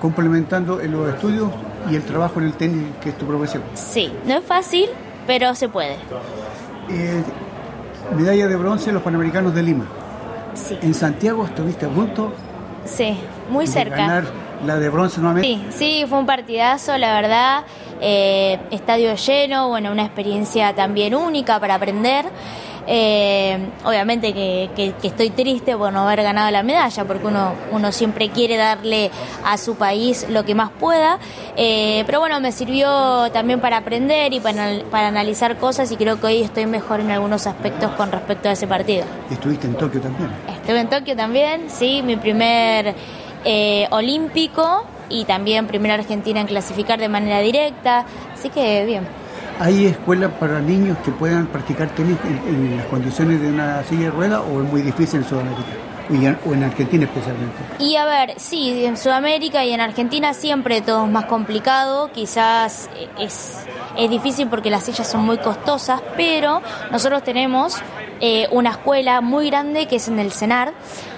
Complementando 0.00 0.80
en 0.80 0.92
los 0.92 1.08
estudios 1.08 1.50
y 1.90 1.96
el 1.96 2.02
trabajo 2.02 2.40
en 2.40 2.46
el 2.46 2.52
tenis, 2.54 2.84
que 3.00 3.10
es 3.10 3.18
tu 3.18 3.26
profesión. 3.26 3.62
Sí, 3.74 4.12
no 4.24 4.34
es 4.34 4.44
fácil, 4.44 4.88
pero 5.26 5.54
se 5.54 5.68
puede. 5.68 5.96
Eh, 6.90 7.22
medalla 8.16 8.46
de 8.46 8.56
bronce 8.56 8.90
en 8.90 8.94
los 8.94 9.02
Panamericanos 9.02 9.54
de 9.54 9.62
Lima. 9.62 9.86
Sí. 10.54 10.78
¿En 10.80 10.94
Santiago 10.94 11.44
estuviste 11.44 11.86
a 11.86 11.88
punto? 11.88 12.32
Sí, 12.84 13.18
muy 13.50 13.66
cerca. 13.66 13.96
ganar 13.96 14.24
la 14.64 14.78
de 14.78 14.88
bronce 14.88 15.20
nuevamente? 15.20 15.70
Sí, 15.70 16.00
sí, 16.00 16.04
fue 16.08 16.18
un 16.18 16.26
partidazo, 16.26 16.96
la 16.96 17.20
verdad. 17.20 17.64
Eh, 18.00 18.58
estadio 18.70 19.14
lleno, 19.14 19.68
bueno, 19.68 19.90
una 19.90 20.04
experiencia 20.04 20.74
también 20.74 21.14
única 21.14 21.58
para 21.60 21.74
aprender. 21.74 22.26
Eh, 22.86 23.58
obviamente 23.84 24.32
que, 24.32 24.94
estoy 25.02 25.30
triste 25.30 25.76
por 25.76 25.92
no 25.92 26.06
haber 26.06 26.22
ganado 26.22 26.50
la 26.50 26.62
medalla, 26.62 27.04
porque 27.04 27.26
uno, 27.26 27.52
uno 27.72 27.90
siempre 27.92 28.30
quiere 28.30 28.56
darle 28.56 29.10
a 29.44 29.58
su 29.58 29.76
país 29.76 30.26
lo 30.30 30.44
que 30.44 30.54
más 30.54 30.70
pueda, 30.70 31.18
eh, 31.56 32.04
pero 32.06 32.20
bueno, 32.20 32.40
me 32.40 32.52
sirvió 32.52 33.30
también 33.32 33.60
para 33.60 33.78
aprender 33.78 34.32
y 34.32 34.40
para, 34.40 34.80
para, 34.90 35.08
analizar 35.08 35.56
cosas 35.56 35.90
y 35.90 35.96
creo 35.96 36.20
que 36.20 36.26
hoy 36.26 36.42
estoy 36.42 36.66
mejor 36.66 37.00
en 37.00 37.10
algunos 37.10 37.46
aspectos 37.46 37.90
con 37.92 38.12
respecto 38.12 38.48
a 38.48 38.52
ese 38.52 38.66
partido. 38.66 39.04
¿Estuviste 39.30 39.66
en 39.66 39.74
Tokio 39.74 40.00
también? 40.00 40.30
Estuve 40.48 40.80
en 40.80 40.88
Tokio 40.88 41.16
también, 41.16 41.68
sí, 41.68 42.02
mi 42.02 42.16
primer 42.16 42.94
eh, 43.44 43.86
olímpico 43.90 44.84
y 45.08 45.24
también 45.24 45.66
primera 45.66 45.94
Argentina 45.94 46.40
en 46.40 46.46
clasificar 46.46 46.98
de 46.98 47.08
manera 47.08 47.40
directa, 47.40 48.04
así 48.34 48.48
que 48.48 48.84
bien. 48.84 49.25
¿Hay 49.58 49.86
escuelas 49.86 50.32
para 50.32 50.60
niños 50.60 50.98
que 51.04 51.10
puedan 51.10 51.46
practicar 51.46 51.88
tenis 51.90 52.18
en, 52.24 52.76
las 52.76 52.86
condiciones 52.86 53.40
de 53.40 53.48
una 53.48 53.82
silla 53.84 54.04
de 54.04 54.10
ruedas 54.10 54.42
o 54.52 54.62
es 54.62 54.70
muy 54.70 54.82
difícil 54.82 55.20
en 55.20 55.28
Sudamérica? 55.28 55.62
o 56.08 56.54
en 56.54 56.62
Argentina 56.62 57.04
especialmente. 57.04 57.56
Y 57.80 57.96
a 57.96 58.04
ver, 58.04 58.34
sí, 58.36 58.84
en 58.84 58.96
Sudamérica 58.96 59.64
y 59.64 59.72
en 59.72 59.80
Argentina 59.80 60.34
siempre 60.34 60.80
todo 60.80 61.04
es 61.04 61.10
más 61.10 61.24
complicado, 61.24 62.12
quizás 62.12 62.88
es, 63.18 63.66
es 63.96 64.10
difícil 64.10 64.46
porque 64.46 64.70
las 64.70 64.84
sillas 64.84 65.10
son 65.10 65.24
muy 65.24 65.38
costosas, 65.38 66.00
pero 66.16 66.62
nosotros 66.92 67.24
tenemos 67.24 67.74
eh, 68.20 68.46
una 68.52 68.70
escuela 68.70 69.20
muy 69.20 69.50
grande 69.50 69.88
que 69.88 69.96
es 69.96 70.06
en 70.06 70.20
el 70.20 70.30
CENAR 70.30 70.74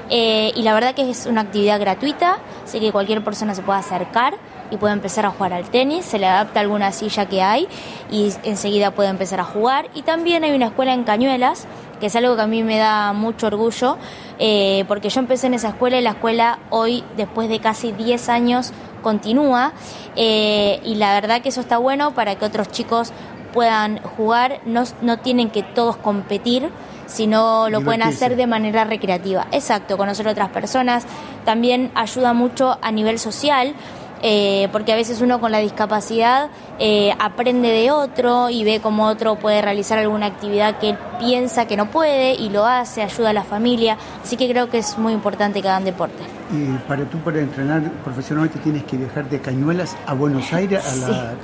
eh, 0.08 0.52
y 0.56 0.62
la 0.62 0.72
verdad 0.72 0.94
que 0.94 1.10
es 1.10 1.26
una 1.26 1.42
actividad 1.42 1.78
gratuita, 1.78 2.38
así 2.64 2.80
que 2.80 2.90
cualquier 2.90 3.22
persona 3.22 3.54
se 3.54 3.60
puede 3.60 3.80
acercar 3.80 4.34
y 4.70 4.76
puede 4.76 4.92
empezar 4.94 5.26
a 5.26 5.30
jugar 5.30 5.52
al 5.52 5.68
tenis, 5.70 6.04
se 6.04 6.18
le 6.18 6.26
adapta 6.26 6.60
alguna 6.60 6.92
silla 6.92 7.26
que 7.26 7.42
hay 7.42 7.68
y 8.10 8.32
enseguida 8.44 8.90
puede 8.90 9.08
empezar 9.08 9.40
a 9.40 9.44
jugar. 9.44 9.88
Y 9.94 10.02
también 10.02 10.44
hay 10.44 10.54
una 10.54 10.66
escuela 10.66 10.92
en 10.92 11.04
Cañuelas, 11.04 11.66
que 12.00 12.06
es 12.06 12.16
algo 12.16 12.36
que 12.36 12.42
a 12.42 12.46
mí 12.46 12.62
me 12.62 12.78
da 12.78 13.12
mucho 13.12 13.48
orgullo, 13.48 13.96
eh, 14.38 14.84
porque 14.88 15.10
yo 15.10 15.20
empecé 15.20 15.48
en 15.48 15.54
esa 15.54 15.68
escuela 15.68 15.98
y 15.98 16.02
la 16.02 16.10
escuela 16.10 16.58
hoy, 16.70 17.04
después 17.16 17.48
de 17.48 17.60
casi 17.60 17.92
10 17.92 18.28
años, 18.28 18.72
continúa 19.02 19.72
eh, 20.16 20.80
y 20.84 20.96
la 20.96 21.14
verdad 21.14 21.40
que 21.40 21.50
eso 21.50 21.60
está 21.60 21.78
bueno 21.78 22.14
para 22.14 22.34
que 22.34 22.44
otros 22.44 22.68
chicos 22.68 23.12
puedan 23.52 23.98
jugar, 24.02 24.60
no, 24.66 24.84
no 25.02 25.18
tienen 25.18 25.50
que 25.50 25.62
todos 25.62 25.96
competir, 25.96 26.68
sino 27.06 27.70
lo 27.70 27.80
pueden 27.80 28.02
hacer 28.02 28.36
de 28.36 28.46
manera 28.46 28.84
recreativa. 28.84 29.46
Exacto, 29.50 29.96
conocer 29.96 30.28
a 30.28 30.32
otras 30.32 30.50
personas. 30.50 31.06
También 31.44 31.90
ayuda 31.94 32.34
mucho 32.34 32.78
a 32.82 32.92
nivel 32.92 33.18
social 33.18 33.74
eh, 34.22 34.68
porque 34.72 34.92
a 34.92 34.96
veces 34.96 35.20
uno 35.20 35.40
con 35.40 35.52
la 35.52 35.58
discapacidad 35.58 36.50
eh, 36.78 37.12
aprende 37.18 37.68
de 37.68 37.90
otro 37.90 38.50
y 38.50 38.64
ve 38.64 38.80
cómo 38.80 39.06
otro 39.06 39.36
puede 39.36 39.62
realizar 39.62 39.98
alguna 39.98 40.26
actividad 40.26 40.78
que 40.78 40.90
él 40.90 40.98
piensa 41.18 41.66
que 41.66 41.76
no 41.76 41.90
puede 41.90 42.34
y 42.34 42.48
lo 42.48 42.66
hace, 42.66 43.02
ayuda 43.02 43.30
a 43.30 43.32
la 43.32 43.44
familia, 43.44 43.96
así 44.22 44.36
que 44.36 44.48
creo 44.48 44.68
que 44.70 44.78
es 44.78 44.98
muy 44.98 45.12
importante 45.12 45.60
que 45.60 45.68
hagan 45.68 45.84
deporte. 45.84 46.22
Y 46.50 46.78
para 46.88 47.04
tú, 47.04 47.18
para 47.18 47.40
entrenar 47.40 47.82
profesionalmente, 48.04 48.58
tienes 48.60 48.84
que 48.84 48.96
viajar 48.96 49.28
de 49.28 49.40
Cañuelas 49.40 49.96
a 50.06 50.14
Buenos 50.14 50.52
Aires, 50.52 50.82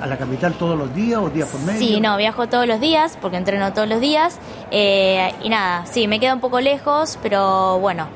a, 0.01 0.07
la, 0.07 0.17
capital 0.17 0.55
todos 0.55 0.79
los 0.79 0.95
días 0.95 1.21
o 1.21 1.29
días 1.29 1.49
por 1.49 1.61
medio. 1.61 1.79
Sí, 1.79 2.01
no, 2.01 2.17
viajo 2.17 2.49
todos 2.49 2.67
los 2.67 2.81
días 2.81 3.19
porque 3.21 3.37
entreno 3.37 3.73
todos 3.73 3.89
los 3.89 4.01
días 4.01 4.39
eh, 4.71 5.35
y 5.43 5.49
nada, 5.49 5.85
sí, 5.87 6.09
me 6.09 6.21
queda 6.21 6.35
un 6.35 6.41
poco 6.41 6.61
lejos, 6.61 7.19
pero 7.23 7.79
bueno, 7.81 8.07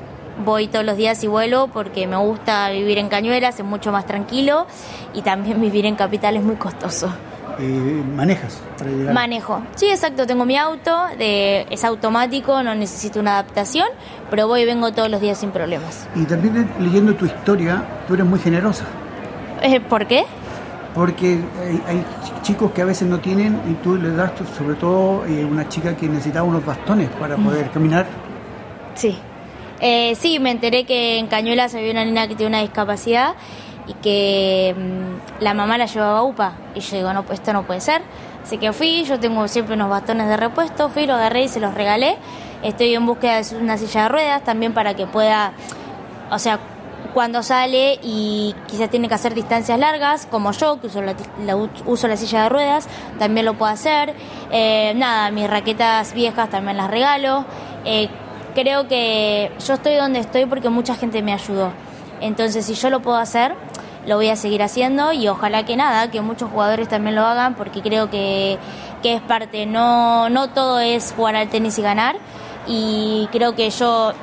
voy 0.43 0.67
todos 0.67 0.85
los 0.85 0.97
días 0.97 1.23
y 1.23 1.27
vuelo 1.27 1.69
porque 1.71 2.07
me 2.07 2.17
gusta 2.17 2.69
vivir 2.69 2.97
en 2.97 3.09
Cañuelas, 3.09 3.59
es 3.59 3.65
mucho 3.65 3.91
más 3.91 4.05
tranquilo 4.05 4.67
y 5.13 5.21
también 5.21 5.61
vivir 5.61 5.85
en 5.85 5.95
capital 5.95 6.37
es 6.37 6.43
muy 6.43 6.55
costoso. 6.55 7.11
Eh, 7.59 8.03
¿Manejas 8.15 8.61
para 8.77 8.89
llegar? 8.89 9.13
Manejo. 9.13 9.61
Sí, 9.75 9.89
exacto. 9.89 10.25
Tengo 10.25 10.45
mi 10.45 10.57
auto, 10.57 10.95
de, 11.17 11.67
es 11.69 11.83
automático, 11.83 12.63
no 12.63 12.73
necesito 12.73 13.19
una 13.19 13.33
adaptación, 13.33 13.87
pero 14.29 14.47
voy 14.47 14.61
y 14.61 14.65
vengo 14.65 14.93
todos 14.93 15.09
los 15.09 15.19
días 15.19 15.37
sin 15.39 15.51
problemas. 15.51 16.07
Y 16.15 16.23
también 16.23 16.71
leyendo 16.79 17.15
tu 17.15 17.25
historia, 17.25 17.83
tú 18.07 18.13
eres 18.13 18.25
muy 18.25 18.39
generosa. 18.39 18.85
Eh, 19.61 19.81
¿Por 19.81 20.07
qué? 20.07 20.23
Porque 20.95 21.39
hay, 21.85 22.05
chicos 22.43 22.71
que 22.71 22.81
a 22.81 22.85
veces 22.85 23.09
no 23.09 23.19
tienen 23.19 23.59
y 23.69 23.73
tú 23.83 23.95
le 23.95 24.11
das, 24.11 24.31
sobre 24.57 24.75
todo 24.75 25.25
eh, 25.25 25.43
una 25.43 25.67
chica 25.67 25.97
que 25.97 26.07
necesitaba 26.07 26.47
unos 26.47 26.65
bastones 26.65 27.09
para 27.19 27.35
mm. 27.35 27.43
poder 27.43 27.69
caminar. 27.71 28.05
Sí. 28.95 29.17
Eh, 29.81 30.15
sí, 30.15 30.39
me 30.39 30.51
enteré 30.51 30.83
que 30.83 31.17
en 31.17 31.27
Cañuelas 31.27 31.73
había 31.75 31.91
una 31.91 32.05
niña 32.05 32.27
que 32.27 32.35
tiene 32.35 32.49
una 32.49 32.61
discapacidad 32.61 33.35
y 33.87 33.93
que 33.93 34.75
mm, 34.77 35.43
la 35.43 35.53
mamá 35.53 35.77
la 35.77 35.85
llevaba 35.85 36.23
UPA. 36.23 36.53
Y 36.75 36.79
yo 36.81 36.97
digo, 36.97 37.13
no, 37.13 37.25
esto 37.31 37.53
no 37.53 37.63
puede 37.63 37.81
ser. 37.81 38.01
Así 38.43 38.57
que 38.57 38.73
fui, 38.73 39.03
yo 39.03 39.19
tengo 39.19 39.47
siempre 39.47 39.75
unos 39.75 39.89
bastones 39.89 40.27
de 40.27 40.37
repuesto, 40.37 40.89
fui, 40.89 41.05
lo 41.05 41.13
agarré 41.13 41.43
y 41.43 41.47
se 41.47 41.59
los 41.59 41.73
regalé. 41.73 42.17
Estoy 42.63 42.93
en 42.93 43.05
búsqueda 43.05 43.41
de 43.41 43.55
una 43.57 43.77
silla 43.77 44.03
de 44.03 44.09
ruedas 44.09 44.43
también 44.43 44.73
para 44.73 44.95
que 44.95 45.05
pueda, 45.05 45.53
o 46.31 46.39
sea, 46.39 46.59
cuando 47.13 47.41
sale 47.43 47.99
y 48.03 48.53
quizás 48.67 48.89
tiene 48.89 49.07
que 49.07 49.13
hacer 49.13 49.33
distancias 49.33 49.79
largas, 49.79 50.25
como 50.25 50.51
yo, 50.51 50.79
que 50.79 50.87
uso 50.87 51.01
la, 51.01 51.15
uso 51.85 52.07
la 52.07 52.17
silla 52.17 52.43
de 52.43 52.49
ruedas, 52.49 52.87
también 53.17 53.45
lo 53.45 53.55
puedo 53.55 53.71
hacer. 53.71 54.13
Eh, 54.51 54.93
nada, 54.95 55.31
mis 55.31 55.49
raquetas 55.49 56.13
viejas 56.13 56.49
también 56.49 56.77
las 56.77 56.89
regalo. 56.89 57.45
Eh, 57.85 58.09
creo 58.59 58.87
que 58.87 59.51
yo 59.65 59.73
estoy 59.73 59.95
donde 59.95 60.19
estoy 60.19 60.45
porque 60.45 60.69
mucha 60.69 60.95
gente 60.95 61.21
me 61.21 61.33
ayudó. 61.33 61.71
Entonces, 62.19 62.65
si 62.65 62.73
yo 62.73 62.89
lo 62.89 63.01
puedo 63.01 63.17
hacer, 63.17 63.55
lo 64.05 64.17
voy 64.17 64.29
a 64.29 64.35
seguir 64.35 64.61
haciendo 64.63 65.13
y 65.13 65.27
ojalá 65.29 65.63
que 65.63 65.77
nada, 65.77 66.11
que 66.11 66.19
muchos 66.19 66.49
jugadores 66.49 66.89
también 66.89 67.15
lo 67.15 67.25
hagan 67.25 67.55
porque 67.55 67.81
creo 67.81 68.09
que, 68.09 68.57
que 69.01 69.13
es 69.13 69.21
parte, 69.21 69.65
no, 69.65 70.29
no 70.29 70.49
todo 70.49 70.79
es 70.79 71.13
jugar 71.15 71.37
al 71.37 71.47
tenis 71.47 71.79
y 71.79 71.81
ganar 71.81 72.17
y 72.67 73.29
creo 73.31 73.55
que 73.55 73.69
yo 73.69 74.13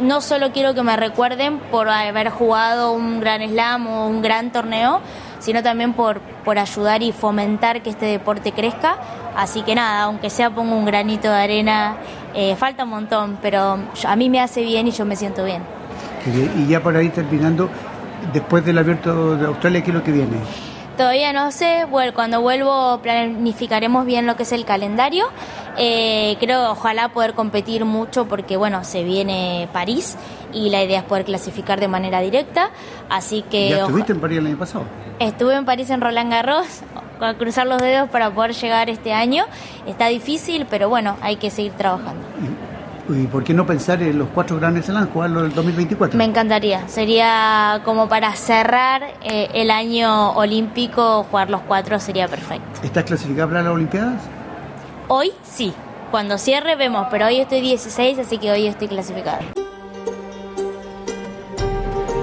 no 0.00 0.20
solo 0.20 0.52
quiero 0.52 0.74
que 0.74 0.82
me 0.82 0.96
recuerden 0.96 1.58
por 1.58 1.88
haber 1.88 2.30
jugado 2.30 2.92
un 2.92 3.20
gran 3.20 3.40
slam 3.48 3.86
o 3.86 4.06
un 4.08 4.20
gran 4.20 4.50
torneo, 4.50 5.00
sino 5.38 5.62
también 5.62 5.92
por, 5.92 6.20
por 6.44 6.58
ayudar 6.58 7.02
y 7.02 7.12
fomentar 7.12 7.82
que 7.82 7.90
este 7.90 8.06
deporte 8.06 8.52
crezca. 8.52 8.96
Así 9.36 9.62
que 9.62 9.74
nada, 9.74 10.04
aunque 10.04 10.30
sea 10.30 10.50
pongo 10.50 10.74
un 10.74 10.84
granito 10.84 11.28
de 11.28 11.34
arena, 11.34 11.96
eh, 12.36 12.54
falta 12.54 12.84
un 12.84 12.90
montón, 12.90 13.38
pero 13.40 13.78
a 14.06 14.16
mí 14.16 14.28
me 14.28 14.40
hace 14.40 14.62
bien 14.62 14.86
y 14.86 14.90
yo 14.90 15.06
me 15.06 15.16
siento 15.16 15.42
bien. 15.42 15.62
Y 16.58 16.66
ya 16.66 16.82
por 16.82 16.94
ahí 16.94 17.08
terminando, 17.08 17.70
después 18.32 18.64
del 18.64 18.76
abierto 18.76 19.36
de 19.36 19.46
Australia, 19.46 19.82
¿qué 19.82 19.90
es 19.90 19.94
lo 19.94 20.02
que 20.02 20.12
viene? 20.12 20.36
Todavía 20.96 21.32
no 21.32 21.50
sé, 21.52 21.86
cuando 22.14 22.40
vuelvo 22.40 23.00
planificaremos 23.02 24.06
bien 24.06 24.26
lo 24.26 24.36
que 24.36 24.42
es 24.42 24.52
el 24.52 24.64
calendario. 24.64 25.26
Eh, 25.78 26.36
creo 26.40 26.70
ojalá 26.70 27.10
poder 27.10 27.34
competir 27.34 27.84
mucho 27.84 28.26
porque 28.26 28.56
bueno, 28.56 28.82
se 28.82 29.04
viene 29.04 29.68
París 29.72 30.16
y 30.52 30.70
la 30.70 30.82
idea 30.82 31.00
es 31.00 31.04
poder 31.04 31.24
clasificar 31.24 31.80
de 31.80 31.88
manera 31.88 32.20
directa. 32.20 32.70
Así 33.10 33.42
que. 33.42 33.70
¿Ya 33.70 33.78
estuviste 33.80 34.12
en 34.12 34.20
París 34.20 34.38
el 34.38 34.46
año 34.46 34.58
pasado? 34.58 34.84
Estuve 35.18 35.54
en 35.54 35.64
París 35.64 35.90
en 35.90 36.00
Roland 36.00 36.30
Garros, 36.30 36.66
a 37.20 37.34
cruzar 37.34 37.66
los 37.66 37.80
dedos 37.80 38.08
para 38.10 38.30
poder 38.30 38.52
llegar 38.52 38.90
este 38.90 39.12
año. 39.12 39.44
Está 39.86 40.08
difícil, 40.08 40.66
pero 40.68 40.88
bueno, 40.88 41.16
hay 41.22 41.36
que 41.36 41.50
seguir 41.50 41.72
trabajando. 41.72 42.22
¿Y 43.08 43.26
por 43.26 43.44
qué 43.44 43.54
no 43.54 43.64
pensar 43.64 44.02
en 44.02 44.18
los 44.18 44.28
cuatro 44.34 44.56
grandes 44.56 44.86
Slam, 44.86 45.08
jugarlo 45.12 45.40
en 45.40 45.46
el 45.46 45.54
2024? 45.54 46.18
Me 46.18 46.24
encantaría. 46.24 46.88
Sería 46.88 47.80
como 47.84 48.08
para 48.08 48.34
cerrar 48.34 49.02
eh, 49.22 49.48
el 49.54 49.70
año 49.70 50.32
olímpico, 50.32 51.24
jugar 51.30 51.50
los 51.50 51.60
cuatro 51.62 52.00
sería 52.00 52.26
perfecto. 52.26 52.80
¿Estás 52.82 53.04
clasificada 53.04 53.46
para 53.46 53.62
las 53.62 53.72
Olimpiadas? 53.72 54.20
Hoy 55.08 55.32
sí. 55.44 55.72
Cuando 56.10 56.38
cierre 56.38 56.76
vemos, 56.76 57.06
pero 57.10 57.26
hoy 57.26 57.40
estoy 57.40 57.60
16, 57.60 58.18
así 58.20 58.38
que 58.38 58.50
hoy 58.50 58.66
estoy 58.66 58.88
clasificada. 58.88 59.40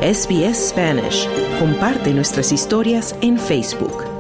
SBS 0.01 0.69
Spanish. 0.69 1.29
Comparte 1.59 2.13
nuestras 2.13 2.51
historias 2.51 3.15
en 3.21 3.37
Facebook. 3.37 4.12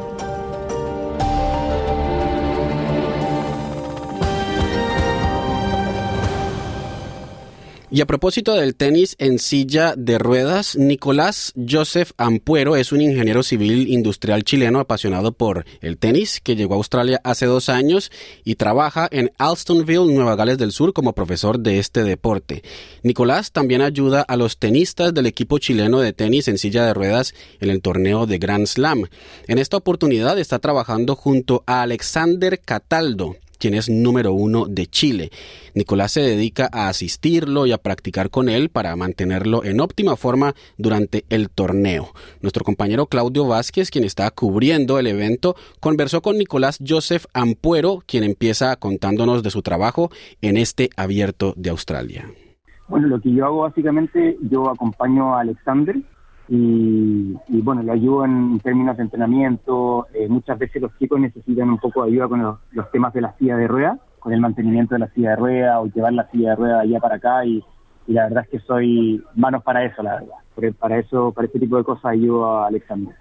Y 7.93 8.01
a 8.01 8.07
propósito 8.07 8.55
del 8.55 8.73
tenis 8.73 9.15
en 9.19 9.37
silla 9.37 9.93
de 9.95 10.17
ruedas, 10.17 10.75
Nicolás 10.75 11.53
Joseph 11.55 12.09
Ampuero 12.17 12.75
es 12.75 12.91
un 12.91 13.01
ingeniero 13.01 13.43
civil 13.43 13.87
industrial 13.87 14.43
chileno 14.43 14.79
apasionado 14.79 15.31
por 15.31 15.63
el 15.79 15.99
tenis 15.99 16.41
que 16.41 16.55
llegó 16.55 16.73
a 16.73 16.77
Australia 16.77 17.21
hace 17.23 17.45
dos 17.45 17.69
años 17.69 18.11
y 18.43 18.55
trabaja 18.55 19.07
en 19.11 19.31
Alstonville, 19.37 20.11
Nueva 20.11 20.35
Gales 20.35 20.57
del 20.57 20.71
Sur, 20.71 20.91
como 20.91 21.13
profesor 21.13 21.59
de 21.59 21.77
este 21.77 22.03
deporte. 22.03 22.63
Nicolás 23.03 23.51
también 23.51 23.83
ayuda 23.83 24.23
a 24.23 24.37
los 24.37 24.57
tenistas 24.57 25.13
del 25.13 25.27
equipo 25.27 25.59
chileno 25.59 25.99
de 25.99 26.13
tenis 26.13 26.47
en 26.47 26.57
silla 26.57 26.87
de 26.87 26.95
ruedas 26.95 27.35
en 27.59 27.69
el 27.69 27.83
torneo 27.83 28.25
de 28.25 28.39
Grand 28.39 28.65
Slam. 28.65 29.05
En 29.45 29.59
esta 29.59 29.77
oportunidad 29.77 30.39
está 30.39 30.57
trabajando 30.57 31.15
junto 31.15 31.63
a 31.67 31.83
Alexander 31.83 32.59
Cataldo, 32.59 33.35
quien 33.57 33.73
es 33.73 33.89
número 33.89 34.33
uno 34.33 34.65
de 34.67 34.87
Chile. 34.87 35.29
Nicolás 35.75 36.11
se 36.11 36.21
dedica 36.21 36.69
a 36.71 36.89
asistirlo 36.89 37.65
y 37.65 37.71
a 37.71 37.77
practicar 37.77 38.29
con 38.29 38.49
él 38.49 38.69
para 38.69 38.95
mantenerlo 38.95 39.63
en 39.63 39.79
óptima 39.79 40.15
forma 40.15 40.53
durante 40.77 41.25
el 41.29 41.49
torneo. 41.49 42.09
Nuestro 42.41 42.63
compañero 42.63 43.07
Claudio 43.07 43.47
Vázquez, 43.47 43.89
quien 43.89 44.03
está 44.03 44.29
cubriendo 44.31 44.99
el 44.99 45.07
evento, 45.07 45.55
conversó 45.79 46.21
con 46.21 46.37
Nicolás 46.37 46.79
Joseph 46.85 47.25
Ampuero, 47.33 48.03
quien 48.05 48.23
empieza 48.23 48.75
contándonos 48.75 49.43
de 49.43 49.51
su 49.51 49.61
trabajo 49.61 50.11
en 50.41 50.57
este 50.57 50.89
abierto 50.95 51.53
de 51.57 51.69
Australia. 51.69 52.29
Bueno, 52.87 53.07
lo 53.07 53.19
que 53.19 53.33
yo 53.33 53.45
hago 53.45 53.61
básicamente, 53.61 54.37
yo 54.41 54.69
acompaño 54.69 55.35
a 55.35 55.41
Alexander, 55.41 55.95
y, 56.49 57.35
bueno, 57.47 57.83
le 57.83 57.91
ayudo 57.91 58.25
en 58.25 58.59
términos 58.59 58.97
de 58.97 59.03
entrenamiento. 59.03 60.07
Eh, 60.13 60.27
muchas 60.27 60.59
veces 60.59 60.81
los 60.81 60.97
chicos 60.99 61.19
necesitan 61.19 61.69
un 61.69 61.77
poco 61.77 62.03
de 62.03 62.11
ayuda 62.11 62.27
con 62.27 62.41
los, 62.41 62.91
temas 62.91 63.13
de 63.13 63.21
la 63.21 63.35
silla 63.37 63.55
de 63.57 63.67
rueda, 63.67 63.97
con 64.19 64.33
el 64.33 64.41
mantenimiento 64.41 64.95
de 64.95 64.99
la 64.99 65.09
silla 65.13 65.31
de 65.31 65.35
rueda 65.37 65.79
o 65.79 65.87
llevar 65.87 66.13
la 66.13 66.29
silla 66.31 66.51
de 66.51 66.55
rueda 66.55 66.75
de 66.77 66.81
allá 66.81 66.99
para 66.99 67.15
acá 67.15 67.45
y, 67.45 67.63
y 68.07 68.13
la 68.13 68.23
verdad 68.23 68.43
es 68.43 68.49
que 68.49 68.67
soy 68.67 69.23
manos 69.35 69.63
para 69.63 69.85
eso, 69.85 70.03
la 70.03 70.15
verdad. 70.15 70.73
Para 70.79 70.99
eso, 70.99 71.31
para 71.31 71.47
este 71.47 71.59
tipo 71.59 71.77
de 71.77 71.83
cosas 71.83 72.05
ayudo 72.05 72.45
a 72.45 72.67
Alexander. 72.67 73.15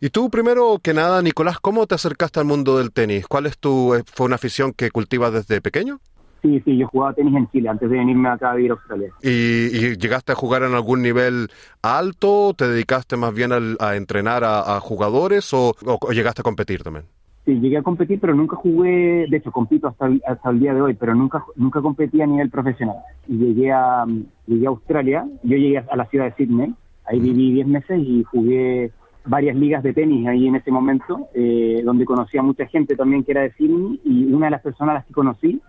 Y 0.00 0.10
tú, 0.10 0.30
primero 0.30 0.78
que 0.82 0.94
nada, 0.94 1.22
Nicolás, 1.22 1.58
¿cómo 1.60 1.86
te 1.86 1.94
acercaste 1.94 2.40
al 2.40 2.46
mundo 2.46 2.78
del 2.78 2.92
tenis? 2.92 3.26
¿Cuál 3.26 3.46
es 3.46 3.58
tu, 3.58 3.94
eh, 3.94 4.02
fue 4.06 4.26
una 4.26 4.36
afición 4.36 4.72
que 4.72 4.90
cultivas 4.90 5.32
desde 5.32 5.60
pequeño? 5.60 6.00
Sí, 6.42 6.60
sí, 6.64 6.76
yo 6.78 6.86
jugaba 6.86 7.14
tenis 7.14 7.34
en 7.34 7.50
Chile 7.50 7.68
antes 7.68 7.90
de 7.90 7.96
venirme 7.98 8.28
acá 8.28 8.52
a 8.52 8.54
vivir 8.54 8.70
a 8.70 8.74
Australia. 8.74 9.12
¿Y, 9.22 9.28
y 9.76 9.96
llegaste 9.96 10.32
a 10.32 10.36
jugar 10.36 10.62
en 10.62 10.72
algún 10.74 11.02
nivel 11.02 11.48
alto? 11.82 12.54
¿Te 12.56 12.68
dedicaste 12.68 13.16
más 13.16 13.34
bien 13.34 13.50
al- 13.52 13.76
a, 13.80 13.96
entrenar 13.96 14.44
a, 14.44 14.76
a 14.76 14.80
jugadores 14.80 15.52
o, 15.52 15.74
o 15.84 16.12
llegaste 16.12 16.42
a 16.42 16.44
competir 16.44 16.82
también? 16.84 17.06
Sí, 17.44 17.58
llegué 17.58 17.78
a 17.78 17.82
competir, 17.82 18.20
pero 18.20 18.34
nunca 18.34 18.54
jugué, 18.56 19.26
de 19.28 19.36
hecho 19.38 19.50
compito 19.50 19.88
hasta, 19.88 20.06
el- 20.06 20.22
hasta 20.26 20.50
el 20.50 20.60
día 20.60 20.74
de 20.74 20.80
hoy, 20.82 20.94
pero 20.94 21.14
nunca 21.14 21.42
nunca 21.56 21.80
competí 21.80 22.20
a 22.22 22.26
nivel 22.26 22.50
profesional. 22.50 22.96
Y 23.26 23.36
llegué 23.36 23.72
a, 23.72 24.04
llegué 24.46 24.66
a 24.66 24.70
Australia, 24.70 25.26
yo 25.42 25.56
llegué 25.56 25.78
a 25.78 25.96
la 25.96 26.06
ciudad 26.06 26.26
de 26.26 26.34
Sydney, 26.34 26.72
ahí 27.06 27.18
viví 27.18 27.52
10 27.54 27.66
meses 27.66 27.98
y 28.00 28.22
jugué 28.24 28.92
varias 29.24 29.56
ligas 29.56 29.82
de 29.82 29.92
tenis 29.92 30.26
ahí 30.28 30.46
en 30.46 30.54
ese 30.56 30.70
momento, 30.70 31.28
eh, 31.34 31.82
donde 31.84 32.04
conocí 32.04 32.38
a 32.38 32.42
mucha 32.42 32.66
gente 32.66 32.94
también 32.96 33.24
que 33.24 33.32
era 33.32 33.42
de 33.42 33.52
Sydney 33.54 34.00
y 34.04 34.24
una 34.32 34.46
de 34.46 34.50
las 34.52 34.62
personas 34.62 34.92
a 34.92 34.94
las 34.98 35.06
que 35.06 35.12
conocí 35.12 35.60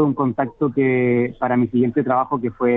fue 0.00 0.06
un 0.06 0.14
contacto 0.14 0.72
que 0.72 1.34
para 1.38 1.58
mi 1.58 1.68
siguiente 1.68 2.02
trabajo 2.02 2.40
que 2.40 2.50
fue 2.50 2.70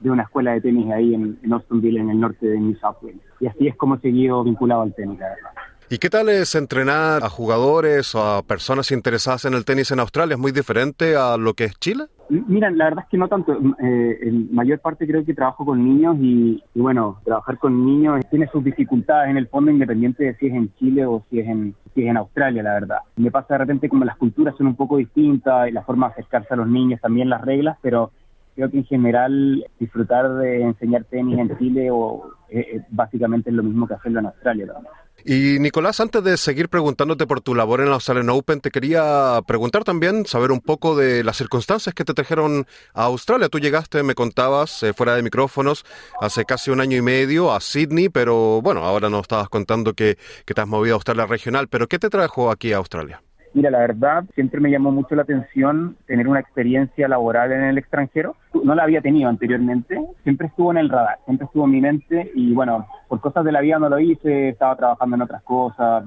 de, 0.00 0.10
una 0.10 0.24
escuela 0.24 0.54
de 0.54 0.60
tenis 0.60 0.90
ahí 0.90 1.14
en, 1.14 1.38
en 1.40 1.52
Austinville, 1.52 2.00
en 2.00 2.10
el 2.10 2.18
norte 2.18 2.48
de 2.48 2.58
New 2.58 2.76
South 2.80 2.96
Wales. 3.00 3.20
Y 3.38 3.46
así 3.46 3.68
es 3.68 3.76
como 3.76 3.94
he 3.94 4.00
seguido 4.00 4.42
vinculado 4.42 4.82
al 4.82 4.92
tenis, 4.92 5.20
la 5.20 5.28
verdad. 5.28 5.50
¿Y 5.88 5.98
qué 5.98 6.10
tal 6.10 6.28
es 6.30 6.56
entrenar 6.56 7.22
a 7.22 7.28
jugadores 7.28 8.12
o 8.16 8.24
a 8.24 8.42
personas 8.42 8.90
interesadas 8.90 9.44
en 9.44 9.54
el 9.54 9.64
tenis 9.64 9.92
en 9.92 10.00
Australia? 10.00 10.34
¿Es 10.34 10.40
muy 10.40 10.50
diferente 10.50 11.14
a 11.14 11.36
lo 11.36 11.54
que 11.54 11.64
es 11.64 11.78
Chile? 11.78 12.06
Mira, 12.28 12.70
la 12.70 12.84
verdad 12.84 13.04
es 13.04 13.10
que 13.10 13.18
no 13.18 13.28
tanto. 13.28 13.52
Eh, 13.52 14.18
en 14.22 14.54
mayor 14.54 14.78
parte 14.80 15.06
creo 15.06 15.24
que 15.24 15.34
trabajo 15.34 15.64
con 15.64 15.84
niños 15.84 16.16
y, 16.20 16.62
y, 16.74 16.80
bueno, 16.80 17.20
trabajar 17.24 17.58
con 17.58 17.84
niños 17.84 18.24
tiene 18.30 18.46
sus 18.48 18.64
dificultades 18.64 19.30
en 19.30 19.36
el 19.36 19.48
fondo, 19.48 19.70
independiente 19.70 20.24
de 20.24 20.34
si 20.36 20.46
es 20.46 20.54
en 20.54 20.74
Chile 20.74 21.06
o 21.06 21.24
si 21.30 21.40
es 21.40 21.48
en, 21.48 21.74
si 21.94 22.02
es 22.02 22.08
en 22.08 22.16
Australia, 22.16 22.62
la 22.62 22.74
verdad. 22.74 22.98
Me 23.16 23.30
pasa 23.30 23.54
de 23.54 23.58
repente 23.58 23.88
como 23.88 24.04
las 24.04 24.16
culturas 24.16 24.56
son 24.56 24.68
un 24.68 24.76
poco 24.76 24.96
distintas 24.96 25.68
y 25.68 25.72
la 25.72 25.82
forma 25.82 26.08
de 26.08 26.12
acercarse 26.12 26.54
a 26.54 26.56
los 26.56 26.68
niños, 26.68 27.00
también 27.00 27.28
las 27.28 27.42
reglas, 27.42 27.76
pero 27.82 28.10
creo 28.54 28.70
que 28.70 28.78
en 28.78 28.84
general 28.84 29.66
disfrutar 29.78 30.32
de 30.34 30.62
enseñar 30.62 31.04
tenis 31.04 31.38
en 31.38 31.58
Chile 31.58 31.90
o 31.90 32.30
eh, 32.48 32.66
eh, 32.74 32.80
básicamente 32.90 33.50
es 33.50 33.56
lo 33.56 33.62
mismo 33.62 33.86
que 33.86 33.94
hacerlo 33.94 34.20
en 34.20 34.26
Australia. 34.26 34.66
¿verdad? 34.66 34.90
Y 35.26 35.58
Nicolás, 35.58 36.00
antes 36.00 36.22
de 36.22 36.36
seguir 36.36 36.68
preguntándote 36.68 37.26
por 37.26 37.40
tu 37.40 37.54
labor 37.54 37.80
en 37.80 37.88
la 37.88 37.94
Australian 37.94 38.28
Open, 38.30 38.60
te 38.60 38.70
quería 38.70 39.40
preguntar 39.46 39.82
también, 39.82 40.26
saber 40.26 40.52
un 40.52 40.60
poco 40.60 40.96
de 40.96 41.24
las 41.24 41.36
circunstancias 41.36 41.94
que 41.94 42.04
te 42.04 42.12
trajeron 42.12 42.66
a 42.92 43.04
Australia. 43.04 43.48
Tú 43.48 43.58
llegaste, 43.58 44.02
me 44.02 44.14
contabas, 44.14 44.82
eh, 44.82 44.92
fuera 44.92 45.16
de 45.16 45.22
micrófonos, 45.22 45.84
hace 46.20 46.44
casi 46.44 46.70
un 46.70 46.80
año 46.80 46.98
y 46.98 47.02
medio 47.02 47.52
a 47.52 47.60
Sydney, 47.60 48.10
pero 48.10 48.60
bueno, 48.60 48.84
ahora 48.84 49.08
nos 49.08 49.22
estabas 49.22 49.48
contando 49.48 49.94
que, 49.94 50.18
que 50.44 50.52
te 50.52 50.60
has 50.60 50.68
movido 50.68 50.94
a 50.94 50.96
Australia 50.96 51.26
regional, 51.26 51.68
pero 51.68 51.88
¿qué 51.88 51.98
te 51.98 52.10
trajo 52.10 52.50
aquí 52.50 52.72
a 52.72 52.76
Australia? 52.76 53.22
Mira, 53.54 53.70
la 53.70 53.78
verdad, 53.78 54.24
siempre 54.34 54.60
me 54.60 54.68
llamó 54.68 54.90
mucho 54.90 55.14
la 55.14 55.22
atención 55.22 55.96
tener 56.06 56.26
una 56.26 56.40
experiencia 56.40 57.06
laboral 57.06 57.52
en 57.52 57.62
el 57.62 57.78
extranjero. 57.78 58.34
No 58.64 58.74
la 58.74 58.82
había 58.82 59.00
tenido 59.00 59.28
anteriormente, 59.28 59.96
siempre 60.24 60.48
estuvo 60.48 60.72
en 60.72 60.78
el 60.78 60.88
radar, 60.88 61.18
siempre 61.24 61.46
estuvo 61.46 61.64
en 61.64 61.70
mi 61.70 61.80
mente 61.80 62.32
y 62.34 62.52
bueno, 62.52 62.84
por 63.06 63.20
cosas 63.20 63.44
de 63.44 63.52
la 63.52 63.60
vida 63.60 63.78
no 63.78 63.88
lo 63.88 64.00
hice, 64.00 64.48
estaba 64.48 64.74
trabajando 64.74 65.14
en 65.14 65.22
otras 65.22 65.42
cosas, 65.44 66.04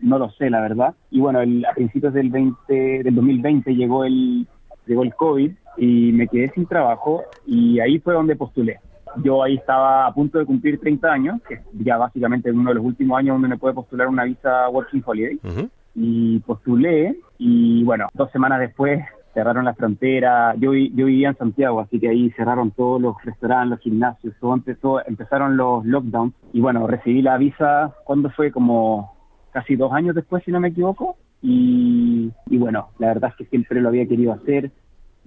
no 0.00 0.18
lo 0.18 0.30
sé, 0.30 0.48
la 0.48 0.60
verdad. 0.60 0.94
Y 1.10 1.18
bueno, 1.18 1.40
el, 1.40 1.66
a 1.66 1.74
principios 1.74 2.14
del, 2.14 2.30
20, 2.30 3.02
del 3.02 3.14
2020 3.16 3.74
llegó 3.74 4.04
el, 4.04 4.46
llegó 4.86 5.02
el 5.02 5.14
COVID 5.14 5.50
y 5.78 6.12
me 6.12 6.28
quedé 6.28 6.50
sin 6.50 6.66
trabajo 6.66 7.24
y 7.46 7.80
ahí 7.80 7.98
fue 7.98 8.14
donde 8.14 8.36
postulé. 8.36 8.78
Yo 9.24 9.42
ahí 9.42 9.56
estaba 9.56 10.06
a 10.06 10.14
punto 10.14 10.38
de 10.38 10.46
cumplir 10.46 10.78
30 10.78 11.10
años, 11.10 11.42
que 11.48 11.54
es 11.54 11.60
ya 11.72 11.96
básicamente 11.96 12.52
uno 12.52 12.70
de 12.70 12.76
los 12.76 12.84
últimos 12.84 13.18
años 13.18 13.34
donde 13.34 13.48
me 13.48 13.58
puede 13.58 13.74
postular 13.74 14.06
una 14.06 14.22
visa 14.22 14.68
Working 14.68 15.02
Holiday. 15.04 15.40
Uh 15.42 15.68
y 15.96 16.38
postulé 16.40 17.16
y 17.38 17.82
bueno, 17.84 18.06
dos 18.14 18.30
semanas 18.30 18.60
después 18.60 19.02
cerraron 19.34 19.66
la 19.66 19.74
frontera, 19.74 20.54
yo, 20.54 20.72
yo 20.72 21.06
vivía 21.06 21.28
en 21.28 21.36
Santiago, 21.36 21.80
así 21.80 22.00
que 22.00 22.08
ahí 22.08 22.30
cerraron 22.30 22.70
todos 22.70 23.00
los 23.02 23.22
restaurantes, 23.22 23.70
los 23.70 23.80
gimnasios, 23.80 24.34
todo 24.40 24.54
empezó, 24.54 25.06
empezaron 25.06 25.58
los 25.58 25.84
lockdowns. 25.84 26.32
Y 26.54 26.60
bueno, 26.60 26.86
recibí 26.86 27.20
la 27.20 27.36
visa 27.36 27.94
cuando 28.04 28.30
fue 28.30 28.50
como 28.50 29.14
casi 29.52 29.76
dos 29.76 29.92
años 29.92 30.14
después, 30.14 30.42
si 30.44 30.50
no 30.50 30.60
me 30.60 30.68
equivoco, 30.68 31.16
y, 31.42 32.32
y 32.46 32.56
bueno, 32.56 32.88
la 32.98 33.08
verdad 33.08 33.30
es 33.30 33.36
que 33.36 33.44
siempre 33.50 33.82
lo 33.82 33.90
había 33.90 34.08
querido 34.08 34.32
hacer, 34.32 34.70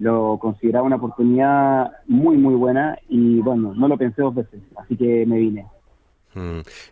lo 0.00 0.38
consideraba 0.38 0.86
una 0.86 0.96
oportunidad 0.96 1.92
muy, 2.08 2.36
muy 2.36 2.54
buena 2.54 2.98
y 3.08 3.38
bueno, 3.40 3.74
no 3.76 3.86
lo 3.86 3.96
pensé 3.96 4.22
dos 4.22 4.34
veces, 4.34 4.60
así 4.76 4.96
que 4.96 5.24
me 5.24 5.38
vine. 5.38 5.66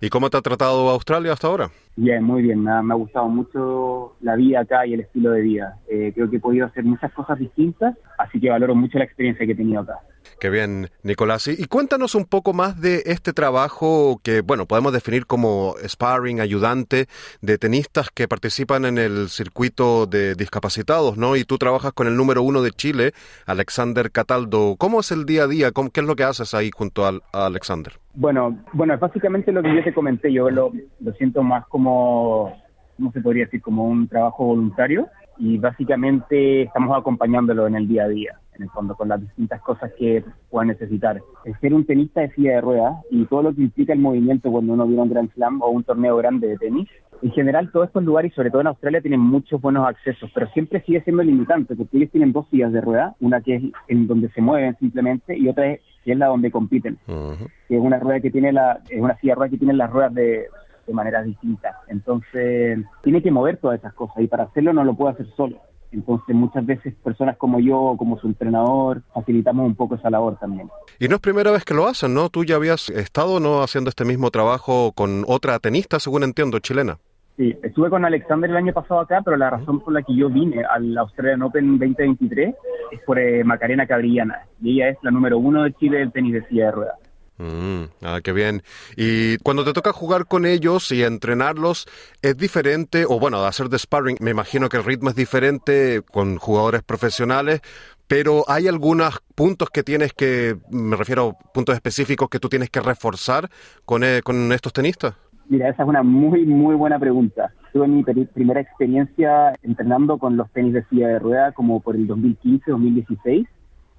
¿Y 0.01 0.09
cómo 0.09 0.30
te 0.30 0.36
ha 0.36 0.41
tratado 0.41 0.89
Australia 0.91 1.32
hasta 1.32 1.47
ahora? 1.47 1.70
Bien, 1.97 2.22
muy 2.22 2.43
bien. 2.43 2.62
Me 2.62 2.70
ha, 2.70 2.82
me 2.82 2.95
ha, 2.95 2.97
gustado 2.97 3.28
mucho 3.28 4.16
la 4.20 4.36
vida 4.36 4.61
acá 4.61 4.86
y 4.86 4.95
el 4.95 5.01
estilo 5.01 5.30
de 5.30 5.43
vida. 5.43 5.78
Eh, 5.89 6.12
creo 6.14 6.28
que 6.28 6.36
he 6.36 6.41
podido 6.41 6.66
hacer 6.66 6.84
muchas 6.84 7.12
cosas 7.12 7.39
distintas, 7.39 7.97
así 8.18 8.41
que 8.41 8.51
valoro 8.51 8.74
mucho 8.74 8.99
la 8.99 9.05
experiencia 9.05 9.47
que 9.47 9.53
he 9.53 9.57
tenido 9.57 9.82
acá. 9.82 9.99
Qué 10.41 10.51
bien, 10.51 10.91
Nicolás. 11.03 11.49
Y, 11.49 11.64
cuéntanos 11.66 12.14
un 12.14 12.24
poco 12.24 12.53
más 12.53 12.80
de 12.80 13.03
este 13.07 13.32
trabajo 13.32 14.20
que, 14.22 14.41
bueno, 14.41 14.66
podemos 14.66 14.93
definir 14.93 15.26
como 15.26 15.74
sparring, 15.84 16.41
ayudante 16.41 17.07
de 17.43 17.59
tenistas 17.59 18.11
que 18.11 18.28
participan 18.28 18.84
en 18.84 18.99
el 18.99 19.30
circuito 19.30 20.07
de 20.07 20.36
discapacitados, 20.36 21.16
¿no? 21.18 21.34
Y 21.34 21.45
tú 21.45 21.59
trabajas 21.59 21.93
con 21.93 22.07
el 22.07 22.16
número 22.16 22.43
uno 22.43 22.62
de 22.62 22.70
Chile, 22.70 23.12
Alexander 23.47 24.12
Cataldo. 24.12 24.76
¿Cómo 24.78 25.01
es 25.01 25.11
el 25.11 25.24
día 25.24 25.43
a 25.43 25.49
día? 25.49 25.72
¿Cómo, 25.72 25.91
¿Qué 25.91 26.01
es 26.01 26.07
lo 26.07 26.14
que 26.14 26.22
haces 26.22 26.55
ahí 26.55 26.70
junto 26.72 27.05
a, 27.05 27.18
Alexander? 27.32 27.95
Bueno, 28.14 28.59
bueno, 28.72 28.95
es 28.95 29.01
básicamente 29.01 29.51
lo 29.51 29.61
que 29.61 29.74
yo 29.74 29.82
te 29.82 29.93
comenté. 29.93 30.32
Yo 30.32 30.51
lo, 30.51 30.72
lo 31.01 31.12
siento 31.14 31.43
más 31.43 31.66
como, 31.66 32.57
¿cómo 32.97 33.11
se 33.11 33.20
podría 33.20 33.47
decir? 33.47 33.61
Como 33.61 33.84
un 33.84 34.07
trabajo 34.07 34.45
voluntario 34.45 35.09
y 35.39 35.59
básicamente 35.59 36.62
estamos 36.62 36.97
acompañándolo 36.99 37.66
en 37.66 37.76
el 37.76 37.89
día 37.89 38.05
a 38.05 38.09
día, 38.09 38.41
en 38.59 38.65
el 38.65 38.71
fondo, 38.71 38.95
con 38.95 39.09
las 39.09 39.21
distintas 39.21 39.61
cosas 39.63 39.93
que 39.99 40.25
pueda 40.51 40.67
necesitar. 40.67 41.21
El 41.45 41.59
ser 41.61 41.75
un 41.75 41.85
tenista 41.85 42.21
de 42.21 42.31
silla 42.33 42.57
de 42.57 42.61
ruedas 42.61 42.97
y 43.11 43.25
todo 43.27 43.43
lo 43.43 43.55
que 43.55 43.63
implica 43.63 43.93
el 43.93 44.01
movimiento 44.01 44.51
cuando 44.51 44.73
uno 44.73 44.87
viene 44.87 45.01
a 45.01 45.05
un 45.05 45.11
Grand 45.11 45.33
Slam 45.35 45.63
o 45.63 45.71
un 45.71 45.85
torneo 45.85 46.17
grande 46.17 46.49
de 46.49 46.59
tenis, 46.59 46.89
en 47.23 47.33
general 47.33 47.71
todos 47.73 47.89
estos 47.89 48.05
lugares, 48.05 48.33
y 48.33 48.35
sobre 48.35 48.51
todo 48.51 48.61
en 48.61 48.69
Australia, 48.69 49.01
tienen 49.01 49.21
muchos 49.21 49.61
buenos 49.61 49.87
accesos, 49.89 50.31
pero 50.35 50.47
siempre 50.49 50.83
sigue 50.83 51.01
siendo 51.03 51.23
limitante, 51.23 51.75
porque 51.75 51.97
ellos 51.97 52.11
tienen 52.11 52.33
dos 52.33 52.47
sillas 52.49 52.73
de 52.73 52.81
ruedas, 52.81 53.17
una 53.21 53.41
que 53.41 53.57
es 53.57 53.63
en 53.89 54.07
donde 54.07 54.29
se 54.31 54.41
mueven 54.41 54.77
simplemente 54.79 55.37
y 55.37 55.49
otra 55.49 55.73
es 55.73 55.81
que 56.05 56.13
es 56.13 56.19
la 56.19 56.27
donde 56.27 56.51
compiten, 56.51 56.97
uh 57.09 57.13
-huh. 57.13 57.51
que 57.69 57.77
es 57.77 57.83
una 57.83 57.99
rueda 57.99 58.21
que 58.21 58.31
tiene 58.31 58.53
la, 58.53 58.81
es 58.89 59.01
una 59.01 59.17
silla 59.19 59.33
de 59.33 59.35
ruedas 59.37 59.51
que 59.51 59.59
tiene 59.59 59.75
las 59.75 59.91
ruedas 59.91 60.15
de, 60.15 60.47
de 60.87 60.95
maneras 60.95 61.27
distintas. 61.27 61.75
Entonces, 61.89 62.79
tiene 63.03 63.23
que 63.23 63.31
mover 63.31 63.59
todas 63.59 63.79
esas 63.79 63.93
cosas 63.95 64.19
y 64.23 64.27
para 64.27 64.45
hacerlo 64.45 64.73
no 64.73 64.85
lo 64.85 64.95
puede 64.95 65.13
hacer 65.15 65.27
solo. 65.37 65.57
Entonces, 65.93 66.34
muchas 66.34 66.66
veces 66.66 66.95
personas 67.03 67.36
como 67.36 67.61
yo, 67.61 67.95
como 67.99 68.18
su 68.18 68.26
entrenador, 68.26 69.03
facilitamos 69.14 69.66
un 69.66 69.74
poco 69.74 69.95
esa 69.95 70.11
labor 70.11 70.36
también. 70.39 70.68
Y 70.99 71.09
no 71.09 71.16
es 71.16 71.20
primera 71.20 71.51
vez 71.51 71.64
que 71.64 71.74
lo 71.74 71.86
hacen, 71.86 72.14
¿no? 72.14 72.28
Tú 72.28 72.45
ya 72.45 72.57
habías 72.57 72.91
estado 72.91 73.41
no 73.41 73.62
haciendo 73.62 73.89
este 73.89 74.05
mismo 74.05 74.30
trabajo 74.30 74.93
con 74.93 75.24
otra 75.26 75.59
tenista, 75.59 75.99
según 75.99 76.24
entiendo, 76.24 76.59
chilena. 76.59 76.99
Sí, 77.39 77.57
estuve 77.62 77.89
con 77.89 78.05
Alexander 78.05 78.51
el 78.51 78.57
año 78.57 78.72
pasado 78.72 79.01
acá, 79.01 79.22
pero 79.24 79.36
la 79.36 79.49
razón 79.49 79.78
por 79.78 79.93
la 79.93 80.03
que 80.03 80.12
yo 80.14 80.28
vine 80.28 80.64
al 80.68 80.99
Australian 80.99 81.43
Open 81.43 81.78
2023 81.78 82.53
es 82.91 83.01
por 83.03 83.16
eh, 83.16 83.45
Macarena 83.45 83.86
Cabrillana. 83.86 84.43
Y 84.61 84.74
ella 84.74 84.91
es 84.91 84.99
la 85.03 85.12
número 85.12 85.39
uno 85.39 85.62
de 85.62 85.72
Chile 85.74 85.99
del 85.99 86.11
tenis 86.11 86.32
de 86.32 86.49
silla 86.49 86.66
de 86.66 86.72
ruedas. 86.72 87.08
Mm, 87.39 87.84
ah, 88.03 88.20
qué 88.22 88.32
bien. 88.32 88.62
Y 88.97 89.39
cuando 89.39 89.64
te 89.64 89.72
toca 89.72 89.93
jugar 89.93 90.26
con 90.26 90.45
ellos 90.45 90.91
y 90.91 91.05
entrenarlos, 91.05 91.86
¿es 92.20 92.36
diferente? 92.36 93.05
O 93.09 93.20
bueno, 93.20 93.45
hacer 93.45 93.68
de 93.68 93.78
sparring, 93.78 94.16
me 94.20 94.32
imagino 94.32 94.68
que 94.68 94.76
el 94.76 94.84
ritmo 94.84 95.11
es 95.11 95.16
diferente 95.16 96.03
con 96.11 96.36
jugadores 96.39 96.82
profesionales, 96.82 97.61
pero 98.09 98.45
¿hay 98.49 98.66
algunos 98.66 99.20
puntos 99.36 99.70
que 99.70 99.84
tienes 99.84 100.12
que, 100.12 100.57
me 100.70 100.97
refiero 100.97 101.36
a 101.41 101.53
puntos 101.53 101.76
específicos 101.76 102.28
que 102.28 102.41
tú 102.41 102.49
tienes 102.49 102.70
que 102.70 102.80
reforzar 102.80 103.49
con, 103.84 104.03
eh, 104.03 104.20
con 104.24 104.51
estos 104.53 104.72
tenistas? 104.72 105.14
Mira, 105.49 105.68
esa 105.68 105.84
es 105.84 105.89
una 105.89 106.03
muy, 106.03 106.45
muy 106.45 106.74
buena 106.74 106.99
pregunta. 106.99 107.53
Tuve 107.72 107.86
mi 107.86 108.03
primera 108.03 108.61
experiencia 108.61 109.55
entrenando 109.62 110.18
con 110.18 110.36
los 110.36 110.51
tenis 110.51 110.74
de 110.74 110.84
silla 110.86 111.09
de 111.09 111.18
rueda 111.20 111.53
como 111.53 111.80
por 111.80 111.95
el 111.95 112.09
2015-2016 112.09 113.47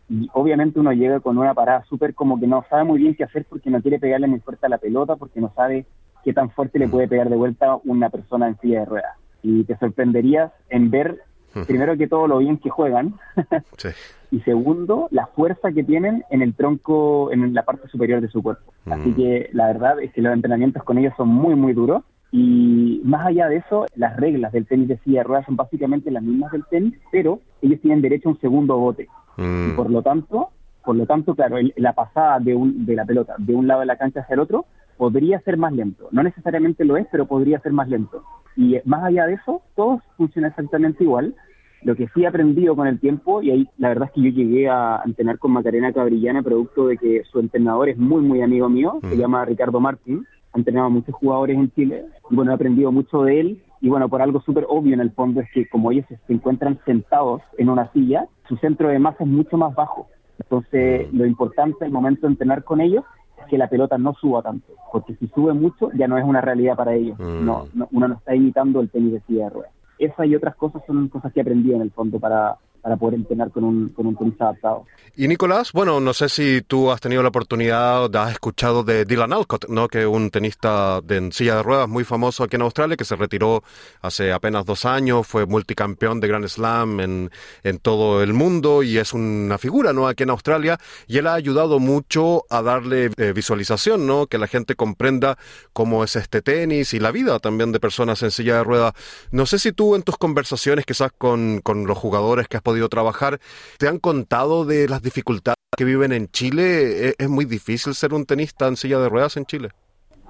y 0.10 0.28
obviamente 0.34 0.80
uno 0.80 0.91
llega 0.91 1.20
con 1.20 1.38
una 1.38 1.53
parada 1.53 1.84
súper 1.86 2.16
como 2.16 2.39
que 2.39 2.47
no 2.47 2.66
sabe 2.70 2.84
muy 2.84 2.99
bien 2.99 3.16
qué 3.16 3.24
hacer 3.24 3.45
porque 3.47 3.70
no 3.70 3.82
quiere 3.82 3.99
pegarle 3.99 4.28
muy 4.28 4.39
fuerte 4.39 4.66
a 4.66 4.70
la 4.70 4.80
pelota, 4.80 5.16
porque 5.16 5.39
no 5.39 5.53
sabe 5.55 5.86
qué 6.24 6.34
tan 6.34 6.49
fuerte 6.49 6.80
le 6.80 6.88
puede 6.88 7.07
pegar 7.07 7.30
de 7.30 7.36
vuelta 7.36 7.78
una 7.86 8.10
persona 8.10 8.47
en 8.47 8.60
silla 8.60 8.80
de 8.80 8.86
ruedas. 8.86 9.18
Y 9.43 9.64
te 9.66 9.78
sorprenderías 9.78 10.51
en 10.70 10.89
ver, 10.89 11.22
primero 11.68 11.95
que 11.95 12.07
todo, 12.07 12.28
lo 12.28 12.39
bien 12.39 12.57
que 12.57 12.72
juegan, 12.72 13.14
sí. 13.78 13.89
y 14.32 14.41
segundo, 14.41 15.07
la 15.12 15.28
fuerza 15.28 15.72
que 15.72 15.84
tienen 15.84 16.26
en 16.32 16.41
el 16.41 16.55
tronco, 16.55 17.32
en 17.32 17.53
la 17.53 17.64
parte 17.64 17.88
superior 17.88 18.20
de 18.20 18.30
su 18.30 18.41
cuerpo. 18.41 18.74
Mm. 18.86 18.91
Así 18.91 19.14
que 19.14 19.49
la 19.53 19.68
verdad 19.68 20.01
es 20.01 20.12
que 20.12 20.22
los 20.22 20.34
entrenamientos 20.34 20.84
con 20.84 20.97
ellos 20.97 21.14
son 21.18 21.30
muy, 21.30 21.53
muy 21.53 21.74
duros. 21.74 22.03
Y 22.32 23.01
más 23.03 23.25
allá 23.27 23.47
de 23.47 23.57
eso, 23.57 23.86
las 23.95 24.15
reglas 24.17 24.51
del 24.51 24.67
tenis 24.67 24.88
de 24.88 24.97
silla 24.99 25.19
de 25.19 25.23
ruedas 25.23 25.45
son 25.45 25.55
básicamente 25.55 26.11
las 26.11 26.23
mismas 26.23 26.51
del 26.51 26.63
tenis, 26.69 26.93
pero 27.11 27.39
ellos 27.61 27.82
tienen 27.82 28.01
derecho 28.01 28.30
a 28.30 28.32
un 28.34 28.39
segundo 28.39 28.77
bote. 28.77 29.07
Mm. 29.38 29.69
Y 29.69 29.73
por 29.73 29.89
lo 29.89 30.01
tanto, 30.01 30.49
Por 30.84 30.95
lo 30.95 31.05
tanto, 31.05 31.36
claro, 31.36 31.57
la 31.75 31.93
pasada 31.93 32.39
de, 32.39 32.55
un, 32.55 32.86
de 32.86 32.95
la 32.95 33.05
pelota 33.05 33.36
de 33.38 33.53
un 33.53 33.67
lado 33.67 33.82
de 33.82 33.86
la 33.86 33.97
cancha 33.97 34.21
hacia 34.21 34.34
el 34.34 34.39
otro 34.39 34.65
podría 34.97 35.39
ser 35.41 35.57
más 35.57 35.71
lento. 35.73 36.07
No 36.11 36.23
necesariamente 36.23 36.84
lo 36.84 36.97
es, 36.97 37.07
pero 37.11 37.25
podría 37.25 37.59
ser 37.59 37.73
más 37.73 37.88
lento. 37.89 38.23
Y 38.55 38.75
eh, 38.75 38.82
más 38.86 39.03
allá 39.03 39.25
de 39.25 39.34
eso, 39.34 39.61
todo 39.75 40.01
funciona 40.17 40.47
exactamente 40.47 41.03
igual. 41.03 41.36
Lo 41.84 41.95
que 41.95 42.07
sí 42.13 42.23
he 42.23 42.27
aprendido 42.27 42.75
con 42.75 42.88
el 42.88 42.99
tiempo, 42.99 43.41
y 43.41 43.51
ahí 43.51 43.69
la 43.77 43.89
verdad 43.89 44.07
es 44.09 44.13
que 44.13 44.21
yo 44.21 44.32
llegué 44.32 44.67
a 44.67 45.01
entrenar 45.05 45.38
con 45.38 45.51
Macarena 45.51 45.93
Cabrillana, 45.93 46.43
producto 46.43 46.88
de 46.88 46.97
que 46.97 47.23
su 47.32 47.39
entrenador 47.39 47.88
es 47.88 47.97
muy, 47.97 48.21
muy 48.21 48.41
amigo 48.41 48.67
mío, 48.67 48.99
se 49.01 49.15
llama 49.15 49.45
Ricardo 49.45 49.80
Martín, 49.80 50.25
ha 50.54 50.58
entrenado 50.58 50.88
a 50.88 50.89
muchos 50.89 51.16
jugadores 51.16 51.58
en 51.58 51.72
Chile, 51.72 52.06
y 52.30 52.36
bueno, 52.36 52.52
he 52.52 52.56
aprendido 52.56 52.91
mucho 52.91 53.24
de 53.24 53.39
él, 53.39 53.64
y 53.82 53.89
bueno, 53.89 54.10
por 54.10 54.22
algo 54.22 54.41
súper 54.41 54.66
obvio 54.68 54.93
en 54.93 55.00
el 55.00 55.12
fondo 55.12 55.41
es 55.41 55.50
que 55.54 55.68
como 55.68 55.91
ellos 55.91 56.06
se 56.10 56.34
encuentran 56.34 56.80
sentados 56.86 57.41
en 57.58 57.70
una 57.70 57.91
silla, 57.93 58.28
su 58.47 58.58
centro 58.58 58.89
de 58.89 59.00
masa 59.00 59.24
es 59.24 59.30
mucho 59.30 59.58
más 59.58 59.74
bajo. 59.74 60.08
Entonces, 60.39 61.12
lo 61.14 61.26
importante 61.26 61.86
al 61.86 61.91
momento 61.91 62.28
de 62.28 62.34
entrenar 62.34 62.64
con 62.64 62.82
ellos 62.82 63.04
es 63.39 63.45
que 63.47 63.58
la 63.58 63.70
pelota 63.70 63.97
no 63.97 64.14
suba 64.16 64.41
tanto, 64.41 64.74
porque 64.91 65.16
si 65.16 65.28
sube 65.28 65.54
mucho 65.54 65.91
ya 65.93 66.08
no 66.08 66.18
es 66.18 66.26
una 66.26 66.41
realidad 66.41 66.76
para 66.76 66.93
ellos. 66.93 67.18
No, 67.20 67.68
uno 67.91 68.08
no 68.08 68.16
está 68.16 68.36
imitando 68.36 68.82
el 68.82 68.89
tenis 68.89 69.14
de 69.14 69.22
silla 69.22 69.45
de 69.45 69.50
ruedas. 69.52 69.72
Esa 69.97 70.26
y 70.26 70.36
otras 70.36 70.56
cosas 70.56 70.82
son 70.88 71.10
cosas 71.10 71.32
que 71.34 71.41
aprendí 71.41 71.74
en 71.74 71.82
el 71.82 71.91
fondo 71.91 72.20
para, 72.20 72.58
para 72.82 72.97
poder 72.97 73.15
entrenar 73.15 73.51
con 73.51 73.63
un, 73.63 73.89
con 73.89 74.07
un 74.07 74.15
tenista 74.15 74.45
adaptado. 74.45 74.86
Y 75.15 75.27
Nicolás, 75.27 75.73
bueno, 75.73 75.99
no 75.99 76.13
sé 76.13 76.30
si 76.30 76.61
tú 76.61 76.91
has 76.91 77.01
tenido 77.01 77.21
la 77.21 77.30
oportunidad, 77.30 78.15
has 78.15 78.32
escuchado 78.32 78.84
de 78.84 79.05
Dylan 79.05 79.34
Alcott, 79.34 79.67
¿no? 79.67 79.88
que 79.88 80.01
es 80.01 80.07
un 80.07 80.30
tenista 80.30 81.01
de 81.01 81.19
en 81.19 81.32
silla 81.32 81.57
de 81.57 81.63
ruedas 81.63 81.89
muy 81.89 82.03
famoso 82.03 82.43
aquí 82.43 82.55
en 82.55 82.61
Australia, 82.61 82.95
que 82.95 83.05
se 83.05 83.15
retiró 83.15 83.63
hace 84.01 84.32
apenas 84.32 84.65
dos 84.65 84.86
años, 84.86 85.27
fue 85.27 85.45
multicampeón 85.45 86.19
de 86.19 86.27
Grand 86.27 86.47
Slam 86.47 86.99
en, 87.01 87.32
en 87.63 87.77
todo 87.80 88.23
el 88.23 88.34
mundo 88.34 88.82
y 88.82 88.97
es 88.97 89.13
una 89.13 89.57
figura 89.57 89.93
¿no? 89.93 90.07
aquí 90.07 90.23
en 90.23 90.30
Australia 90.30 90.80
y 91.07 91.17
él 91.17 91.27
ha 91.27 91.34
ayudado 91.34 91.80
mucho 91.80 92.45
a 92.49 92.61
darle 92.61 93.11
eh, 93.17 93.34
visualización, 93.34 94.07
¿no? 94.07 94.27
que 94.27 94.38
la 94.38 94.47
gente 94.47 94.75
comprenda 94.75 95.38
cómo 95.73 96.03
es 96.03 96.15
este 96.15 96.41
tenis 96.41 96.93
y 96.93 96.99
la 96.99 97.11
vida 97.11 97.39
también 97.39 97.71
de 97.71 97.80
personas 97.80 98.23
en 98.23 98.32
silla 98.32 98.55
de 98.57 98.63
ruedas. 98.63 98.93
No 99.32 99.45
sé 99.45 99.59
si 99.59 99.71
tú 99.73 99.95
en 99.95 100.03
tus 100.03 100.17
conversaciones 100.17 100.86
quizás 100.86 101.11
con, 101.17 101.59
con 101.61 101.86
los 101.86 101.97
jugadores 101.97 102.47
que 102.47 102.57
has 102.57 102.63
podido 102.70 102.88
trabajar, 102.88 103.39
¿te 103.80 103.88
han 103.88 103.97
contado 103.97 104.63
de 104.63 104.88
las 104.88 105.01
dificultades 105.01 105.57
que 105.76 105.86
viven 105.86 106.11
en 106.11 106.28
Chile? 106.28 107.15
¿Es, 107.17 107.28
muy 107.28 107.45
difícil 107.45 107.95
ser 107.95 108.13
un 108.13 108.26
tenista 108.26 108.67
en 108.67 108.76
silla 108.76 108.99
de 108.99 109.09
ruedas 109.09 109.38
en 109.38 109.45
Chile? 109.45 109.70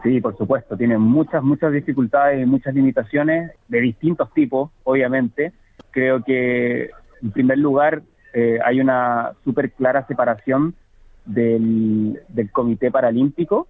Sí, 0.03 0.21
por 0.21 0.37
supuesto, 0.37 0.77
tiene 0.77 0.97
muchas, 0.97 1.43
muchas 1.43 1.73
dificultades 1.73 2.41
y 2.41 2.45
muchas 2.45 2.73
limitaciones 2.73 3.51
de 3.67 3.81
distintos 3.81 4.33
tipos, 4.33 4.71
obviamente. 4.85 5.51
Creo 5.91 6.23
que, 6.23 6.91
en 7.21 7.31
primer 7.31 7.57
lugar, 7.57 8.03
eh, 8.33 8.57
hay 8.63 8.79
una 8.79 9.33
súper 9.43 9.71
clara 9.73 10.07
separación 10.07 10.75
del 11.25 12.21
Comité 12.53 12.89
Paralímpico 12.89 13.67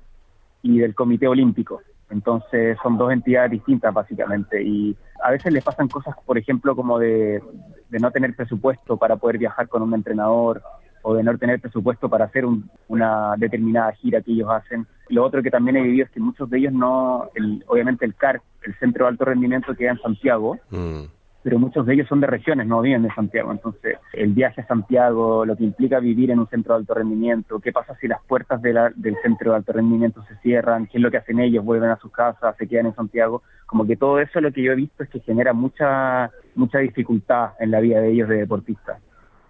y 0.61 0.78
del 0.78 0.93
Comité 0.93 1.28
Olímpico. 1.28 1.82
Entonces 2.10 2.78
son 2.82 2.97
dos 2.97 3.12
entidades 3.12 3.51
distintas 3.51 3.93
básicamente. 3.93 4.62
Y 4.62 4.95
a 5.24 5.32
veces 5.32 5.53
les 5.53 5.64
pasan 5.64 5.88
cosas, 5.88 6.16
por 6.26 6.38
ejemplo, 6.38 6.76
como 6.76 6.99
de, 6.99 7.41
no 7.89 8.12
tener 8.12 8.36
presupuesto 8.36 8.97
para 8.97 9.16
poder 9.18 9.38
viajar 9.38 9.68
con 9.68 9.82
un 9.82 9.93
entrenador 9.93 10.62
o 11.01 11.14
de 11.14 11.24
no 11.24 11.38
tener 11.38 11.62
presupuesto 11.62 12.10
para 12.10 12.26
hacer 12.26 12.43
una 12.88 13.36
determinada 13.38 13.91
gira 13.93 14.22
que 14.22 14.32
ellos 14.32 14.49
hacen. 14.49 14.86
Lo 15.07 15.24
otro 15.24 15.41
que 15.41 15.49
también 15.49 15.78
he 15.78 15.82
vivido 15.82 16.05
es 16.05 16.12
que 16.12 16.20
muchos 16.20 16.49
de 16.49 16.57
ellos 16.57 16.74
no, 16.74 17.30
el, 17.36 17.64
obviamente 17.68 18.05
el 18.05 18.16
CAR, 18.16 18.41
el 18.64 18.76
Centro 18.80 19.05
de 19.05 19.10
Alto 19.10 19.26
Rendimiento 19.26 19.74
queda 19.76 19.91
en 19.91 20.01
Santiago, 20.01 20.57
mm 20.70 21.18
pero 21.43 21.57
muchos 21.57 21.85
de 21.85 21.93
ellos 21.93 22.07
son 22.07 22.19
de 22.19 22.27
regiones, 22.27 22.67
no 22.67 22.81
viven 22.81 23.03
de 23.03 23.13
Santiago. 23.13 23.51
Entonces, 23.51 23.97
el 24.13 24.33
viaje 24.33 24.61
a 24.61 24.67
Santiago, 24.67 25.45
lo 25.45 25.55
que 25.55 25.63
implica 25.63 25.99
vivir 25.99 26.31
en 26.31 26.39
un 26.39 26.47
centro 26.47 26.73
de 26.73 26.81
alto 26.81 26.93
rendimiento, 26.93 27.59
qué 27.59 27.71
pasa 27.71 27.95
si 27.99 28.07
las 28.07 28.21
puertas 28.23 28.61
del 28.61 29.15
centro 29.23 29.51
de 29.51 29.57
alto 29.57 29.71
rendimiento 29.71 30.23
se 30.27 30.35
cierran, 30.37 30.87
qué 30.87 30.97
es 30.97 31.01
lo 31.01 31.11
que 31.11 31.17
hacen 31.17 31.39
ellos, 31.39 31.63
vuelven 31.63 31.89
a 31.89 31.99
sus 31.99 32.11
casas, 32.11 32.55
se 32.57 32.67
quedan 32.67 32.87
en 32.87 32.95
Santiago, 32.95 33.41
como 33.65 33.85
que 33.85 33.95
todo 33.95 34.19
eso 34.19 34.41
lo 34.41 34.51
que 34.51 34.63
yo 34.63 34.73
he 34.73 34.75
visto 34.75 35.03
es 35.03 35.09
que 35.09 35.19
genera 35.21 35.53
mucha, 35.53 36.31
mucha 36.55 36.79
dificultad 36.79 37.51
en 37.59 37.71
la 37.71 37.79
vida 37.79 38.01
de 38.01 38.11
ellos 38.11 38.27
de 38.27 38.37
deportistas. 38.37 38.99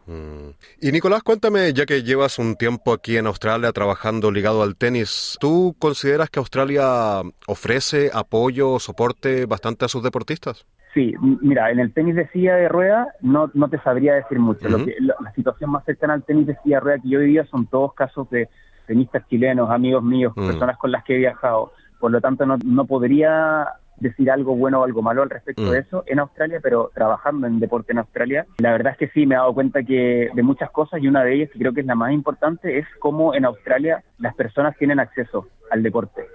Mm. 0.05 0.49
Y 0.81 0.91
Nicolás, 0.91 1.21
cuéntame, 1.21 1.71
ya 1.71 1.85
que 1.85 2.01
llevas 2.01 2.39
un 2.39 2.55
tiempo 2.55 2.93
aquí 2.93 3.17
en 3.17 3.27
Australia 3.27 3.71
trabajando 3.71 4.31
ligado 4.31 4.63
al 4.63 4.75
tenis, 4.75 5.37
¿tú 5.39 5.75
consideras 5.77 6.29
que 6.29 6.39
Australia 6.39 7.21
ofrece 7.47 8.09
apoyo, 8.13 8.79
soporte 8.79 9.45
bastante 9.45 9.85
a 9.85 9.87
sus 9.87 10.03
deportistas? 10.03 10.65
Sí, 10.93 11.13
mira, 11.41 11.69
en 11.69 11.79
el 11.79 11.93
tenis 11.93 12.15
de 12.15 12.27
silla 12.29 12.55
de 12.55 12.67
rueda 12.67 13.13
no, 13.21 13.51
no 13.53 13.69
te 13.69 13.79
sabría 13.79 14.15
decir 14.15 14.39
mucho. 14.39 14.67
Lo 14.67 14.83
que, 14.83 14.95
la, 14.99 15.31
situación 15.33 15.69
más 15.69 15.85
cercana 15.85 16.13
al 16.13 16.23
tenis 16.23 16.47
de 16.47 16.57
silla 16.63 16.77
de 16.77 16.81
rueda 16.81 16.99
que 16.99 17.09
yo 17.09 17.19
vivía 17.19 17.45
son 17.45 17.67
todos 17.67 17.93
casos 17.93 18.29
de 18.31 18.49
tenistas 18.87 19.27
chilenos, 19.27 19.69
amigos 19.69 20.03
míos, 20.03 20.33
personas 20.35 20.77
con 20.77 20.91
las 20.91 21.03
que 21.03 21.15
he 21.15 21.19
viajado. 21.19 21.71
Por 21.99 22.11
lo 22.11 22.21
tanto, 22.21 22.45
no, 22.45 22.57
no 22.65 22.85
podría 22.85 23.67
decir 23.99 24.31
algo 24.31 24.55
bueno 24.55 24.79
o 24.79 24.83
algo 24.83 25.01
malo 25.01 25.21
al 25.21 25.29
respecto 25.29 25.71
de 25.71 25.79
eso 25.79 26.03
en 26.07 26.19
Australia, 26.19 26.59
pero 26.61 26.89
trabajando 26.93 27.47
en 27.47 27.59
deporte 27.59 27.91
en 27.91 27.99
Australia, 27.99 28.45
la 28.57 28.71
verdad 28.71 28.93
es 28.93 28.97
que 28.97 29.09
sí, 29.09 29.25
me 29.25 29.35
he 29.35 29.37
dado 29.37 29.53
cuenta 29.53 29.83
que 29.83 30.29
de 30.33 30.43
muchas 30.43 30.71
cosas 30.71 31.01
y 31.01 31.07
una 31.07 31.23
de 31.23 31.35
ellas, 31.35 31.49
que 31.51 31.59
creo 31.59 31.73
que 31.73 31.81
es 31.81 31.87
la 31.87 31.95
más 31.95 32.11
importante, 32.11 32.79
es 32.79 32.87
cómo 32.99 33.35
en 33.35 33.45
Australia 33.45 34.03
las 34.17 34.35
personas 34.35 34.75
tienen 34.77 34.99
acceso 34.99 35.47
al 35.69 35.83
deporte. 35.83 36.25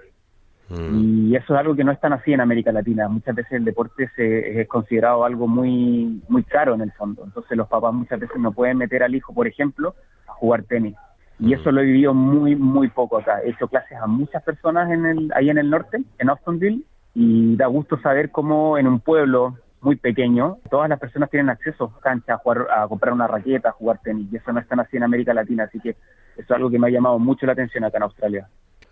Mm. 0.69 1.29
Y 1.29 1.35
eso 1.35 1.53
es 1.53 1.59
algo 1.59 1.75
que 1.75 1.83
no 1.83 1.91
es 1.91 1.99
tan 1.99 2.13
así 2.13 2.33
en 2.33 2.41
América 2.41 2.71
Latina. 2.71 3.07
Muchas 3.07 3.35
veces 3.35 3.53
el 3.53 3.65
deporte 3.65 4.09
se, 4.15 4.61
es 4.61 4.67
considerado 4.67 5.23
algo 5.23 5.47
muy, 5.47 6.21
muy 6.27 6.43
caro 6.43 6.73
en 6.73 6.81
el 6.81 6.91
fondo. 6.93 7.23
Entonces 7.23 7.57
los 7.57 7.67
papás 7.67 7.93
muchas 7.93 8.19
veces 8.19 8.37
no 8.37 8.51
pueden 8.51 8.77
meter 8.77 9.03
al 9.03 9.15
hijo, 9.15 9.33
por 9.33 9.47
ejemplo, 9.47 9.95
a 10.27 10.33
jugar 10.33 10.63
tenis. 10.63 10.95
Y 11.39 11.53
eso 11.53 11.71
lo 11.71 11.81
he 11.81 11.85
vivido 11.85 12.13
muy, 12.13 12.55
muy 12.55 12.87
poco 12.89 13.17
acá. 13.17 13.41
He 13.43 13.49
hecho 13.49 13.67
clases 13.67 13.97
a 13.97 14.07
muchas 14.07 14.41
personas 14.43 14.89
en 14.91 15.05
el, 15.05 15.31
ahí 15.35 15.49
en 15.49 15.57
el 15.57 15.69
norte, 15.69 16.01
en 16.17 16.29
Austinville, 16.29 16.83
y 17.13 17.55
da 17.57 17.67
gusto 17.67 17.99
saber 17.99 18.31
cómo 18.31 18.77
en 18.77 18.87
un 18.87 18.99
pueblo 18.99 19.57
muy 19.81 19.97
pequeño 19.97 20.57
todas 20.69 20.89
las 20.89 20.99
personas 20.99 21.29
tienen 21.29 21.49
acceso 21.49 21.93
a 21.97 22.01
cancha, 22.01 22.35
a, 22.35 22.37
jugar, 22.37 22.67
a 22.75 22.87
comprar 22.87 23.13
una 23.13 23.27
raqueta, 23.27 23.69
a 23.69 23.73
jugar 23.73 23.99
tenis. 24.01 24.31
Y 24.31 24.37
eso 24.37 24.51
no 24.51 24.59
es 24.59 24.67
tan 24.67 24.79
así 24.79 24.97
en 24.97 25.03
América 25.03 25.33
Latina. 25.33 25.65
Así 25.65 25.79
que 25.79 25.89
eso 25.89 25.97
es 26.37 26.51
algo 26.51 26.69
que 26.69 26.79
me 26.79 26.87
ha 26.87 26.91
llamado 26.91 27.19
mucho 27.19 27.45
la 27.45 27.51
atención 27.51 27.83
acá 27.83 27.97
en 27.97 28.03
Australia. 28.03 28.47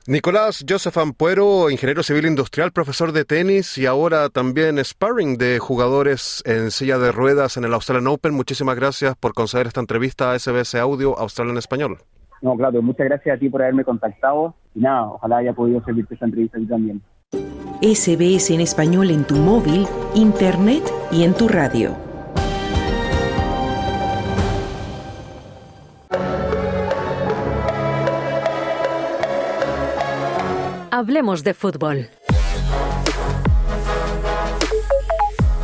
Nicolás 0.06 0.66
Joseph 0.68 0.98
Ampuero, 0.98 1.70
ingeniero 1.70 2.04
civil 2.04 2.26
industrial, 2.26 2.74
profesor 2.74 3.14
de 3.14 3.24
tenis 3.24 3.78
y 3.78 3.86
ahora 3.86 4.28
también 4.28 4.78
sparring 4.84 5.38
de 5.38 5.60
jugadores 5.60 6.44
en 6.46 6.72
silla 6.72 6.98
de 6.98 7.14
ruedas 7.14 7.56
en 7.56 7.64
el 7.64 7.74
Australian 7.74 8.08
Open. 8.08 8.34
Muchísimas 8.34 8.76
gracias 8.76 9.16
por 9.16 9.34
conceder 9.34 9.68
esta 9.68 9.80
entrevista 9.80 10.34
a 10.34 10.38
SBS 10.38 10.76
Audio 10.76 11.18
Australia 11.18 11.54
en 11.54 11.58
Español. 11.58 12.00
No, 12.42 12.58
claro, 12.58 12.82
muchas 12.82 13.08
gracias 13.08 13.38
a 13.38 13.40
ti 13.40 13.50
por 13.50 13.62
haberme 13.62 13.86
contactado 13.86 14.54
y 14.76 14.82
nada, 14.82 15.08
ojalá 15.08 15.38
haya 15.38 15.54
podido 15.54 15.82
servirte 15.86 16.16
esta 16.16 16.26
entrevista 16.26 16.58
a 16.58 16.68
también. 16.68 17.02
SBS 17.82 18.54
en 18.54 18.60
español 18.60 19.10
en 19.10 19.24
tu 19.24 19.36
móvil, 19.36 19.88
internet 20.16 20.84
y 21.14 21.24
en 21.24 21.34
tu 21.34 21.48
radio. 21.48 22.13
Hablemos 31.04 31.44
de 31.44 31.54
fútbol. 31.54 32.08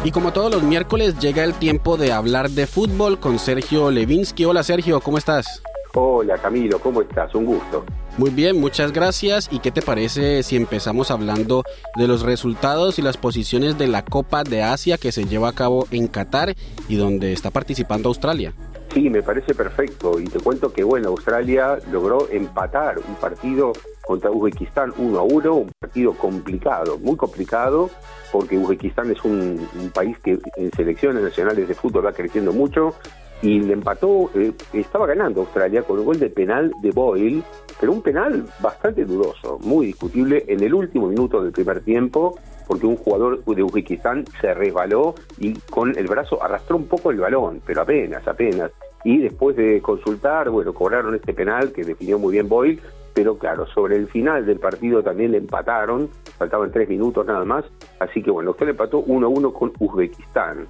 Y 0.03 0.11
como 0.11 0.33
todos 0.33 0.53
los 0.53 0.63
miércoles 0.63 1.17
llega 1.17 1.45
el 1.45 1.53
tiempo 1.53 1.95
de 1.95 2.11
hablar 2.11 2.49
de 2.49 2.67
fútbol 2.67 3.21
con 3.21 3.39
Sergio 3.39 3.89
Levinsky. 3.89 4.43
Hola 4.43 4.63
Sergio, 4.63 4.99
¿cómo 4.99 5.17
estás? 5.17 5.63
Hola 5.93 6.37
Camilo, 6.39 6.77
¿cómo 6.79 7.03
estás? 7.03 7.33
Un 7.35 7.45
gusto. 7.45 7.85
Muy 8.17 8.31
bien, 8.31 8.59
muchas 8.59 8.91
gracias. 8.91 9.47
¿Y 9.49 9.59
qué 9.59 9.71
te 9.71 9.81
parece 9.81 10.43
si 10.43 10.57
empezamos 10.57 11.09
hablando 11.09 11.63
de 11.95 12.05
los 12.09 12.23
resultados 12.23 12.99
y 12.99 13.01
las 13.01 13.15
posiciones 13.15 13.77
de 13.77 13.87
la 13.87 14.03
Copa 14.03 14.43
de 14.43 14.61
Asia 14.61 14.97
que 14.97 15.13
se 15.13 15.23
lleva 15.23 15.47
a 15.47 15.53
cabo 15.53 15.87
en 15.91 16.07
Qatar 16.07 16.53
y 16.89 16.97
donde 16.97 17.31
está 17.31 17.49
participando 17.49 18.09
Australia? 18.09 18.53
Sí, 18.93 19.09
me 19.09 19.21
parece 19.21 19.53
perfecto. 19.53 20.19
Y 20.19 20.25
te 20.25 20.39
cuento 20.39 20.73
que, 20.73 20.83
bueno, 20.83 21.09
Australia 21.09 21.77
logró 21.91 22.27
empatar 22.29 22.97
un 22.97 23.15
partido 23.15 23.73
contra 24.05 24.31
Uzbekistán 24.31 24.91
1 24.97 25.19
a 25.19 25.23
1, 25.23 25.53
un 25.53 25.71
partido 25.79 26.13
complicado, 26.13 26.97
muy 26.97 27.15
complicado, 27.15 27.91
porque 28.31 28.57
Uzbekistán 28.57 29.11
es 29.11 29.23
un, 29.23 29.59
país 29.93 30.17
que 30.19 30.39
en 30.57 30.71
selecciones 30.71 31.21
nacionales 31.21 31.67
de 31.67 31.75
fútbol 31.75 32.07
va 32.07 32.13
creciendo 32.13 32.51
mucho 32.51 32.95
y 33.41 33.59
le 33.59 33.73
empató, 33.73 34.31
eh, 34.33 34.51
estaba 34.73 35.05
ganando 35.05 35.41
Australia 35.41 35.83
con 35.83 35.99
un 35.99 36.05
gol 36.05 36.19
de 36.19 36.29
penal 36.29 36.71
de 36.81 36.91
Boyle, 36.91 37.43
pero 37.79 37.91
un 37.91 38.01
penal 38.01 38.45
bastante 38.59 39.05
dudoso, 39.05 39.59
muy 39.59 39.85
discutible 39.87 40.43
en 40.47 40.63
el 40.63 40.73
último 40.73 41.07
minuto 41.07 41.41
del 41.41 41.51
primer 41.51 41.81
tiempo, 41.81 42.37
porque 42.69 42.85
un 42.85 42.97
jugador 42.97 43.43
de 43.43 43.63
Uzbekistán 43.63 44.25
se 44.39 44.53
resbaló 44.53 45.15
y 45.39 45.53
con 45.71 45.97
el 45.97 46.05
brazo 46.05 46.41
arrastró 46.41 46.77
un 46.77 46.85
poco 46.85 47.09
el 47.09 47.17
balón, 47.17 47.63
pero 47.65 47.81
apenas, 47.81 48.25
apenas. 48.27 48.69
Y 49.03 49.17
después 49.17 49.55
de 49.55 49.81
consultar, 49.81 50.51
bueno, 50.51 50.71
cobraron 50.71 51.15
este 51.15 51.33
penal 51.33 51.71
que 51.71 51.83
definió 51.83 52.19
muy 52.19 52.33
bien 52.33 52.47
Boyle, 52.47 52.79
pero 53.15 53.39
claro, 53.39 53.65
sobre 53.65 53.95
el 53.95 54.07
final 54.07 54.45
del 54.45 54.59
partido 54.59 55.01
también 55.01 55.31
le 55.31 55.39
empataron, 55.39 56.09
faltaban 56.37 56.71
tres 56.71 56.87
minutos 56.87 57.25
nada 57.25 57.43
más, 57.43 57.65
así 57.99 58.21
que 58.21 58.29
bueno, 58.29 58.51
usted 58.51 58.69
empató 58.69 59.03
1-1 59.03 59.51
con 59.51 59.73
Uzbekistán. 59.79 60.67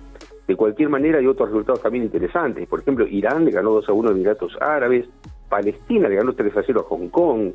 De 0.48 0.56
cualquier 0.56 0.88
manera 0.88 1.20
hay 1.20 1.28
otros 1.28 1.50
resultados 1.50 1.82
también 1.82 2.06
interesantes, 2.06 2.66
por 2.70 2.80
ejemplo, 2.80 3.06
Irán 3.06 3.44
le 3.44 3.52
ganó 3.52 3.82
2-1 3.82 4.08
a 4.08 4.12
Emiratos 4.12 4.58
Árabes, 4.62 5.06
Palestina 5.50 6.08
le 6.08 6.16
ganó 6.16 6.32
3 6.32 6.56
a 6.56 6.64
0 6.66 6.80
a 6.80 6.90
Hong 6.90 7.10
Kong, 7.10 7.52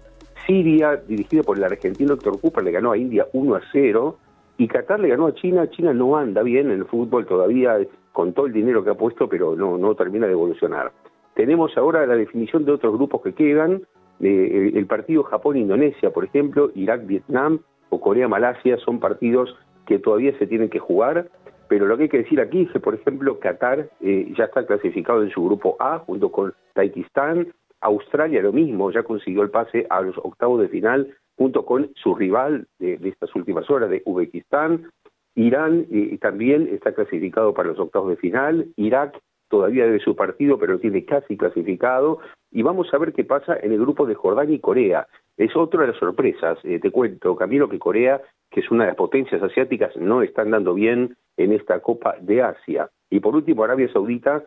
Siria, 0.46 0.96
dirigida 0.96 1.42
por 1.42 1.56
el 1.56 1.64
argentino 1.64 2.12
Héctor 2.12 2.38
Cooper, 2.40 2.62
le 2.62 2.72
ganó 2.72 2.92
a 2.92 2.98
India 2.98 3.26
1 3.32 3.54
a 3.54 3.62
0, 3.72 4.18
y 4.56 4.68
Qatar 4.68 5.00
le 5.00 5.08
ganó 5.08 5.26
a 5.26 5.34
China. 5.34 5.68
China 5.70 5.92
no 5.92 6.16
anda 6.16 6.42
bien 6.42 6.70
en 6.70 6.78
el 6.78 6.84
fútbol 6.86 7.26
todavía, 7.26 7.78
con 8.12 8.32
todo 8.32 8.46
el 8.46 8.52
dinero 8.52 8.84
que 8.84 8.90
ha 8.90 8.94
puesto, 8.94 9.28
pero 9.28 9.56
no, 9.56 9.76
no 9.76 9.94
termina 9.94 10.26
de 10.26 10.32
evolucionar. 10.32 10.92
Tenemos 11.34 11.76
ahora 11.76 12.06
la 12.06 12.14
definición 12.14 12.64
de 12.64 12.72
otros 12.72 12.94
grupos 12.94 13.22
que 13.22 13.34
quedan, 13.34 13.82
eh, 14.20 14.72
el 14.74 14.86
partido 14.86 15.24
Japón-Indonesia, 15.24 16.10
por 16.10 16.24
ejemplo, 16.24 16.70
Irak-Vietnam 16.74 17.60
o 17.90 18.00
Corea-Malasia 18.00 18.78
son 18.78 19.00
partidos 19.00 19.56
que 19.86 19.98
todavía 19.98 20.36
se 20.38 20.46
tienen 20.46 20.70
que 20.70 20.78
jugar, 20.78 21.28
pero 21.68 21.86
lo 21.86 21.96
que 21.96 22.04
hay 22.04 22.08
que 22.08 22.18
decir 22.18 22.40
aquí 22.40 22.62
es 22.62 22.70
que, 22.70 22.80
por 22.80 22.94
ejemplo, 22.94 23.40
Qatar 23.40 23.88
eh, 24.00 24.32
ya 24.36 24.44
está 24.44 24.64
clasificado 24.66 25.22
en 25.22 25.30
su 25.30 25.44
grupo 25.44 25.76
A 25.80 25.98
junto 25.98 26.30
con 26.30 26.54
Taikistán, 26.74 27.52
Australia 27.80 28.40
lo 28.42 28.52
mismo, 28.52 28.90
ya 28.90 29.02
consiguió 29.02 29.42
el 29.42 29.50
pase 29.50 29.86
a 29.90 30.00
los 30.00 30.16
octavos 30.18 30.60
de 30.60 30.68
final 30.68 31.14
junto 31.36 31.64
con 31.64 31.90
su 31.94 32.14
rival 32.14 32.66
de, 32.78 32.98
estas 33.04 33.34
últimas 33.34 33.68
horas, 33.70 33.90
de 33.90 34.02
Uzbekistán. 34.04 34.90
Irán 35.34 35.86
eh, 35.90 36.16
también 36.20 36.68
está 36.72 36.94
clasificado 36.94 37.54
para 37.54 37.70
los 37.70 37.78
octavos 37.78 38.10
de 38.10 38.16
final. 38.16 38.66
Irak 38.76 39.18
todavía 39.48 39.84
debe 39.84 40.00
su 40.00 40.14
partido, 40.14 40.58
pero 40.58 40.78
tiene 40.78 41.04
casi 41.04 41.36
clasificado. 41.36 42.20
Y 42.50 42.62
vamos 42.62 42.92
a 42.92 42.98
ver 42.98 43.12
qué 43.12 43.24
pasa 43.24 43.56
en 43.60 43.72
el 43.72 43.80
grupo 43.80 44.06
de 44.06 44.14
Jordania 44.14 44.56
y 44.56 44.60
Corea. 44.60 45.06
Es 45.36 45.54
otra 45.56 45.82
de 45.82 45.88
las 45.88 45.96
sorpresas. 45.98 46.58
Eh, 46.62 46.78
te 46.78 46.90
cuento, 46.90 47.34
Camilo, 47.34 47.68
que 47.68 47.78
Corea, 47.78 48.22
que 48.50 48.60
es 48.60 48.70
una 48.70 48.84
de 48.84 48.90
las 48.90 48.96
potencias 48.96 49.42
asiáticas, 49.42 49.96
no 49.96 50.22
está 50.22 50.42
andando 50.42 50.74
bien 50.74 51.16
en 51.36 51.52
esta 51.52 51.80
Copa 51.80 52.14
de 52.20 52.42
Asia. 52.42 52.88
Y 53.10 53.20
por 53.20 53.34
último, 53.34 53.64
Arabia 53.64 53.92
Saudita 53.92 54.44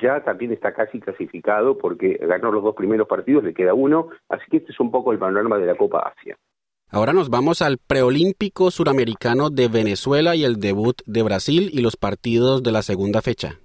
ya 0.00 0.22
también 0.24 0.52
está 0.52 0.72
casi 0.72 1.00
clasificado 1.00 1.78
porque 1.78 2.18
ganó 2.20 2.52
los 2.52 2.62
dos 2.62 2.74
primeros 2.74 3.08
partidos, 3.08 3.44
le 3.44 3.54
queda 3.54 3.74
uno, 3.74 4.08
así 4.28 4.44
que 4.50 4.58
este 4.58 4.72
es 4.72 4.80
un 4.80 4.90
poco 4.90 5.12
el 5.12 5.18
panorama 5.18 5.58
de 5.58 5.66
la 5.66 5.76
Copa 5.76 6.12
Asia. 6.16 6.36
Ahora 6.90 7.12
nos 7.12 7.28
vamos 7.28 7.60
al 7.60 7.78
preolímpico 7.78 8.70
suramericano 8.70 9.50
de 9.50 9.68
Venezuela 9.68 10.36
y 10.36 10.44
el 10.44 10.60
debut 10.60 11.02
de 11.06 11.22
Brasil 11.22 11.70
y 11.72 11.80
los 11.80 11.96
partidos 11.96 12.62
de 12.62 12.72
la 12.72 12.82
segunda 12.82 13.20
fecha. 13.20 13.58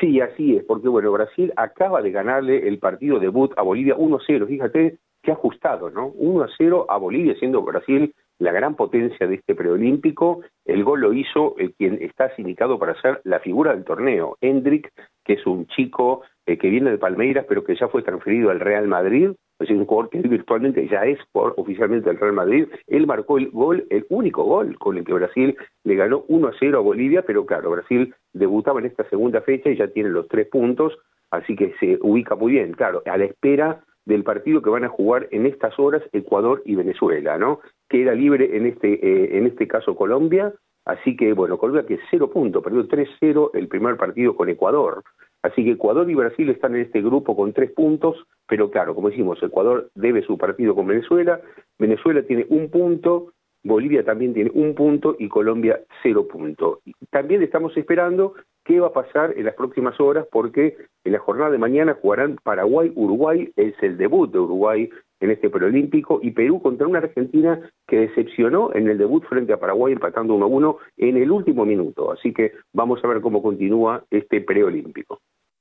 Sí, 0.00 0.20
así 0.20 0.56
es, 0.56 0.64
porque 0.64 0.88
bueno, 0.88 1.10
Brasil 1.10 1.52
acaba 1.56 2.02
de 2.02 2.10
ganarle 2.10 2.68
el 2.68 2.78
partido 2.78 3.18
debut 3.18 3.52
a 3.56 3.62
Bolivia 3.62 3.96
1-0, 3.96 4.46
fíjate 4.46 4.98
qué 5.22 5.32
ajustado, 5.32 5.90
¿no? 5.90 6.12
1-0 6.12 6.86
a 6.88 6.96
Bolivia, 6.98 7.34
siendo 7.38 7.62
Brasil 7.62 8.14
la 8.38 8.52
gran 8.52 8.74
potencia 8.76 9.26
de 9.26 9.36
este 9.36 9.54
preolímpico. 9.54 10.42
El 10.64 10.84
gol 10.84 11.00
lo 11.00 11.12
hizo 11.12 11.56
el 11.58 11.74
quien 11.74 12.02
está 12.02 12.34
sindicado 12.36 12.78
para 12.78 13.00
ser 13.00 13.20
la 13.24 13.40
figura 13.40 13.74
del 13.74 13.84
torneo, 13.84 14.36
Hendrik, 14.40 14.92
que 15.24 15.34
es 15.34 15.46
un 15.46 15.66
chico 15.66 16.22
eh, 16.46 16.56
que 16.56 16.70
viene 16.70 16.90
de 16.90 16.98
Palmeiras, 16.98 17.46
pero 17.48 17.64
que 17.64 17.76
ya 17.76 17.88
fue 17.88 18.02
transferido 18.02 18.50
al 18.50 18.60
Real 18.60 18.86
Madrid, 18.88 19.30
es 19.58 19.70
un 19.70 19.86
jugador 19.86 20.10
que 20.10 20.20
virtualmente 20.20 20.86
ya 20.88 21.04
es 21.04 21.18
oficialmente 21.32 22.08
del 22.08 22.20
Real 22.20 22.32
Madrid. 22.32 22.68
Él 22.86 23.06
marcó 23.06 23.38
el 23.38 23.50
gol, 23.50 23.86
el 23.90 24.06
único 24.08 24.44
gol 24.44 24.78
con 24.78 24.96
el 24.96 25.04
que 25.04 25.12
Brasil 25.12 25.56
le 25.84 25.94
ganó 25.96 26.24
1 26.28 26.48
a 26.48 26.52
0 26.58 26.78
a 26.78 26.80
Bolivia, 26.80 27.22
pero 27.22 27.44
claro, 27.44 27.70
Brasil 27.70 28.14
debutaba 28.32 28.80
en 28.80 28.86
esta 28.86 29.08
segunda 29.08 29.40
fecha 29.40 29.70
y 29.70 29.76
ya 29.76 29.88
tiene 29.88 30.10
los 30.10 30.28
tres 30.28 30.48
puntos, 30.48 30.96
así 31.30 31.56
que 31.56 31.74
se 31.80 31.98
ubica 32.00 32.36
muy 32.36 32.52
bien, 32.52 32.72
claro, 32.72 33.02
a 33.04 33.18
la 33.18 33.24
espera 33.24 33.84
del 34.08 34.24
partido 34.24 34.62
que 34.62 34.70
van 34.70 34.84
a 34.84 34.88
jugar 34.88 35.28
en 35.32 35.44
estas 35.44 35.78
horas 35.78 36.02
Ecuador 36.12 36.62
y 36.64 36.74
Venezuela, 36.76 37.36
¿no? 37.36 37.60
Queda 37.90 38.14
libre 38.14 38.56
en 38.56 38.64
este, 38.64 38.94
eh, 38.94 39.36
en 39.36 39.46
este 39.46 39.68
caso 39.68 39.94
Colombia, 39.94 40.54
así 40.86 41.14
que 41.14 41.34
bueno, 41.34 41.58
Colombia 41.58 41.86
que 41.86 41.98
cero 42.10 42.30
puntos, 42.30 42.64
perdió 42.64 42.88
3-0 42.88 43.50
el 43.52 43.68
primer 43.68 43.98
partido 43.98 44.34
con 44.34 44.48
Ecuador. 44.48 45.02
Así 45.42 45.62
que 45.62 45.72
Ecuador 45.72 46.10
y 46.10 46.14
Brasil 46.14 46.48
están 46.48 46.74
en 46.74 46.82
este 46.82 47.02
grupo 47.02 47.36
con 47.36 47.52
tres 47.52 47.70
puntos, 47.72 48.16
pero 48.48 48.70
claro, 48.70 48.94
como 48.94 49.10
decimos, 49.10 49.42
Ecuador 49.42 49.90
debe 49.94 50.22
su 50.22 50.38
partido 50.38 50.74
con 50.74 50.86
Venezuela, 50.86 51.40
Venezuela 51.78 52.22
tiene 52.22 52.46
un 52.48 52.70
punto, 52.70 53.34
Bolivia 53.68 54.04
también 54.04 54.34
tiene 54.34 54.50
un 54.54 54.74
punto 54.74 55.14
y 55.18 55.28
Colombia 55.28 55.80
cero 56.02 56.26
punto. 56.26 56.80
También 57.10 57.42
estamos 57.42 57.76
esperando 57.76 58.34
qué 58.64 58.80
va 58.80 58.88
a 58.88 58.92
pasar 58.92 59.34
en 59.36 59.44
las 59.44 59.54
próximas 59.54 59.98
horas 60.00 60.26
porque 60.32 60.76
en 61.04 61.12
la 61.12 61.18
jornada 61.18 61.50
de 61.50 61.58
mañana 61.58 61.96
jugarán 62.00 62.36
Paraguay, 62.42 62.92
Uruguay, 62.94 63.50
es 63.56 63.74
el 63.82 63.96
debut 63.96 64.32
de 64.32 64.40
Uruguay 64.40 64.90
en 65.20 65.30
este 65.30 65.50
preolímpico 65.50 66.20
y 66.22 66.30
Perú 66.30 66.60
contra 66.60 66.86
una 66.86 66.98
Argentina 66.98 67.60
que 67.86 68.00
decepcionó 68.00 68.70
en 68.74 68.88
el 68.88 68.98
debut 68.98 69.24
frente 69.24 69.52
a 69.52 69.60
Paraguay 69.60 69.92
empatando 69.92 70.34
1 70.34 70.44
a 70.44 70.48
1 70.48 70.78
en 70.98 71.16
el 71.16 71.30
último 71.30 71.64
minuto. 71.64 72.12
Así 72.12 72.32
que 72.32 72.52
vamos 72.72 73.04
a 73.04 73.08
ver 73.08 73.20
cómo 73.20 73.42
continúa 73.42 74.04
este 74.10 74.40
preolímpico. 74.40 75.20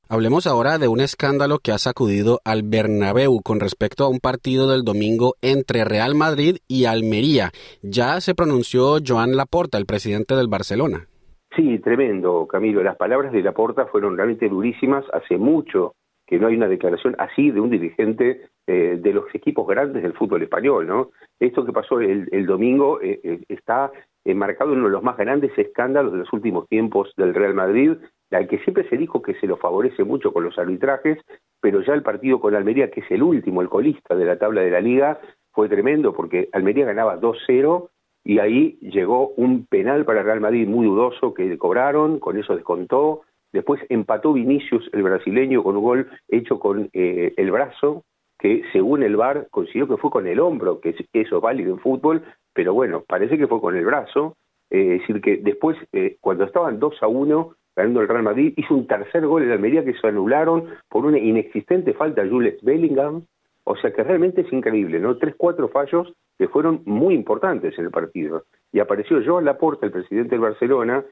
Hablemos 0.10 0.48
ahora 0.48 0.78
de 0.78 0.88
un 0.88 1.02
escándalo 1.02 1.60
que 1.60 1.74
ha 1.74 1.78
sacudido 1.78 2.40
al 2.46 2.64
Bernabéu 2.64 3.42
con 3.44 3.60
respecto 3.60 4.06
a 4.06 4.10
un 4.10 4.20
partido 4.20 4.72
del 4.72 4.84
domingo 4.84 5.34
entre 5.42 5.84
Real 5.84 6.16
Madrid 6.16 6.58
y 6.70 6.86
Almería. 6.86 7.52
Ya 7.82 8.22
se 8.22 8.34
pronunció 8.34 9.00
Joan 9.06 9.36
Laporta, 9.36 9.78
el 9.78 9.86
presidente 9.86 10.34
del 10.36 10.48
Barcelona. 10.48 11.08
Sí, 11.58 11.80
tremendo, 11.80 12.48
Camilo. 12.48 12.82
Las 12.84 12.96
palabras 12.96 13.34
de 13.34 13.42
Laporta 13.42 13.88
fueron 13.88 14.16
realmente 14.16 14.48
durísimas. 14.48 15.04
Hace 15.12 15.38
mucho 15.38 15.96
que 16.26 16.40
no 16.40 16.48
hay 16.48 16.56
una 16.56 16.70
declaración 16.70 17.16
así 17.20 17.52
de 17.52 17.60
un 17.60 17.70
dirigente 17.70 18.48
eh, 18.66 18.98
de 19.02 19.14
los 19.14 19.26
equipos 19.34 19.68
grandes 19.68 20.04
del 20.04 20.14
fútbol 20.14 20.42
español, 20.42 20.88
¿no? 20.88 21.10
Esto 21.38 21.66
que 21.66 21.74
pasó 21.74 22.00
el, 22.00 22.46
domingo 22.46 23.02
eh, 23.02 23.20
eh, 23.24 23.40
está 23.50 23.92
marcado 24.26 24.72
en 24.72 24.80
uno 24.80 24.88
de 24.88 24.94
los 24.94 25.04
más 25.04 25.18
grandes 25.18 25.52
escándalos 25.58 26.14
de 26.14 26.20
los 26.20 26.32
últimos 26.32 26.68
tiempos 26.68 27.12
del 27.18 27.34
Real 27.34 27.54
Madrid, 27.54 27.94
al 28.32 28.48
que 28.48 28.60
siempre 28.60 28.88
se 28.90 28.98
dijo 28.98 29.22
que 29.22 29.36
se 29.36 29.48
lo 29.48 29.58
favorece 29.58 30.04
mucho 30.04 30.34
con 30.34 30.44
los 30.44 30.58
arbitrajes, 30.58 31.18
pero 31.62 31.82
ya 31.82 31.94
el 31.94 32.04
partido 32.04 32.40
con 32.40 32.56
Almería, 32.56 32.92
que 32.92 33.02
es 33.02 33.12
el 33.12 33.24
último, 33.24 33.62
el 33.62 33.70
colista 33.70 34.16
de 34.16 34.26
la 34.26 34.38
tabla 34.38 34.62
de 34.62 34.72
la 34.72 34.82
liga, 34.82 35.20
fue 35.52 35.70
tremendo 35.70 36.14
porque 36.14 36.50
Almería 36.52 36.86
ganaba 36.86 37.20
2-0 37.20 37.90
y 38.24 38.40
ahí 38.40 38.78
llegó 38.82 39.30
un 39.38 39.66
penal 39.66 40.06
para 40.06 40.22
Real 40.22 40.42
Madrid 40.42 40.68
muy 40.68 40.86
dudoso 40.86 41.34
que 41.34 41.58
cobraron, 41.58 42.20
con 42.20 42.38
eso 42.38 42.56
descontó. 42.56 43.22
Después 43.54 43.82
empató 43.90 44.34
Vinicius, 44.34 44.90
el 44.92 45.04
brasileño, 45.04 45.64
con 45.64 45.78
un 45.78 45.84
gol 45.84 46.10
hecho 46.28 46.60
con 46.60 46.90
eh, 46.92 47.34
el 47.38 47.52
brazo, 47.52 48.04
que 48.38 48.64
según 48.74 49.02
el 49.02 49.16
VAR 49.16 49.48
consiguió 49.50 49.88
que 49.88 49.98
fue 49.98 50.12
con 50.12 50.28
el 50.28 50.40
hombro, 50.40 50.80
que 50.82 50.90
eso 51.14 51.38
es 51.38 51.42
válido 51.42 51.74
en 51.74 51.80
fútbol, 51.80 52.22
pero 52.54 52.74
bueno, 52.74 53.04
parece 53.08 53.38
que 53.38 53.48
fue 53.48 53.62
con 53.62 53.76
el 53.76 53.86
brazo. 53.86 54.36
Es 54.70 55.00
decir, 55.00 55.22
que 55.22 55.38
después, 55.38 55.78
eh, 55.94 56.18
cuando 56.20 56.44
estaban 56.44 56.80
2 56.80 57.02
a 57.02 57.08
1, 57.08 57.56
ganando 57.78 58.02
el 58.02 58.08
Real 58.08 58.24
Madrid, 58.24 58.54
hizo 58.58 58.74
un 58.74 58.88
tercer 58.88 59.26
gol 59.26 59.44
en 59.44 59.52
Almería 59.52 59.86
que 59.86 59.94
se 59.94 60.08
anularon 60.08 60.66
por 60.90 61.06
una 61.06 61.20
inexistente 61.20 61.94
falta 61.94 62.24
a 62.24 62.28
Jules 62.28 62.58
Bellingham. 62.64 63.24
O 63.64 63.76
sea 63.76 63.94
que 63.94 64.04
realmente 64.04 64.42
es 64.42 64.52
increíble, 64.52 65.00
¿no? 65.00 65.18
Tres, 65.18 65.36
cuatro 65.38 65.68
fallos 65.68 66.12
que 66.38 66.48
fueron 66.48 66.82
muy 66.86 67.14
importantes 67.14 67.78
en 67.78 67.86
el 67.86 67.92
partido. 67.92 68.44
Y 68.72 68.80
apareció 68.80 69.22
Joan 69.24 69.46
Laporta, 69.46 69.86
el 69.86 69.92
presidente 69.92 70.32
del 70.32 70.40
Barcelona, 70.40 71.04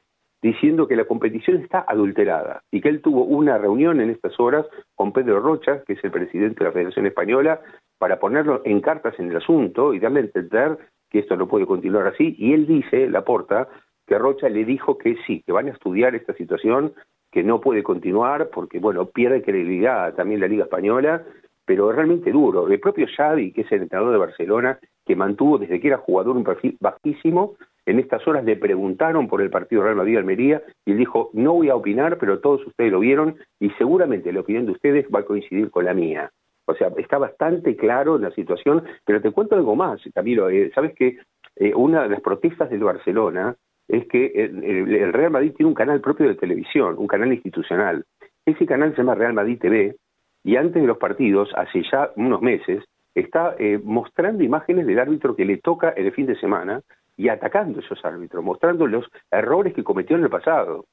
diciendo 0.42 0.88
que 0.88 0.96
la 0.96 1.04
competición 1.04 1.62
está 1.62 1.84
adulterada 1.86 2.62
y 2.70 2.80
que 2.80 2.88
él 2.88 3.00
tuvo 3.00 3.24
una 3.24 3.58
reunión 3.58 4.00
en 4.00 4.10
estas 4.10 4.38
horas 4.40 4.66
con 4.94 5.12
Pedro 5.12 5.40
Rocha, 5.40 5.82
que 5.86 5.94
es 5.94 6.04
el 6.04 6.10
presidente 6.10 6.58
de 6.58 6.64
la 6.64 6.72
Federación 6.72 7.06
Española, 7.06 7.60
para 7.98 8.18
ponerlo 8.18 8.62
en 8.64 8.80
cartas 8.80 9.14
en 9.18 9.30
el 9.30 9.36
asunto 9.36 9.94
y 9.94 10.00
darle 10.00 10.20
a 10.20 10.24
entender 10.24 10.78
que 11.10 11.20
esto 11.20 11.36
no 11.36 11.46
puede 11.46 11.66
continuar 11.66 12.08
así. 12.08 12.34
Y 12.38 12.52
él 12.52 12.66
dice, 12.66 13.08
Laporta, 13.08 13.68
que 14.06 14.18
Rocha 14.18 14.48
le 14.48 14.64
dijo 14.64 14.98
que 14.98 15.16
sí, 15.26 15.42
que 15.44 15.52
van 15.52 15.68
a 15.68 15.72
estudiar 15.72 16.14
esta 16.14 16.32
situación, 16.34 16.94
que 17.30 17.42
no 17.42 17.60
puede 17.60 17.82
continuar 17.82 18.50
porque, 18.50 18.78
bueno, 18.78 19.06
pierde 19.06 19.42
credibilidad 19.42 20.14
también 20.14 20.40
la 20.40 20.48
Liga 20.48 20.64
Española, 20.64 21.22
pero 21.64 21.90
es 21.90 21.96
realmente 21.96 22.30
duro. 22.30 22.68
El 22.68 22.80
propio 22.80 23.06
Xavi, 23.14 23.52
que 23.52 23.62
es 23.62 23.72
el 23.72 23.82
entrenador 23.82 24.12
de 24.12 24.18
Barcelona, 24.18 24.78
que 25.04 25.16
mantuvo 25.16 25.58
desde 25.58 25.80
que 25.80 25.88
era 25.88 25.98
jugador 25.98 26.36
un 26.36 26.44
perfil 26.44 26.76
bajísimo, 26.80 27.56
en 27.84 28.00
estas 28.00 28.26
horas 28.26 28.44
le 28.44 28.56
preguntaron 28.56 29.28
por 29.28 29.40
el 29.40 29.50
partido 29.50 29.82
Real 29.82 29.96
Madrid-Almería 29.96 30.62
y 30.84 30.92
él 30.92 30.98
dijo, 30.98 31.30
no 31.34 31.54
voy 31.54 31.68
a 31.68 31.76
opinar, 31.76 32.18
pero 32.18 32.40
todos 32.40 32.66
ustedes 32.66 32.90
lo 32.90 33.00
vieron 33.00 33.36
y 33.60 33.70
seguramente 33.70 34.32
la 34.32 34.40
opinión 34.40 34.66
de 34.66 34.72
ustedes 34.72 35.06
va 35.14 35.20
a 35.20 35.24
coincidir 35.24 35.70
con 35.70 35.84
la 35.84 35.94
mía. 35.94 36.30
O 36.64 36.74
sea, 36.74 36.88
está 36.96 37.18
bastante 37.18 37.76
claro 37.76 38.18
la 38.18 38.32
situación, 38.32 38.82
pero 39.04 39.20
te 39.20 39.30
cuento 39.30 39.54
algo 39.54 39.76
más, 39.76 40.00
Camilo. 40.12 40.50
Eh, 40.50 40.72
Sabes 40.74 40.94
que 40.94 41.18
eh, 41.56 41.72
una 41.74 42.02
de 42.02 42.08
las 42.08 42.20
protestas 42.20 42.70
del 42.70 42.82
Barcelona 42.82 43.54
es 43.88 44.06
que 44.08 44.26
el, 44.34 45.12
Real 45.12 45.30
Madrid 45.30 45.52
tiene 45.56 45.68
un 45.68 45.74
canal 45.74 46.00
propio 46.00 46.28
de 46.28 46.34
televisión, 46.34 46.96
un 46.98 47.06
canal 47.06 47.32
institucional. 47.32 48.04
Ese 48.44 48.66
canal 48.66 48.90
se 48.90 48.98
llama 48.98 49.14
Real 49.14 49.32
Madrid 49.32 49.58
TV 49.60 49.96
y 50.44 50.56
antes 50.56 50.80
de 50.80 50.88
los 50.88 50.98
partidos, 50.98 51.50
hace 51.56 51.82
ya 51.90 52.10
unos 52.16 52.40
meses, 52.42 52.84
está 53.14 53.56
eh, 53.58 53.80
mostrando 53.82 54.44
imágenes 54.44 54.86
del 54.86 54.98
árbitro 54.98 55.34
que 55.34 55.44
le 55.44 55.56
toca 55.58 55.90
el 55.90 56.12
fin 56.12 56.26
de 56.26 56.38
semana 56.38 56.82
y 57.16 57.28
atacando 57.28 57.80
a 57.80 57.82
esos 57.82 58.04
árbitros, 58.04 58.44
mostrando 58.44 58.86
los 58.86 59.06
errores 59.30 59.74
que 59.74 59.82
cometió 59.82 60.16
en 60.16 60.24
el 60.24 60.30
pasado. 60.30 60.84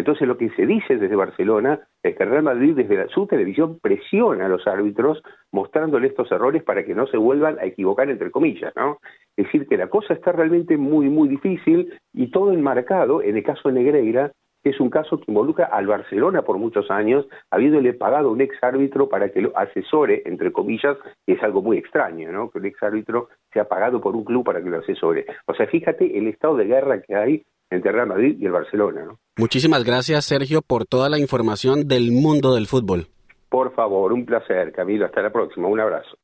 Entonces 0.00 0.26
lo 0.26 0.38
que 0.38 0.48
se 0.56 0.64
dice 0.64 0.96
desde 0.96 1.14
Barcelona 1.14 1.78
es 2.02 2.16
que 2.16 2.24
Real 2.24 2.42
Madrid 2.42 2.74
desde 2.74 3.06
su 3.10 3.26
televisión 3.26 3.78
presiona 3.82 4.46
a 4.46 4.48
los 4.48 4.66
árbitros 4.66 5.22
mostrándole 5.52 6.06
estos 6.06 6.32
errores 6.32 6.62
para 6.62 6.86
que 6.86 6.94
no 6.94 7.06
se 7.06 7.18
vuelvan 7.18 7.58
a 7.58 7.66
equivocar 7.66 8.08
entre 8.08 8.30
comillas, 8.30 8.72
¿no? 8.76 8.96
Es 9.36 9.44
decir, 9.44 9.68
que 9.68 9.76
la 9.76 9.88
cosa 9.88 10.14
está 10.14 10.32
realmente 10.32 10.78
muy, 10.78 11.10
muy 11.10 11.28
difícil 11.28 11.92
y 12.14 12.30
todo 12.30 12.50
enmarcado, 12.50 13.22
en 13.22 13.36
el 13.36 13.42
caso 13.42 13.68
de 13.68 13.74
Negreira, 13.74 14.32
que 14.62 14.70
es 14.70 14.80
un 14.80 14.88
caso 14.88 15.18
que 15.18 15.30
involucra 15.30 15.66
al 15.66 15.86
Barcelona 15.86 16.40
por 16.40 16.56
muchos 16.56 16.90
años, 16.90 17.28
habiéndole 17.50 17.92
pagado 17.92 18.30
a 18.30 18.32
un 18.32 18.40
ex 18.40 18.56
árbitro 18.62 19.06
para 19.06 19.28
que 19.28 19.42
lo 19.42 19.52
asesore, 19.54 20.22
entre 20.24 20.50
comillas, 20.50 20.96
y 21.26 21.32
es 21.32 21.42
algo 21.42 21.60
muy 21.60 21.76
extraño, 21.76 22.32
¿no? 22.32 22.48
Que 22.48 22.58
un 22.58 22.64
ex 22.64 22.82
árbitro 22.82 23.28
sea 23.52 23.68
pagado 23.68 24.00
por 24.00 24.16
un 24.16 24.24
club 24.24 24.46
para 24.46 24.62
que 24.62 24.70
lo 24.70 24.78
asesore. 24.78 25.26
O 25.46 25.52
sea, 25.52 25.66
fíjate 25.66 26.16
el 26.16 26.26
estado 26.26 26.56
de 26.56 26.64
guerra 26.64 27.02
que 27.02 27.14
hay 27.14 27.44
entre 27.70 27.92
Real 27.92 28.08
Madrid 28.08 28.36
y 28.38 28.46
el 28.46 28.52
Barcelona, 28.52 29.04
¿no? 29.04 29.18
Muchísimas 29.40 29.84
gracias, 29.84 30.26
Sergio, 30.26 30.60
por 30.60 30.84
toda 30.84 31.08
la 31.08 31.18
información 31.18 31.88
del 31.88 32.12
mundo 32.12 32.54
del 32.54 32.66
fútbol. 32.66 33.06
Por 33.48 33.74
favor, 33.74 34.12
un 34.12 34.26
placer, 34.26 34.70
Camilo. 34.70 35.06
Hasta 35.06 35.22
la 35.22 35.32
próxima. 35.32 35.66
Un 35.66 35.80
abrazo. 35.80 36.18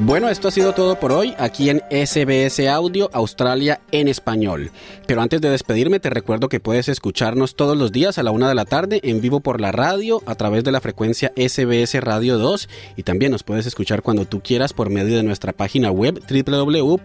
Bueno, 0.00 0.28
esto 0.28 0.46
ha 0.46 0.52
sido 0.52 0.74
todo 0.74 1.00
por 1.00 1.10
hoy 1.10 1.34
aquí 1.38 1.70
en 1.70 1.82
SBS 1.90 2.60
Audio 2.68 3.10
Australia 3.12 3.80
en 3.90 4.06
español. 4.06 4.70
Pero 5.08 5.22
antes 5.22 5.40
de 5.40 5.50
despedirme 5.50 5.98
te 5.98 6.08
recuerdo 6.08 6.48
que 6.48 6.60
puedes 6.60 6.88
escucharnos 6.88 7.56
todos 7.56 7.76
los 7.76 7.90
días 7.90 8.16
a 8.16 8.22
la 8.22 8.30
una 8.30 8.48
de 8.48 8.54
la 8.54 8.64
tarde 8.64 9.00
en 9.02 9.20
vivo 9.20 9.40
por 9.40 9.60
la 9.60 9.72
radio 9.72 10.22
a 10.24 10.36
través 10.36 10.62
de 10.62 10.70
la 10.70 10.80
frecuencia 10.80 11.32
SBS 11.34 12.00
Radio 12.00 12.38
2 12.38 12.68
y 12.96 13.02
también 13.02 13.32
nos 13.32 13.42
puedes 13.42 13.66
escuchar 13.66 14.02
cuando 14.02 14.24
tú 14.24 14.40
quieras 14.40 14.72
por 14.72 14.88
medio 14.88 15.16
de 15.16 15.24
nuestra 15.24 15.52
página 15.52 15.90
web 15.90 16.22
www.sbs.com.au 16.30 17.00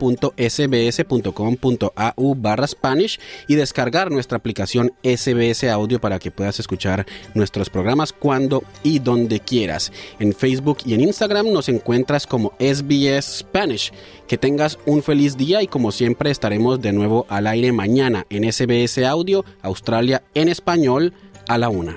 barra 2.36 2.68
Spanish 2.68 3.20
y 3.48 3.56
descargar 3.56 4.12
nuestra 4.12 4.38
aplicación 4.38 4.94
SBS 5.02 5.64
Audio 5.64 6.00
para 6.00 6.20
que 6.20 6.30
puedas 6.30 6.60
escuchar 6.60 7.08
nuestros 7.34 7.72
programas 7.72 8.14
cuando 8.14 8.64
y 8.84 9.00
donde 9.00 9.39
quieras. 9.39 9.91
En 10.20 10.34
Facebook 10.34 10.78
y 10.86 10.94
en 10.94 11.02
Instagram 11.02 11.52
nos 11.52 11.70
encuentras 11.70 12.28
como 12.28 12.54
SBS 12.60 12.83
SBS 12.84 13.40
Spanish. 13.40 13.92
Que 14.28 14.38
tengas 14.38 14.78
un 14.86 15.04
feliz 15.04 15.38
día 15.38 15.62
y 15.62 15.68
como 15.68 15.92
siempre 15.92 16.32
estaremos 16.32 16.82
de 16.82 16.94
nuevo 16.94 17.26
al 17.30 17.48
aire 17.48 17.72
mañana 17.72 18.26
en 18.30 18.52
SBS 18.52 19.00
Audio 19.06 19.46
Australia 19.62 20.24
en 20.34 20.50
español 20.50 21.14
a 21.48 21.58
la 21.58 21.70
una. 21.70 21.96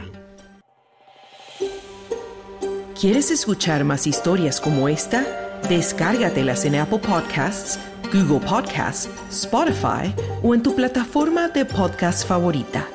¿Quieres 2.98 3.30
escuchar 3.30 3.84
más 3.84 4.06
historias 4.06 4.60
como 4.60 4.88
esta? 4.88 5.60
Descárgatelas 5.68 6.64
en 6.64 6.76
Apple 6.76 6.98
Podcasts, 6.98 7.78
Google 8.12 8.40
Podcasts, 8.46 9.08
Spotify 9.30 10.14
o 10.42 10.54
en 10.54 10.62
tu 10.62 10.74
plataforma 10.74 11.48
de 11.48 11.64
podcast 11.66 12.26
favorita. 12.26 12.88